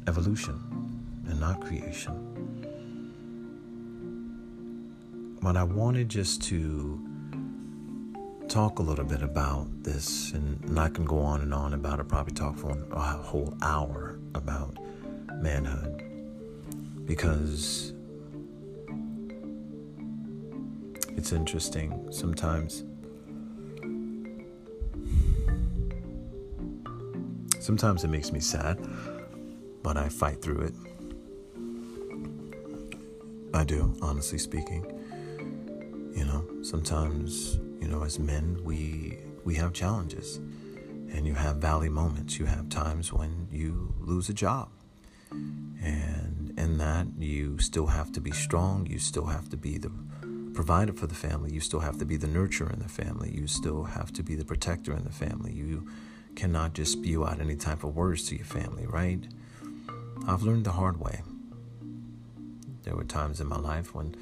evolution 0.07 0.59
and 1.29 1.39
not 1.39 1.61
creation. 1.61 2.23
But 5.41 5.55
I 5.55 5.63
wanted 5.63 6.09
just 6.09 6.41
to 6.43 7.06
talk 8.47 8.79
a 8.79 8.81
little 8.81 9.05
bit 9.05 9.21
about 9.21 9.67
this, 9.83 10.31
and 10.31 10.79
I 10.79 10.89
can 10.89 11.05
go 11.05 11.19
on 11.19 11.41
and 11.41 11.53
on 11.53 11.73
about 11.73 11.99
it, 11.99 12.07
probably 12.07 12.33
talk 12.33 12.57
for 12.57 12.71
a 12.91 12.99
whole 12.99 13.53
hour 13.61 14.19
about 14.35 14.77
manhood 15.41 16.03
because 17.05 17.93
it's 21.17 21.33
interesting 21.33 22.11
sometimes. 22.11 22.83
Sometimes 27.59 28.05
it 28.05 28.07
makes 28.07 28.31
me 28.31 28.39
sad, 28.39 28.79
but 29.83 29.97
I 29.97 30.07
fight 30.07 30.41
through 30.41 30.61
it. 30.61 30.73
I 33.53 33.65
do, 33.65 33.93
honestly 34.01 34.37
speaking. 34.37 34.85
You 36.15 36.25
know, 36.25 36.47
sometimes, 36.61 37.59
you 37.87 37.95
know, 37.95 38.03
as 38.03 38.19
men, 38.19 38.59
we 38.65 39.17
we 39.45 39.55
have 39.55 39.71
challenges. 39.71 40.37
And 41.13 41.25
you 41.25 41.35
have 41.35 41.55
valley 41.57 41.87
moments. 41.87 42.37
You 42.37 42.45
have 42.45 42.67
times 42.67 43.13
when 43.13 43.47
you 43.49 43.93
lose 43.97 44.27
a 44.27 44.33
job. 44.33 44.67
And 45.31 46.53
in 46.57 46.79
that, 46.79 47.07
you 47.17 47.57
still 47.59 47.87
have 47.87 48.11
to 48.11 48.19
be 48.19 48.31
strong. 48.31 48.87
You 48.87 48.99
still 48.99 49.27
have 49.27 49.49
to 49.51 49.57
be 49.57 49.77
the 49.77 49.91
provider 50.53 50.91
for 50.91 51.07
the 51.07 51.15
family. 51.15 51.53
You 51.53 51.61
still 51.61 51.79
have 51.79 51.97
to 51.99 52.05
be 52.05 52.17
the 52.17 52.27
nurturer 52.27 52.73
in 52.73 52.79
the 52.79 52.89
family. 52.89 53.31
You 53.33 53.47
still 53.47 53.85
have 53.85 54.11
to 54.13 54.23
be 54.23 54.35
the 54.35 54.43
protector 54.43 54.91
in 54.91 55.05
the 55.05 55.13
family. 55.13 55.53
You 55.53 55.87
cannot 56.35 56.73
just 56.73 56.91
spew 56.91 57.25
out 57.25 57.39
any 57.39 57.55
type 57.55 57.85
of 57.85 57.95
words 57.95 58.27
to 58.27 58.35
your 58.35 58.45
family, 58.45 58.85
right? 58.85 59.25
I've 60.27 60.43
learned 60.43 60.65
the 60.65 60.73
hard 60.73 60.99
way. 60.99 61.21
There 62.83 62.97
were 62.97 63.05
times 63.05 63.39
in 63.39 63.47
my 63.47 63.59
life 63.59 63.95
when, 63.95 64.15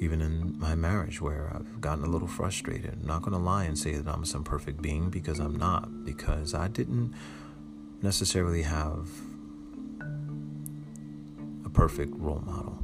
even 0.00 0.20
in 0.20 0.58
my 0.58 0.74
marriage, 0.74 1.20
where 1.20 1.52
I've 1.54 1.80
gotten 1.80 2.04
a 2.04 2.08
little 2.08 2.28
frustrated. 2.28 2.98
I'm 3.00 3.06
not 3.06 3.22
going 3.22 3.32
to 3.32 3.38
lie 3.38 3.64
and 3.64 3.78
say 3.78 3.94
that 3.94 4.08
I'm 4.12 4.24
some 4.24 4.44
perfect 4.44 4.82
being 4.82 5.10
because 5.10 5.38
I'm 5.38 5.56
not, 5.56 6.04
because 6.04 6.54
I 6.54 6.68
didn't 6.68 7.14
necessarily 8.02 8.62
have 8.62 9.08
a 11.64 11.70
perfect 11.70 12.12
role 12.16 12.42
model 12.44 12.78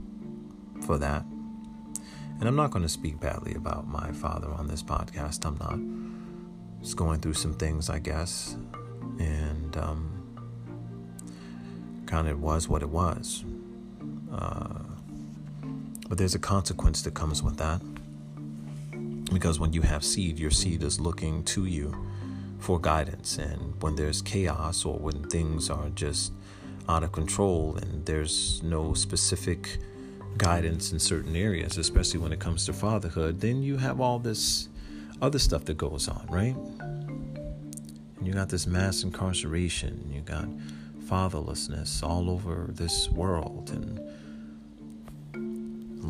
for 0.86 0.98
that. 0.98 1.24
And 2.38 2.48
I'm 2.48 2.56
not 2.56 2.70
going 2.70 2.82
to 2.82 2.88
speak 2.88 3.20
badly 3.20 3.54
about 3.54 3.86
my 3.86 4.12
father 4.12 4.50
on 4.50 4.66
this 4.66 4.82
podcast. 4.82 5.44
I'm 5.44 5.58
not. 5.58 6.82
Just 6.82 6.96
going 6.96 7.20
through 7.20 7.34
some 7.34 7.52
things, 7.52 7.90
I 7.90 7.98
guess. 7.98 8.56
And 9.18 9.76
um, 9.76 10.40
kind 12.06 12.28
of 12.28 12.40
was 12.40 12.66
what 12.66 12.80
it 12.82 12.88
was. 12.88 13.44
Uh, 14.32 14.78
but 16.10 16.18
there's 16.18 16.34
a 16.34 16.40
consequence 16.40 17.02
that 17.02 17.14
comes 17.14 17.40
with 17.40 17.56
that. 17.58 17.80
Because 19.32 19.60
when 19.60 19.72
you 19.72 19.82
have 19.82 20.04
seed, 20.04 20.40
your 20.40 20.50
seed 20.50 20.82
is 20.82 20.98
looking 20.98 21.44
to 21.44 21.66
you 21.66 21.94
for 22.58 22.80
guidance. 22.80 23.38
And 23.38 23.80
when 23.80 23.94
there's 23.94 24.20
chaos 24.20 24.84
or 24.84 24.98
when 24.98 25.22
things 25.30 25.70
are 25.70 25.88
just 25.90 26.32
out 26.88 27.04
of 27.04 27.12
control 27.12 27.76
and 27.76 28.04
there's 28.06 28.60
no 28.64 28.92
specific 28.92 29.78
guidance 30.36 30.90
in 30.90 30.98
certain 30.98 31.36
areas, 31.36 31.78
especially 31.78 32.18
when 32.18 32.32
it 32.32 32.40
comes 32.40 32.66
to 32.66 32.72
fatherhood, 32.72 33.40
then 33.40 33.62
you 33.62 33.76
have 33.76 34.00
all 34.00 34.18
this 34.18 34.68
other 35.22 35.38
stuff 35.38 35.64
that 35.66 35.76
goes 35.76 36.08
on, 36.08 36.26
right? 36.28 36.56
And 38.16 38.26
you 38.26 38.32
got 38.32 38.48
this 38.48 38.66
mass 38.66 39.04
incarceration, 39.04 40.10
you 40.12 40.22
got 40.22 40.48
fatherlessness 41.04 42.02
all 42.02 42.28
over 42.28 42.66
this 42.72 43.08
world, 43.10 43.70
and 43.70 44.00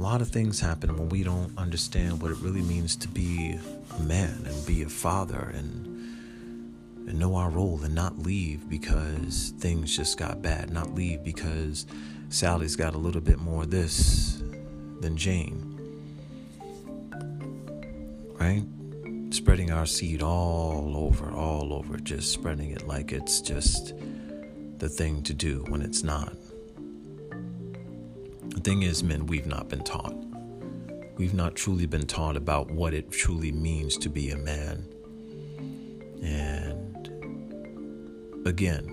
lot 0.01 0.23
of 0.23 0.31
things 0.31 0.59
happen 0.59 0.97
when 0.97 1.11
we 1.11 1.23
don't 1.23 1.53
understand 1.59 2.23
what 2.23 2.31
it 2.31 2.39
really 2.39 2.63
means 2.63 2.97
to 2.97 3.07
be 3.07 3.59
a 3.99 4.03
man 4.03 4.43
and 4.47 4.67
be 4.67 4.83
a 4.83 4.89
father 4.89 5.53
and 5.55 5.87
and 7.07 7.19
know 7.19 7.35
our 7.35 7.51
role 7.51 7.81
and 7.83 7.95
not 7.95 8.19
leave 8.19 8.69
because 8.69 9.53
things 9.59 9.95
just 9.95 10.17
got 10.17 10.41
bad, 10.41 10.71
not 10.71 10.95
leave 10.95 11.23
because 11.23 11.87
Sally's 12.29 12.77
got 12.77 12.95
a 12.95 12.99
little 12.99 13.21
bit 13.21 13.39
more 13.41 13.65
of 13.65 13.71
this 13.71 14.43
than 15.01 15.17
Jane. 15.17 15.77
Right? 18.39 18.65
Spreading 19.35 19.71
our 19.71 19.87
seed 19.87 20.23
all 20.23 20.97
over, 20.97 21.31
all 21.31 21.75
over, 21.75 21.99
just 21.99 22.33
spreading 22.33 22.71
it 22.71 22.87
like 22.87 23.13
it's 23.13 23.41
just 23.41 23.93
the 24.79 24.89
thing 24.89 25.23
to 25.25 25.35
do 25.35 25.65
when 25.69 25.83
it's 25.83 26.03
not. 26.03 26.35
The 28.61 28.71
thing 28.73 28.83
is, 28.83 29.03
men, 29.03 29.25
we've 29.25 29.47
not 29.47 29.71
been 29.71 29.83
taught. 29.83 30.15
We've 31.17 31.33
not 31.33 31.55
truly 31.55 31.87
been 31.87 32.07
taught 32.07 32.37
about 32.37 32.71
what 32.71 32.93
it 32.93 33.11
truly 33.11 33.51
means 33.53 33.97
to 33.97 34.11
be 34.11 34.29
a 34.33 34.37
man. 34.37 34.87
And 36.23 37.09
again, 38.47 38.85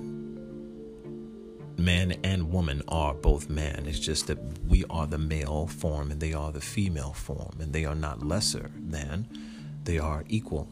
man 1.78 2.14
and 2.24 2.50
woman 2.50 2.82
are 2.88 3.14
both 3.14 3.50
man. 3.50 3.84
It's 3.88 4.00
just 4.00 4.28
that 4.28 4.38
we 4.70 4.86
are 4.90 5.06
the 5.06 5.18
male 5.18 5.68
form 5.68 6.12
and 6.12 6.22
they 6.22 6.32
are 6.32 6.54
the 6.54 6.62
female 6.62 7.12
form, 7.12 7.58
and 7.60 7.74
they 7.74 7.84
are 7.84 7.94
not 7.94 8.26
lesser 8.26 8.72
than, 8.80 9.28
they 9.84 10.00
are 10.00 10.24
equal, 10.30 10.70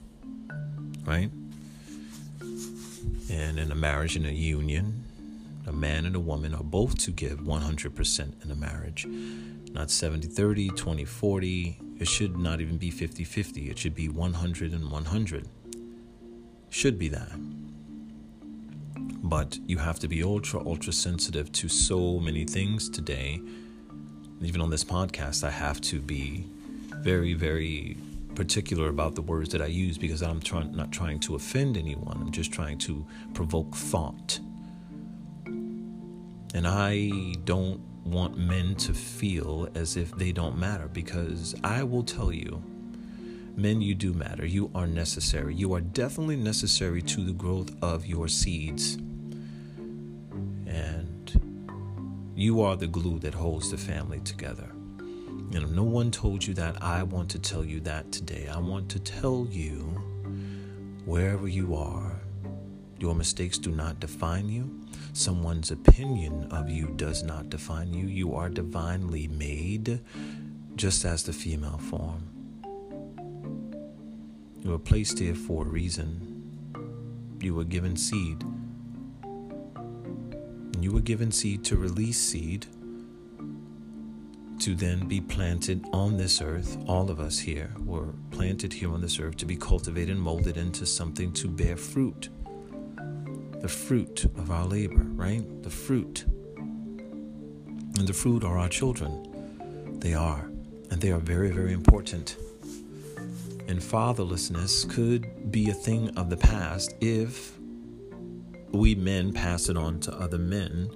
right? 1.03 1.31
And 3.29 3.59
in 3.59 3.73
a 3.73 3.75
marriage, 3.75 4.15
in 4.15 4.25
a 4.25 4.31
union, 4.31 5.03
a 5.67 5.71
man 5.71 6.05
and 6.05 6.15
a 6.15 6.19
woman 6.19 6.53
are 6.53 6.63
both 6.63 6.97
to 6.99 7.11
give 7.11 7.39
100% 7.39 8.43
in 8.43 8.51
a 8.51 8.55
marriage, 8.55 9.05
not 9.71 9.89
70 9.91 10.27
30, 10.27 10.69
20 10.69 11.05
40. 11.05 11.79
It 11.99 12.07
should 12.07 12.37
not 12.37 12.61
even 12.61 12.77
be 12.77 12.91
50 12.91 13.23
50. 13.23 13.69
It 13.69 13.77
should 13.77 13.95
be 13.95 14.09
100 14.09 14.73
and 14.73 14.91
100. 14.91 15.47
Should 16.69 16.99
be 16.99 17.07
that 17.09 17.31
but 19.25 19.57
you 19.65 19.79
have 19.79 19.97
to 19.99 20.07
be 20.07 20.21
ultra, 20.23 20.59
ultra 20.65 20.93
sensitive 20.93 21.51
to 21.51 21.67
so 21.67 22.19
many 22.19 22.45
things 22.45 22.87
today. 22.87 23.41
Even 24.41 24.61
on 24.61 24.69
this 24.69 24.83
podcast, 24.83 25.43
I 25.43 25.49
have 25.49 25.81
to 25.81 25.99
be 25.99 26.45
very, 26.97 27.33
very 27.33 27.97
particular 28.35 28.89
about 28.89 29.15
the 29.15 29.23
words 29.23 29.49
that 29.49 29.61
I 29.63 29.65
use 29.65 29.97
because 29.97 30.21
I'm 30.21 30.39
trying 30.41 30.75
not 30.75 30.91
trying 30.91 31.19
to 31.21 31.35
offend 31.35 31.75
anyone. 31.75 32.17
I'm 32.21 32.31
just 32.31 32.51
trying 32.51 32.77
to 32.79 33.03
provoke 33.33 33.73
thought. 33.75 34.39
And 36.55 36.67
I 36.67 37.35
don't 37.43 37.79
want 38.03 38.37
men 38.37 38.75
to 38.75 38.93
feel 38.93 39.67
as 39.75 39.97
if 39.97 40.15
they 40.15 40.31
don't 40.31 40.57
matter 40.57 40.87
because 40.87 41.53
I 41.63 41.83
will 41.83 42.03
tell 42.03 42.31
you 42.31 42.63
Men, 43.57 43.81
you 43.81 43.95
do 43.95 44.13
matter. 44.13 44.45
You 44.45 44.69
are 44.75 44.85
necessary. 44.85 45.55
You 45.55 45.73
are 45.75 45.81
definitely 45.81 46.35
necessary 46.35 47.01
to 47.03 47.23
the 47.23 47.31
growth 47.31 47.71
of 47.81 48.05
your 48.05 48.27
seeds. 48.27 48.95
And 50.65 51.31
you 52.35 52.61
are 52.61 52.75
the 52.75 52.87
glue 52.87 53.17
that 53.19 53.33
holds 53.33 53.71
the 53.71 53.77
family 53.77 54.19
together. 54.19 54.69
And 54.99 55.55
if 55.55 55.69
no 55.69 55.83
one 55.83 56.11
told 56.11 56.45
you 56.45 56.53
that, 56.55 56.83
I 56.83 57.03
want 57.03 57.29
to 57.31 57.39
tell 57.39 57.63
you 57.63 57.79
that 57.81 58.11
today. 58.11 58.49
I 58.53 58.57
want 58.57 58.89
to 58.89 58.99
tell 58.99 59.47
you 59.49 59.77
wherever 61.05 61.47
you 61.47 61.75
are, 61.75 62.19
your 62.99 63.15
mistakes 63.15 63.57
do 63.57 63.71
not 63.71 64.01
define 64.01 64.49
you. 64.49 64.84
Someone's 65.15 65.71
opinion 65.71 66.45
of 66.51 66.69
you 66.69 66.87
does 66.97 67.23
not 67.23 67.49
define 67.49 67.93
you. 67.93 68.05
You 68.05 68.35
are 68.35 68.49
divinely 68.49 69.29
made, 69.29 70.01
just 70.75 71.05
as 71.05 71.23
the 71.23 71.31
female 71.31 71.77
form. 71.77 72.27
You 74.59 74.71
were 74.71 74.77
placed 74.77 75.19
here 75.19 75.33
for 75.33 75.63
a 75.63 75.69
reason. 75.69 77.39
You 77.39 77.55
were 77.55 77.63
given 77.63 77.95
seed. 77.95 78.43
You 80.81 80.91
were 80.91 80.99
given 80.99 81.31
seed 81.31 81.63
to 81.63 81.77
release 81.77 82.19
seed 82.19 82.65
to 84.59 84.75
then 84.75 85.07
be 85.07 85.21
planted 85.21 85.85
on 85.93 86.17
this 86.17 86.41
earth. 86.41 86.77
All 86.87 87.09
of 87.09 87.21
us 87.21 87.39
here 87.39 87.71
were 87.85 88.09
planted 88.31 88.73
here 88.73 88.91
on 88.91 88.99
this 88.99 89.17
earth 89.21 89.37
to 89.37 89.45
be 89.45 89.55
cultivated 89.55 90.09
and 90.09 90.21
molded 90.21 90.57
into 90.57 90.85
something 90.85 91.31
to 91.33 91.47
bear 91.47 91.77
fruit. 91.77 92.27
The 93.61 93.67
fruit 93.67 94.25
of 94.25 94.51
our 94.51 94.65
labor, 94.65 95.03
right? 95.03 95.43
The 95.63 95.69
fruit. 95.69 96.25
And 96.57 98.07
the 98.07 98.13
fruit 98.13 98.43
are 98.43 98.57
our 98.57 98.69
children. 98.69 99.99
They 99.99 100.13
are. 100.13 100.49
And 100.91 101.01
they 101.01 101.11
are 101.11 101.19
very, 101.19 101.51
very 101.51 101.73
important 101.73 102.37
and 103.67 103.79
fatherlessness 103.79 104.87
could 104.89 105.51
be 105.51 105.69
a 105.69 105.73
thing 105.73 106.15
of 106.17 106.29
the 106.29 106.37
past 106.37 106.93
if 107.01 107.57
we 108.71 108.93
men 108.95 109.33
pass 109.33 109.69
it 109.69 109.77
on 109.77 109.99
to 110.01 110.13
other 110.13 110.37
men 110.37 110.89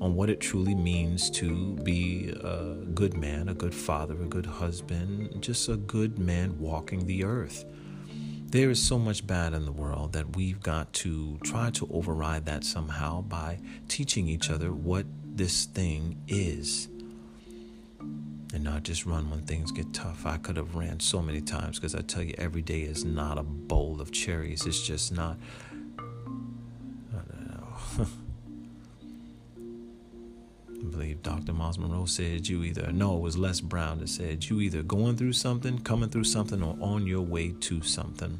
on 0.00 0.14
what 0.14 0.28
it 0.28 0.40
truly 0.40 0.74
means 0.74 1.30
to 1.30 1.74
be 1.76 2.32
a 2.42 2.74
good 2.94 3.16
man, 3.16 3.48
a 3.48 3.54
good 3.54 3.74
father, 3.74 4.14
a 4.22 4.26
good 4.26 4.46
husband, 4.46 5.42
just 5.42 5.68
a 5.68 5.76
good 5.76 6.18
man 6.18 6.56
walking 6.58 7.06
the 7.06 7.24
earth. 7.24 7.64
There 8.48 8.70
is 8.70 8.80
so 8.80 8.96
much 8.96 9.26
bad 9.26 9.54
in 9.54 9.64
the 9.64 9.72
world 9.72 10.12
that 10.12 10.36
we've 10.36 10.62
got 10.62 10.92
to 10.94 11.36
try 11.42 11.70
to 11.70 11.88
override 11.92 12.46
that 12.46 12.62
somehow 12.62 13.22
by 13.22 13.58
teaching 13.88 14.28
each 14.28 14.50
other 14.50 14.72
what 14.72 15.04
this 15.34 15.64
thing 15.64 16.22
is 16.28 16.88
and 18.54 18.62
not 18.62 18.84
just 18.84 19.04
run 19.04 19.28
when 19.30 19.42
things 19.42 19.72
get 19.72 19.92
tough. 19.92 20.24
I 20.24 20.36
could 20.38 20.56
have 20.56 20.76
ran 20.76 21.00
so 21.00 21.20
many 21.20 21.40
times 21.40 21.80
because 21.80 21.96
I 21.96 22.02
tell 22.02 22.22
you, 22.22 22.34
every 22.38 22.62
day 22.62 22.82
is 22.82 23.04
not 23.04 23.36
a 23.36 23.42
bowl 23.42 24.00
of 24.00 24.12
cherries. 24.12 24.64
It's 24.64 24.80
just 24.80 25.12
not. 25.12 25.36
I 30.80 30.84
believe 30.84 31.22
Dr. 31.22 31.52
Myles 31.52 31.78
Munroe 31.78 32.06
said 32.06 32.48
you 32.48 32.62
either, 32.62 32.92
no, 32.92 33.16
it 33.16 33.20
was 33.20 33.36
Les 33.36 33.60
Brown 33.60 33.98
that 33.98 34.08
said 34.08 34.44
you 34.48 34.60
either 34.60 34.82
going 34.82 35.16
through 35.16 35.32
something, 35.32 35.78
coming 35.80 36.08
through 36.10 36.24
something, 36.24 36.62
or 36.62 36.76
on 36.80 37.06
your 37.06 37.22
way 37.22 37.52
to 37.60 37.82
something. 37.82 38.38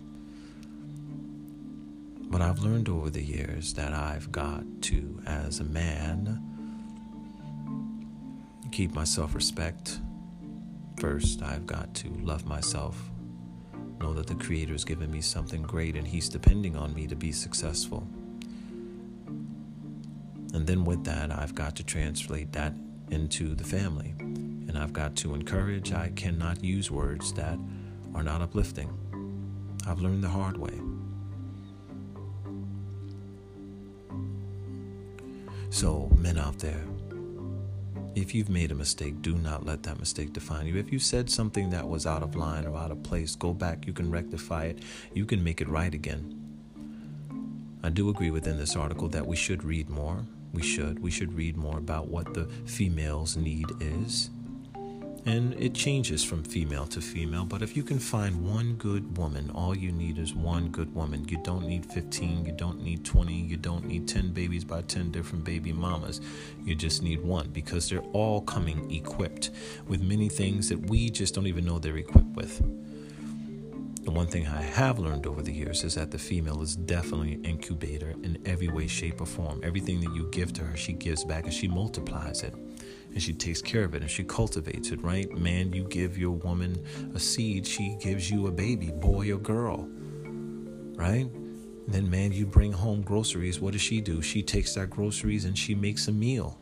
But 2.28 2.42
I've 2.42 2.60
learned 2.60 2.88
over 2.88 3.08
the 3.08 3.22
years 3.22 3.74
that 3.74 3.92
I've 3.92 4.30
got 4.32 4.64
to, 4.82 5.22
as 5.26 5.60
a 5.60 5.64
man, 5.64 6.42
keep 8.72 8.94
my 8.94 9.04
self 9.04 9.34
respect 9.34 10.00
First, 10.98 11.42
I've 11.42 11.66
got 11.66 11.92
to 11.96 12.08
love 12.22 12.46
myself, 12.46 13.10
know 14.00 14.14
that 14.14 14.26
the 14.26 14.34
Creator 14.34 14.72
has 14.72 14.84
given 14.84 15.10
me 15.10 15.20
something 15.20 15.62
great 15.62 15.94
and 15.94 16.06
He's 16.06 16.28
depending 16.30 16.74
on 16.74 16.94
me 16.94 17.06
to 17.06 17.14
be 17.14 17.32
successful. 17.32 18.08
And 20.56 20.66
then 20.66 20.86
with 20.86 21.04
that, 21.04 21.30
I've 21.30 21.54
got 21.54 21.76
to 21.76 21.84
translate 21.84 22.50
that 22.52 22.72
into 23.10 23.54
the 23.54 23.62
family. 23.62 24.14
And 24.18 24.78
I've 24.78 24.94
got 24.94 25.14
to 25.16 25.34
encourage. 25.34 25.92
I 25.92 26.08
cannot 26.16 26.64
use 26.64 26.90
words 26.90 27.34
that 27.34 27.58
are 28.14 28.22
not 28.22 28.40
uplifting. 28.40 28.88
I've 29.86 30.00
learned 30.00 30.24
the 30.24 30.30
hard 30.30 30.56
way. 30.56 30.72
So, 35.68 36.10
men 36.16 36.38
out 36.38 36.58
there, 36.58 36.84
if 38.14 38.34
you've 38.34 38.48
made 38.48 38.72
a 38.72 38.74
mistake, 38.74 39.20
do 39.20 39.34
not 39.34 39.66
let 39.66 39.82
that 39.82 39.98
mistake 39.98 40.32
define 40.32 40.66
you. 40.66 40.78
If 40.78 40.90
you 40.90 40.98
said 40.98 41.28
something 41.28 41.68
that 41.68 41.86
was 41.86 42.06
out 42.06 42.22
of 42.22 42.34
line 42.34 42.64
or 42.64 42.74
out 42.78 42.90
of 42.90 43.02
place, 43.02 43.36
go 43.36 43.52
back. 43.52 43.86
You 43.86 43.92
can 43.92 44.10
rectify 44.10 44.64
it. 44.64 44.78
You 45.12 45.26
can 45.26 45.44
make 45.44 45.60
it 45.60 45.68
right 45.68 45.92
again. 45.92 46.32
I 47.82 47.90
do 47.90 48.08
agree 48.08 48.30
within 48.30 48.56
this 48.56 48.74
article 48.74 49.08
that 49.08 49.26
we 49.26 49.36
should 49.36 49.62
read 49.62 49.90
more. 49.90 50.24
We 50.56 50.62
should. 50.62 50.98
We 50.98 51.10
should 51.10 51.32
read 51.34 51.56
more 51.56 51.78
about 51.78 52.08
what 52.08 52.34
the 52.34 52.48
female's 52.64 53.36
need 53.36 53.66
is 53.80 54.30
and 55.26 55.54
it 55.54 55.74
changes 55.74 56.22
from 56.22 56.44
female 56.44 56.86
to 56.86 57.00
female. 57.00 57.44
But 57.44 57.60
if 57.60 57.76
you 57.76 57.82
can 57.82 57.98
find 57.98 58.48
one 58.48 58.74
good 58.74 59.18
woman, 59.18 59.50
all 59.50 59.76
you 59.76 59.90
need 59.90 60.18
is 60.18 60.32
one 60.32 60.68
good 60.68 60.94
woman. 60.94 61.26
You 61.28 61.38
don't 61.42 61.66
need 61.66 61.84
15, 61.84 62.46
you 62.46 62.52
don't 62.52 62.80
need 62.80 63.04
20, 63.04 63.34
you 63.34 63.56
don't 63.56 63.84
need 63.84 64.06
10 64.06 64.30
babies 64.30 64.64
by 64.64 64.82
10 64.82 65.10
different 65.10 65.44
baby 65.44 65.72
mamas. 65.72 66.20
You 66.64 66.76
just 66.76 67.02
need 67.02 67.22
one 67.22 67.48
because 67.48 67.90
they're 67.90 68.06
all 68.12 68.40
coming 68.40 68.88
equipped 68.94 69.50
with 69.88 70.00
many 70.00 70.28
things 70.28 70.68
that 70.68 70.88
we 70.88 71.10
just 71.10 71.34
don't 71.34 71.48
even 71.48 71.64
know 71.64 71.80
they're 71.80 71.96
equipped 71.96 72.36
with. 72.36 72.62
The 74.06 74.12
one 74.12 74.28
thing 74.28 74.46
I 74.46 74.62
have 74.62 75.00
learned 75.00 75.26
over 75.26 75.42
the 75.42 75.52
years 75.52 75.82
is 75.82 75.96
that 75.96 76.12
the 76.12 76.18
female 76.18 76.62
is 76.62 76.76
definitely 76.76 77.34
an 77.34 77.44
incubator 77.44 78.10
in 78.22 78.38
every 78.46 78.68
way, 78.68 78.86
shape, 78.86 79.20
or 79.20 79.26
form. 79.26 79.60
Everything 79.64 80.00
that 80.00 80.14
you 80.14 80.28
give 80.30 80.52
to 80.54 80.62
her, 80.62 80.76
she 80.76 80.92
gives 80.92 81.24
back 81.24 81.42
and 81.42 81.52
she 81.52 81.66
multiplies 81.66 82.44
it 82.44 82.54
and 82.54 83.20
she 83.20 83.32
takes 83.32 83.60
care 83.60 83.82
of 83.82 83.96
it 83.96 84.02
and 84.02 84.10
she 84.10 84.22
cultivates 84.22 84.90
it, 84.90 85.02
right? 85.02 85.28
Man, 85.32 85.72
you 85.72 85.82
give 85.88 86.16
your 86.16 86.30
woman 86.30 86.86
a 87.16 87.18
seed, 87.18 87.66
she 87.66 87.98
gives 88.00 88.30
you 88.30 88.46
a 88.46 88.52
baby, 88.52 88.92
boy 88.92 89.32
or 89.32 89.38
girl, 89.38 89.88
right? 90.94 91.28
then, 91.88 92.08
man, 92.08 92.30
you 92.30 92.46
bring 92.46 92.72
home 92.72 93.02
groceries. 93.02 93.60
What 93.60 93.72
does 93.72 93.82
she 93.82 94.00
do? 94.00 94.22
She 94.22 94.42
takes 94.42 94.74
that 94.74 94.90
groceries 94.90 95.44
and 95.44 95.58
she 95.58 95.74
makes 95.74 96.08
a 96.08 96.12
meal. 96.12 96.60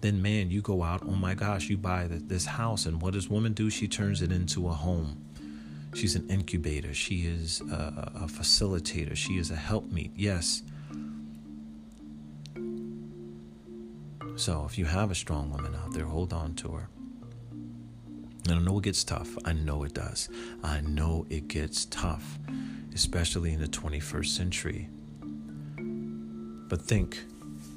Then, 0.00 0.22
man, 0.22 0.50
you 0.50 0.62
go 0.62 0.82
out, 0.82 1.02
oh 1.04 1.16
my 1.16 1.34
gosh, 1.34 1.68
you 1.68 1.76
buy 1.76 2.06
this 2.08 2.46
house. 2.46 2.86
And 2.86 3.00
what 3.00 3.14
does 3.14 3.28
woman 3.28 3.52
do? 3.52 3.70
She 3.70 3.88
turns 3.88 4.22
it 4.22 4.32
into 4.32 4.68
a 4.68 4.72
home. 4.72 5.25
She's 5.96 6.14
an 6.14 6.28
incubator. 6.28 6.92
She 6.94 7.26
is 7.26 7.60
a, 7.62 8.12
a 8.14 8.26
facilitator. 8.26 9.16
She 9.16 9.38
is 9.38 9.50
a 9.50 9.56
helpmeet. 9.56 10.12
Yes, 10.14 10.62
So 14.36 14.66
if 14.66 14.76
you 14.76 14.84
have 14.84 15.10
a 15.10 15.14
strong 15.14 15.50
woman 15.50 15.74
out 15.74 15.94
there, 15.94 16.04
hold 16.04 16.34
on 16.34 16.54
to 16.56 16.72
her. 16.72 16.88
And 18.48 18.52
I 18.52 18.58
know 18.58 18.78
it 18.78 18.84
gets 18.84 19.02
tough. 19.02 19.36
I 19.46 19.54
know 19.54 19.82
it 19.82 19.94
does. 19.94 20.28
I 20.62 20.82
know 20.82 21.26
it 21.30 21.48
gets 21.48 21.86
tough, 21.86 22.38
especially 22.94 23.54
in 23.54 23.60
the 23.60 23.66
21st 23.66 24.26
century. 24.26 24.88
But 26.68 26.82
think, 26.82 27.24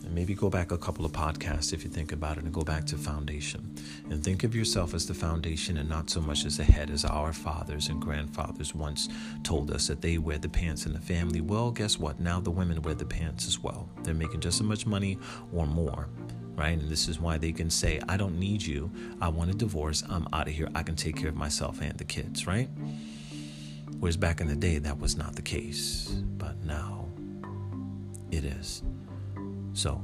and 0.10 0.16
maybe 0.16 0.34
go 0.34 0.50
back 0.50 0.72
a 0.72 0.78
couple 0.78 1.06
of 1.06 1.12
podcasts 1.12 1.72
if 1.72 1.84
you 1.84 1.90
think 1.90 2.12
about 2.12 2.40
it, 2.40 2.44
and 2.44 2.52
go 2.52 2.64
back 2.64 2.84
to 2.84 2.98
foundation. 2.98 3.76
And 4.10 4.24
think 4.24 4.44
of 4.44 4.56
yourself 4.56 4.96
as 4.96 5.06
the 5.06 5.14
foundation 5.14 5.78
and 5.78 5.88
not 5.88 6.10
so 6.10 6.20
much 6.20 6.46
as 6.46 6.58
the 6.58 6.64
head, 6.64 6.90
as 6.90 7.06
our 7.06 7.32
fathers 7.32 7.90
and 7.90 8.02
grandfathers 8.02 8.74
once 8.74 9.08
told 9.44 9.70
us 9.70 9.86
that 9.86 10.02
they 10.02 10.18
wear 10.18 10.40
the 10.40 10.50
pants 10.50 10.88
in 10.88 10.94
the 10.94 11.00
family. 11.00 11.42
Well, 11.42 11.70
guess 11.70 12.00
what? 12.00 12.20
Now 12.20 12.40
the 12.40 12.50
women 12.50 12.82
wear 12.82 12.96
the 12.96 13.06
pants 13.06 13.48
as 13.48 13.60
well. 13.60 13.88
They're 14.02 14.16
making 14.16 14.40
just 14.40 14.60
as 14.60 14.66
much 14.66 14.88
money 14.88 15.20
or 15.54 15.68
more 15.68 16.10
right? 16.56 16.78
And 16.78 16.90
this 16.90 17.08
is 17.08 17.22
why 17.22 17.38
they 17.38 17.54
can 17.54 17.70
say, 17.70 18.02
I 18.10 18.18
don't 18.18 18.38
need 18.38 18.62
you. 18.62 18.92
I 19.22 19.30
want 19.30 19.50
a 19.50 19.54
divorce. 19.54 20.04
I'm 20.10 20.28
out 20.34 20.50
of 20.50 20.54
here. 20.54 20.68
I 20.76 20.84
can 20.84 20.98
take 20.98 21.16
care 21.16 21.30
of 21.30 21.38
myself 21.38 21.82
and 21.82 21.98
the 21.98 22.04
kids, 22.04 22.46
right? 22.46 22.68
Whereas 23.98 24.18
back 24.18 24.42
in 24.42 24.48
the 24.48 24.58
day, 24.58 24.78
that 24.78 25.00
was 25.00 25.16
not 25.16 25.38
the 25.38 25.42
case. 25.42 26.10
But 26.38 26.62
now 26.66 27.08
it 28.30 28.44
is. 28.44 28.84
So 29.80 30.02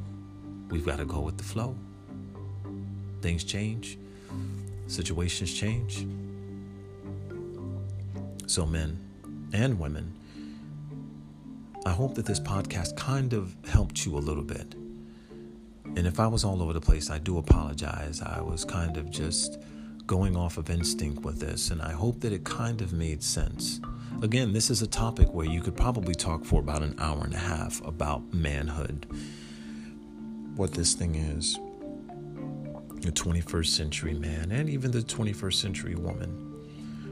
we've 0.70 0.86
got 0.86 0.98
to 0.98 1.06
go 1.06 1.20
with 1.20 1.38
the 1.38 1.44
flow. 1.44 1.76
Things 3.22 3.44
change, 3.44 3.98
situations 4.88 5.54
change. 5.54 6.08
So, 8.48 8.66
men 8.66 9.00
and 9.54 9.80
women, 9.80 10.14
I 11.86 11.92
hope 11.92 12.16
that 12.16 12.26
this 12.26 12.40
podcast 12.40 12.96
kind 12.96 13.34
of 13.34 13.56
helped 13.68 14.06
you 14.06 14.16
a 14.18 14.20
little 14.20 14.44
bit 14.44 14.76
and 15.96 16.06
if 16.06 16.20
I 16.20 16.28
was 16.28 16.44
all 16.44 16.62
over 16.62 16.74
the 16.74 16.82
place, 16.82 17.10
I 17.10 17.20
do 17.20 17.38
apologize. 17.38 18.22
I 18.22 18.42
was 18.42 18.66
kind 18.66 18.98
of 18.98 19.10
just 19.10 19.60
going 20.06 20.36
off 20.36 20.58
of 20.58 20.70
instinct 20.70 21.24
with 21.24 21.40
this, 21.40 21.72
and 21.72 21.82
I 21.82 21.94
hope 21.94 22.20
that 22.22 22.34
it 22.34 22.44
kind 22.44 22.82
of 22.82 22.92
made 22.92 23.24
sense. 23.24 23.80
Again, 24.22 24.52
this 24.52 24.70
is 24.70 24.82
a 24.82 24.88
topic 24.88 25.34
where 25.34 25.46
you 25.46 25.62
could 25.62 25.76
probably 25.76 26.14
talk 26.14 26.44
for 26.44 26.60
about 26.60 26.84
an 26.84 26.96
hour 27.00 27.24
and 27.24 27.34
a 27.34 27.38
half 27.38 27.84
about 27.86 28.34
manhood, 28.34 29.08
what 30.56 30.72
this 30.72 30.94
thing 30.94 31.16
is, 31.16 31.60
the 33.02 33.12
21st 33.12 33.68
century 33.68 34.14
man, 34.14 34.52
and 34.52 34.70
even 34.70 34.92
the 34.92 35.00
21st 35.00 35.54
century 35.54 35.96
woman. 35.96 36.42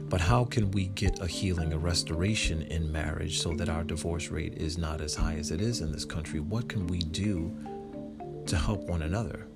But 0.08 0.20
how 0.20 0.44
can 0.44 0.70
we 0.70 0.86
get 0.88 1.20
a 1.20 1.26
healing, 1.26 1.72
a 1.72 1.78
restoration 1.78 2.62
in 2.62 2.90
marriage 2.90 3.40
so 3.40 3.54
that 3.54 3.68
our 3.68 3.84
divorce 3.84 4.28
rate 4.28 4.54
is 4.54 4.78
not 4.78 5.00
as 5.00 5.14
high 5.14 5.34
as 5.34 5.50
it 5.50 5.60
is 5.60 5.80
in 5.80 5.92
this 5.92 6.04
country? 6.04 6.40
What 6.40 6.68
can 6.68 6.86
we 6.86 6.98
do 6.98 7.54
to 8.46 8.56
help 8.56 8.82
one 8.82 9.02
another? 9.02 9.46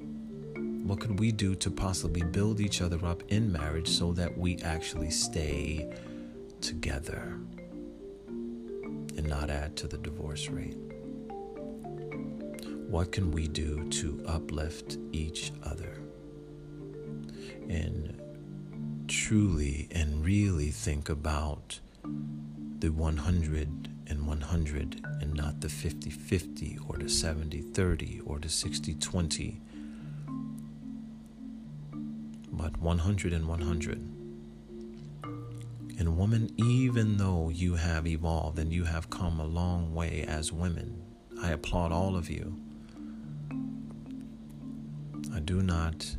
What 0.85 1.01
could 1.01 1.19
we 1.19 1.33
do 1.33 1.55
to 1.57 1.71
possibly 1.71 2.23
build 2.23 2.61
each 2.61 2.81
other 2.81 3.05
up 3.05 3.23
in 3.29 3.53
marriage 3.53 3.89
so 3.89 4.13
that 4.15 4.37
we 4.37 4.59
actually 4.59 5.11
stay 5.11 5.91
together 6.61 7.39
and 8.27 9.27
not 9.29 9.51
add 9.51 9.77
to 9.77 9.87
the 9.87 9.99
divorce 9.99 10.49
rate? 10.49 10.88
What 12.89 13.13
can 13.13 13.31
we 13.33 13.49
do 13.49 13.87
to 13.91 14.25
uplift 14.27 14.97
each 15.13 15.53
other? 15.63 15.99
And 17.69 18.19
truly 19.07 19.89
and 19.91 20.25
really 20.25 20.71
think 20.71 21.11
about 21.11 21.81
the 22.79 22.89
100 22.89 23.89
and 24.07 24.27
100 24.27 25.07
and 25.21 25.35
not 25.35 25.61
the 25.61 25.69
50 25.69 26.09
50 26.09 26.79
or 26.89 26.97
the 26.97 27.11
70 27.11 27.61
30 27.61 28.21
or 28.25 28.39
the 28.39 28.49
60 28.49 28.95
20 28.95 29.61
but 32.51 32.77
100 32.79 33.33
and 33.35 33.47
100. 33.47 33.99
And 35.99 36.17
woman, 36.17 36.51
even 36.57 37.19
though 37.19 37.51
you 37.51 37.75
have 37.75 38.07
evolved 38.07 38.59
and 38.59 38.73
you 38.73 38.85
have 38.85 39.11
come 39.11 39.41
a 39.41 39.45
long 39.45 39.95
way 39.95 40.25
as 40.27 40.53
women, 40.53 41.03
I 41.43 41.51
applaud 41.51 41.93
all 41.93 42.17
of 42.17 42.31
you. 42.31 42.59
Do 45.49 45.63
not 45.63 46.15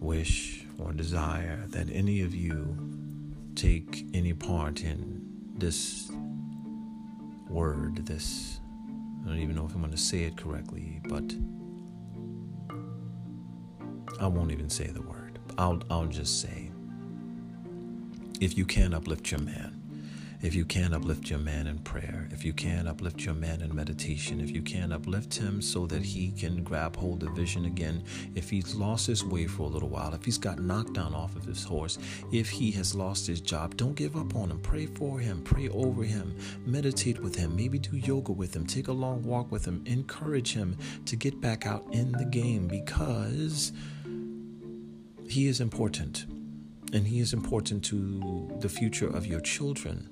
wish 0.00 0.66
or 0.78 0.92
desire 0.92 1.64
that 1.68 1.88
any 1.90 2.20
of 2.20 2.34
you 2.34 2.76
take 3.54 4.04
any 4.12 4.34
part 4.34 4.82
in 4.82 5.22
this 5.56 6.12
word, 7.48 8.04
this, 8.04 8.60
I 9.24 9.28
don't 9.28 9.38
even 9.38 9.56
know 9.56 9.64
if 9.64 9.74
I'm 9.74 9.80
going 9.80 9.92
to 9.92 9.96
say 9.96 10.24
it 10.24 10.36
correctly, 10.36 11.00
but 11.08 11.34
I 14.20 14.26
won't 14.26 14.52
even 14.52 14.68
say 14.68 14.88
the 14.88 15.00
word. 15.00 15.38
I'll, 15.56 15.82
I'll 15.90 16.04
just 16.04 16.42
say 16.42 16.70
if 18.42 18.58
you 18.58 18.66
can 18.66 18.92
uplift 18.92 19.30
your 19.30 19.40
man, 19.40 19.71
if 20.42 20.54
you 20.54 20.64
can 20.64 20.92
uplift 20.92 21.30
your 21.30 21.38
man 21.38 21.68
in 21.68 21.78
prayer, 21.78 22.28
if 22.32 22.44
you 22.44 22.52
can 22.52 22.88
uplift 22.88 23.24
your 23.24 23.34
man 23.34 23.62
in 23.62 23.74
meditation, 23.74 24.40
if 24.40 24.50
you 24.50 24.60
can 24.60 24.92
uplift 24.92 25.34
him 25.34 25.62
so 25.62 25.86
that 25.86 26.02
he 26.02 26.32
can 26.32 26.64
grab 26.64 26.96
hold 26.96 27.22
of 27.22 27.30
vision 27.30 27.64
again, 27.66 28.02
if 28.34 28.50
he's 28.50 28.74
lost 28.74 29.06
his 29.06 29.24
way 29.24 29.46
for 29.46 29.62
a 29.62 29.68
little 29.68 29.88
while, 29.88 30.12
if 30.14 30.24
he's 30.24 30.38
got 30.38 30.58
knocked 30.58 30.94
down 30.94 31.14
off 31.14 31.36
of 31.36 31.44
his 31.44 31.62
horse, 31.62 31.98
if 32.32 32.50
he 32.50 32.72
has 32.72 32.94
lost 32.94 33.26
his 33.26 33.40
job, 33.40 33.76
don't 33.76 33.94
give 33.94 34.16
up 34.16 34.34
on 34.34 34.50
him. 34.50 34.58
Pray 34.60 34.86
for 34.86 35.18
him, 35.18 35.42
pray 35.42 35.68
over 35.68 36.02
him, 36.02 36.36
meditate 36.66 37.20
with 37.20 37.36
him, 37.36 37.54
maybe 37.54 37.78
do 37.78 37.96
yoga 37.96 38.32
with 38.32 38.54
him, 38.54 38.66
take 38.66 38.88
a 38.88 38.92
long 38.92 39.22
walk 39.22 39.50
with 39.52 39.64
him, 39.64 39.82
encourage 39.86 40.54
him 40.54 40.76
to 41.06 41.14
get 41.14 41.40
back 41.40 41.66
out 41.66 41.86
in 41.92 42.10
the 42.12 42.24
game 42.24 42.66
because 42.66 43.72
he 45.28 45.46
is 45.46 45.60
important, 45.62 46.26
and 46.92 47.06
He 47.06 47.20
is 47.20 47.32
important 47.32 47.82
to 47.84 48.50
the 48.60 48.68
future 48.68 49.06
of 49.08 49.26
your 49.26 49.40
children. 49.40 50.11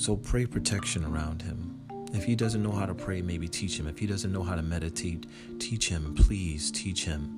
So 0.00 0.16
pray 0.16 0.46
protection 0.46 1.04
around 1.04 1.42
him. 1.42 1.78
If 2.14 2.24
he 2.24 2.34
doesn't 2.34 2.62
know 2.62 2.72
how 2.72 2.86
to 2.86 2.94
pray, 2.94 3.20
maybe 3.20 3.46
teach 3.46 3.78
him. 3.78 3.86
If 3.86 3.98
he 3.98 4.06
doesn't 4.06 4.32
know 4.32 4.42
how 4.42 4.54
to 4.54 4.62
meditate, 4.62 5.26
teach 5.58 5.90
him. 5.90 6.14
Please 6.14 6.70
teach 6.70 7.04
him. 7.04 7.36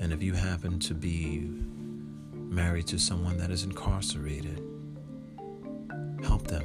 And 0.00 0.12
if 0.12 0.24
you 0.24 0.32
happen 0.32 0.80
to 0.80 0.94
be 0.94 1.48
married 2.34 2.88
to 2.88 2.98
someone 2.98 3.38
that 3.38 3.52
is 3.52 3.62
incarcerated, 3.62 4.60
help 6.24 6.48
them 6.48 6.64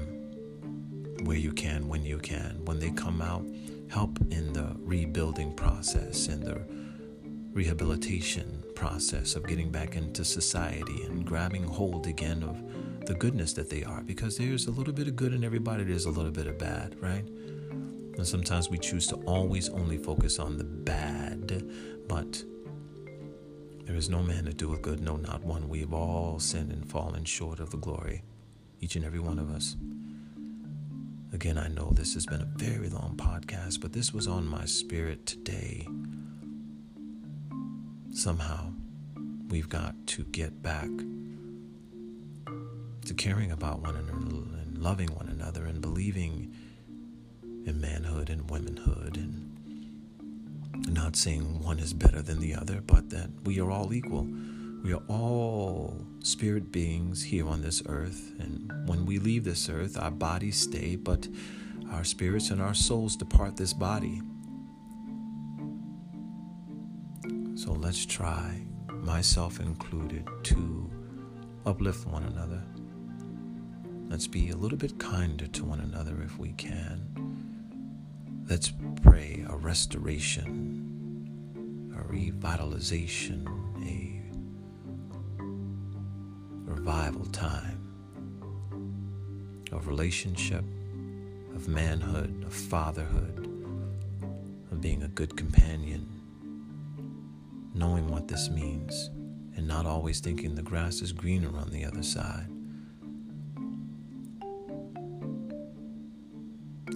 where 1.25 1.37
you 1.37 1.51
can, 1.51 1.87
when 1.87 2.03
you 2.03 2.17
can. 2.17 2.65
When 2.65 2.79
they 2.79 2.89
come 2.89 3.21
out, 3.21 3.45
help 3.91 4.17
in 4.31 4.53
the 4.53 4.75
rebuilding 4.79 5.53
process 5.53 6.29
and 6.29 6.41
the 6.41 6.63
rehabilitation 7.53 8.63
process 8.73 9.35
of 9.35 9.45
getting 9.45 9.69
back 9.69 9.95
into 9.95 10.25
society 10.25 11.03
and 11.03 11.23
grabbing 11.23 11.63
hold 11.63 12.07
again 12.07 12.41
of 12.41 12.59
the 13.05 13.15
goodness 13.15 13.53
that 13.53 13.69
they 13.69 13.83
are 13.83 14.01
because 14.01 14.37
there's 14.37 14.67
a 14.67 14.71
little 14.71 14.93
bit 14.93 15.07
of 15.07 15.15
good 15.15 15.33
in 15.33 15.43
everybody 15.43 15.83
there's 15.83 16.05
a 16.05 16.11
little 16.11 16.31
bit 16.31 16.47
of 16.47 16.57
bad 16.57 16.95
right? 17.01 17.27
And 18.17 18.27
sometimes 18.27 18.69
we 18.69 18.77
choose 18.77 19.07
to 19.07 19.15
always 19.25 19.69
only 19.69 19.97
focus 19.97 20.39
on 20.39 20.57
the 20.57 20.63
bad 20.63 21.63
but 22.07 22.43
there 23.85 23.95
is 23.95 24.09
no 24.09 24.21
man 24.21 24.45
that 24.45 24.57
doeth 24.57 24.81
good 24.81 25.01
no 25.01 25.17
not 25.17 25.43
one. 25.43 25.67
We 25.67 25.79
have 25.79 25.93
all 25.93 26.39
sinned 26.39 26.71
and 26.71 26.89
fallen 26.89 27.25
short 27.25 27.59
of 27.59 27.71
the 27.71 27.77
glory 27.77 28.23
each 28.79 28.95
and 28.95 29.05
every 29.05 29.19
one 29.19 29.39
of 29.39 29.51
us. 29.51 29.75
Again, 31.33 31.57
I 31.57 31.69
know 31.69 31.91
this 31.91 32.13
has 32.15 32.25
been 32.25 32.41
a 32.41 32.57
very 32.57 32.89
long 32.89 33.15
podcast, 33.15 33.79
but 33.79 33.93
this 33.93 34.13
was 34.13 34.27
on 34.27 34.45
my 34.45 34.65
spirit 34.65 35.25
today. 35.25 35.87
Somehow, 38.11 38.73
we've 39.47 39.69
got 39.69 39.95
to 40.07 40.23
get 40.25 40.61
back 40.61 40.89
to 43.05 43.13
caring 43.13 43.51
about 43.51 43.81
one 43.81 43.95
another 43.95 44.59
and 44.61 44.77
loving 44.77 45.13
one 45.15 45.29
another 45.29 45.65
and 45.65 45.81
believing 45.81 46.53
in 47.65 47.79
manhood 47.79 48.29
and 48.29 48.49
womanhood 48.49 49.17
and 49.17 49.51
not 50.87 51.15
saying 51.15 51.61
one 51.61 51.79
is 51.79 51.93
better 51.93 52.21
than 52.21 52.39
the 52.39 52.55
other, 52.55 52.81
but 52.81 53.09
that 53.09 53.29
we 53.43 53.59
are 53.59 53.69
all 53.69 53.93
equal. 53.93 54.27
We 54.83 54.93
are 54.93 55.03
all 55.07 56.05
spirit 56.19 56.71
beings 56.71 57.21
here 57.23 57.47
on 57.47 57.61
this 57.61 57.83
earth, 57.85 58.31
and 58.39 58.71
when 58.87 59.05
we 59.05 59.19
leave 59.19 59.43
this 59.43 59.69
earth, 59.69 59.97
our 59.97 60.11
bodies 60.11 60.59
stay, 60.59 60.95
but 60.95 61.27
our 61.91 62.03
spirits 62.03 62.49
and 62.49 62.61
our 62.61 62.73
souls 62.73 63.15
depart 63.15 63.57
this 63.57 63.73
body. 63.73 64.21
So 67.55 67.73
let's 67.73 68.05
try, 68.05 68.63
myself 68.89 69.59
included, 69.59 70.27
to 70.43 70.89
uplift 71.65 72.07
one 72.07 72.23
another. 72.23 72.63
Let's 74.11 74.27
be 74.27 74.49
a 74.49 74.57
little 74.57 74.77
bit 74.77 74.99
kinder 74.99 75.47
to 75.47 75.63
one 75.63 75.79
another 75.79 76.21
if 76.21 76.37
we 76.37 76.51
can. 76.51 76.99
Let's 78.49 78.73
pray 79.01 79.45
a 79.47 79.55
restoration, 79.55 80.59
a 81.95 82.03
revitalization, 82.03 83.47
a 83.87 84.21
revival 86.69 87.23
time 87.27 87.79
of 89.71 89.87
relationship, 89.87 90.65
of 91.55 91.69
manhood, 91.69 92.43
of 92.45 92.53
fatherhood, 92.53 93.47
of 94.73 94.81
being 94.81 95.03
a 95.03 95.07
good 95.07 95.37
companion, 95.37 96.05
knowing 97.73 98.09
what 98.09 98.27
this 98.27 98.49
means, 98.49 99.09
and 99.55 99.65
not 99.65 99.85
always 99.85 100.19
thinking 100.19 100.53
the 100.53 100.61
grass 100.61 101.01
is 101.01 101.13
greener 101.13 101.55
on 101.57 101.69
the 101.69 101.85
other 101.85 102.03
side. 102.03 102.49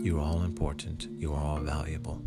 You 0.05 0.19
are 0.19 0.23
all 0.23 0.43
important. 0.43 1.07
You 1.17 1.33
are 1.33 1.41
all 1.41 1.57
valuable. 1.57 2.21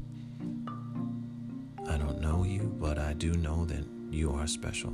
I 1.89 1.97
don't 1.97 2.20
know 2.20 2.43
you, 2.43 2.74
but 2.81 2.99
I 2.99 3.12
do 3.12 3.31
know 3.35 3.64
that 3.66 3.85
you 4.11 4.33
are 4.33 4.49
special. 4.49 4.91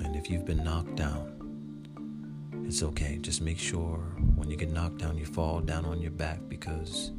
And 0.00 0.16
if 0.16 0.30
you've 0.30 0.46
been 0.46 0.64
knocked 0.64 0.96
down, 0.96 2.64
it's 2.66 2.82
okay. 2.82 3.18
Just 3.20 3.42
make 3.42 3.58
sure 3.58 3.98
when 4.34 4.50
you 4.50 4.56
get 4.56 4.70
knocked 4.70 4.96
down, 4.96 5.18
you 5.18 5.26
fall 5.26 5.60
down 5.60 5.84
on 5.84 6.00
your 6.00 6.12
back 6.12 6.40
because 6.48 7.12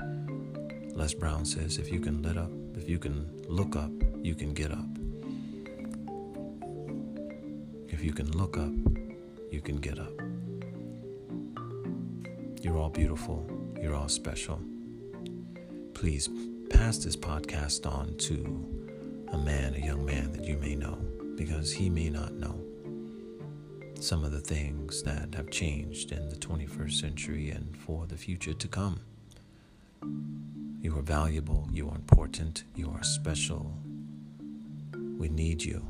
Les 0.96 1.14
Brown 1.14 1.46
says 1.46 1.78
if 1.78 1.92
you 1.92 2.00
can 2.00 2.24
let 2.24 2.38
up, 2.38 2.50
if 2.74 2.90
you 2.90 2.98
can 2.98 3.30
look 3.48 3.76
up, 3.76 3.92
you 4.24 4.34
can 4.34 4.52
get 4.56 4.72
up. 4.72 4.90
If 7.88 8.04
you 8.04 8.14
can 8.14 8.32
look 8.32 8.58
up, 8.58 8.74
you 9.52 9.62
can 9.62 9.76
get 9.78 10.00
up. 10.00 10.25
You're 12.66 12.80
all 12.80 12.90
beautiful. 12.90 13.48
You're 13.80 13.94
all 13.94 14.10
special. 14.10 14.60
Please 15.94 16.28
pass 16.72 16.98
this 16.98 17.16
podcast 17.16 17.86
on 17.86 18.18
to 18.18 19.28
a 19.32 19.38
man, 19.38 19.76
a 19.76 19.86
young 19.86 20.04
man 20.04 20.32
that 20.32 20.46
you 20.46 20.58
may 20.58 20.74
know, 20.74 20.98
because 21.36 21.72
he 21.72 21.92
may 21.92 22.10
not 22.10 22.34
know 22.34 22.60
some 24.00 24.26
of 24.26 24.32
the 24.32 24.40
things 24.40 25.04
that 25.04 25.36
have 25.36 25.52
changed 25.52 26.12
in 26.12 26.28
the 26.28 26.36
21st 26.38 26.94
century 26.94 27.52
and 27.52 27.78
for 27.78 28.08
the 28.08 28.18
future 28.18 28.54
to 28.54 28.68
come. 28.68 29.00
You 30.82 30.98
are 30.98 31.04
valuable, 31.04 31.70
you 31.72 31.88
are 31.88 31.96
important, 31.96 32.64
you 32.76 32.90
are 32.90 33.04
special. 33.04 33.78
We 35.20 35.30
need 35.30 35.64
you. 35.64 35.86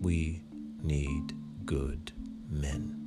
We 0.00 0.42
need 0.82 1.34
good 1.64 2.10
men. 2.50 3.05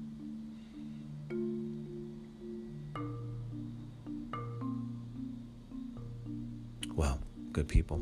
Good 7.59 7.67
people. 7.67 8.01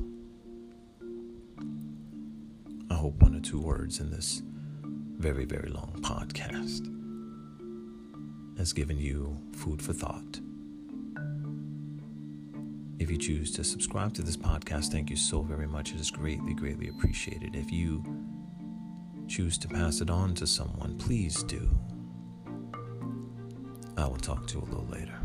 I 2.92 2.94
hope 2.94 3.16
one 3.24 3.34
or 3.36 3.40
two 3.40 3.60
words 3.60 4.00
in 4.00 4.12
this 4.12 4.44
very, 5.18 5.46
very 5.46 5.70
long 5.70 5.98
podcast 6.02 6.86
has 8.60 8.72
given 8.72 9.00
you 9.00 9.36
food 9.54 9.82
for 9.82 9.94
thought. 9.94 10.40
If 13.00 13.10
you 13.10 13.18
choose 13.18 13.52
to 13.54 13.64
subscribe 13.64 14.14
to 14.14 14.22
this 14.22 14.38
podcast, 14.38 14.92
thank 14.92 15.10
you 15.10 15.16
so 15.16 15.42
very 15.42 15.68
much. 15.68 15.92
It 15.92 16.00
is 16.00 16.12
greatly, 16.12 16.54
greatly 16.54 16.90
appreciated. 16.90 17.56
If 17.56 17.72
you 17.72 18.04
choose 19.28 19.58
to 19.58 19.68
pass 19.68 20.02
it 20.02 20.12
on 20.12 20.36
to 20.36 20.46
someone, 20.46 21.00
please 21.00 21.42
do. 21.42 21.68
I 23.98 24.06
will 24.06 24.18
talk 24.18 24.46
to 24.50 24.60
you 24.60 24.62
a 24.62 24.66
little 24.66 24.86
later. 24.86 25.20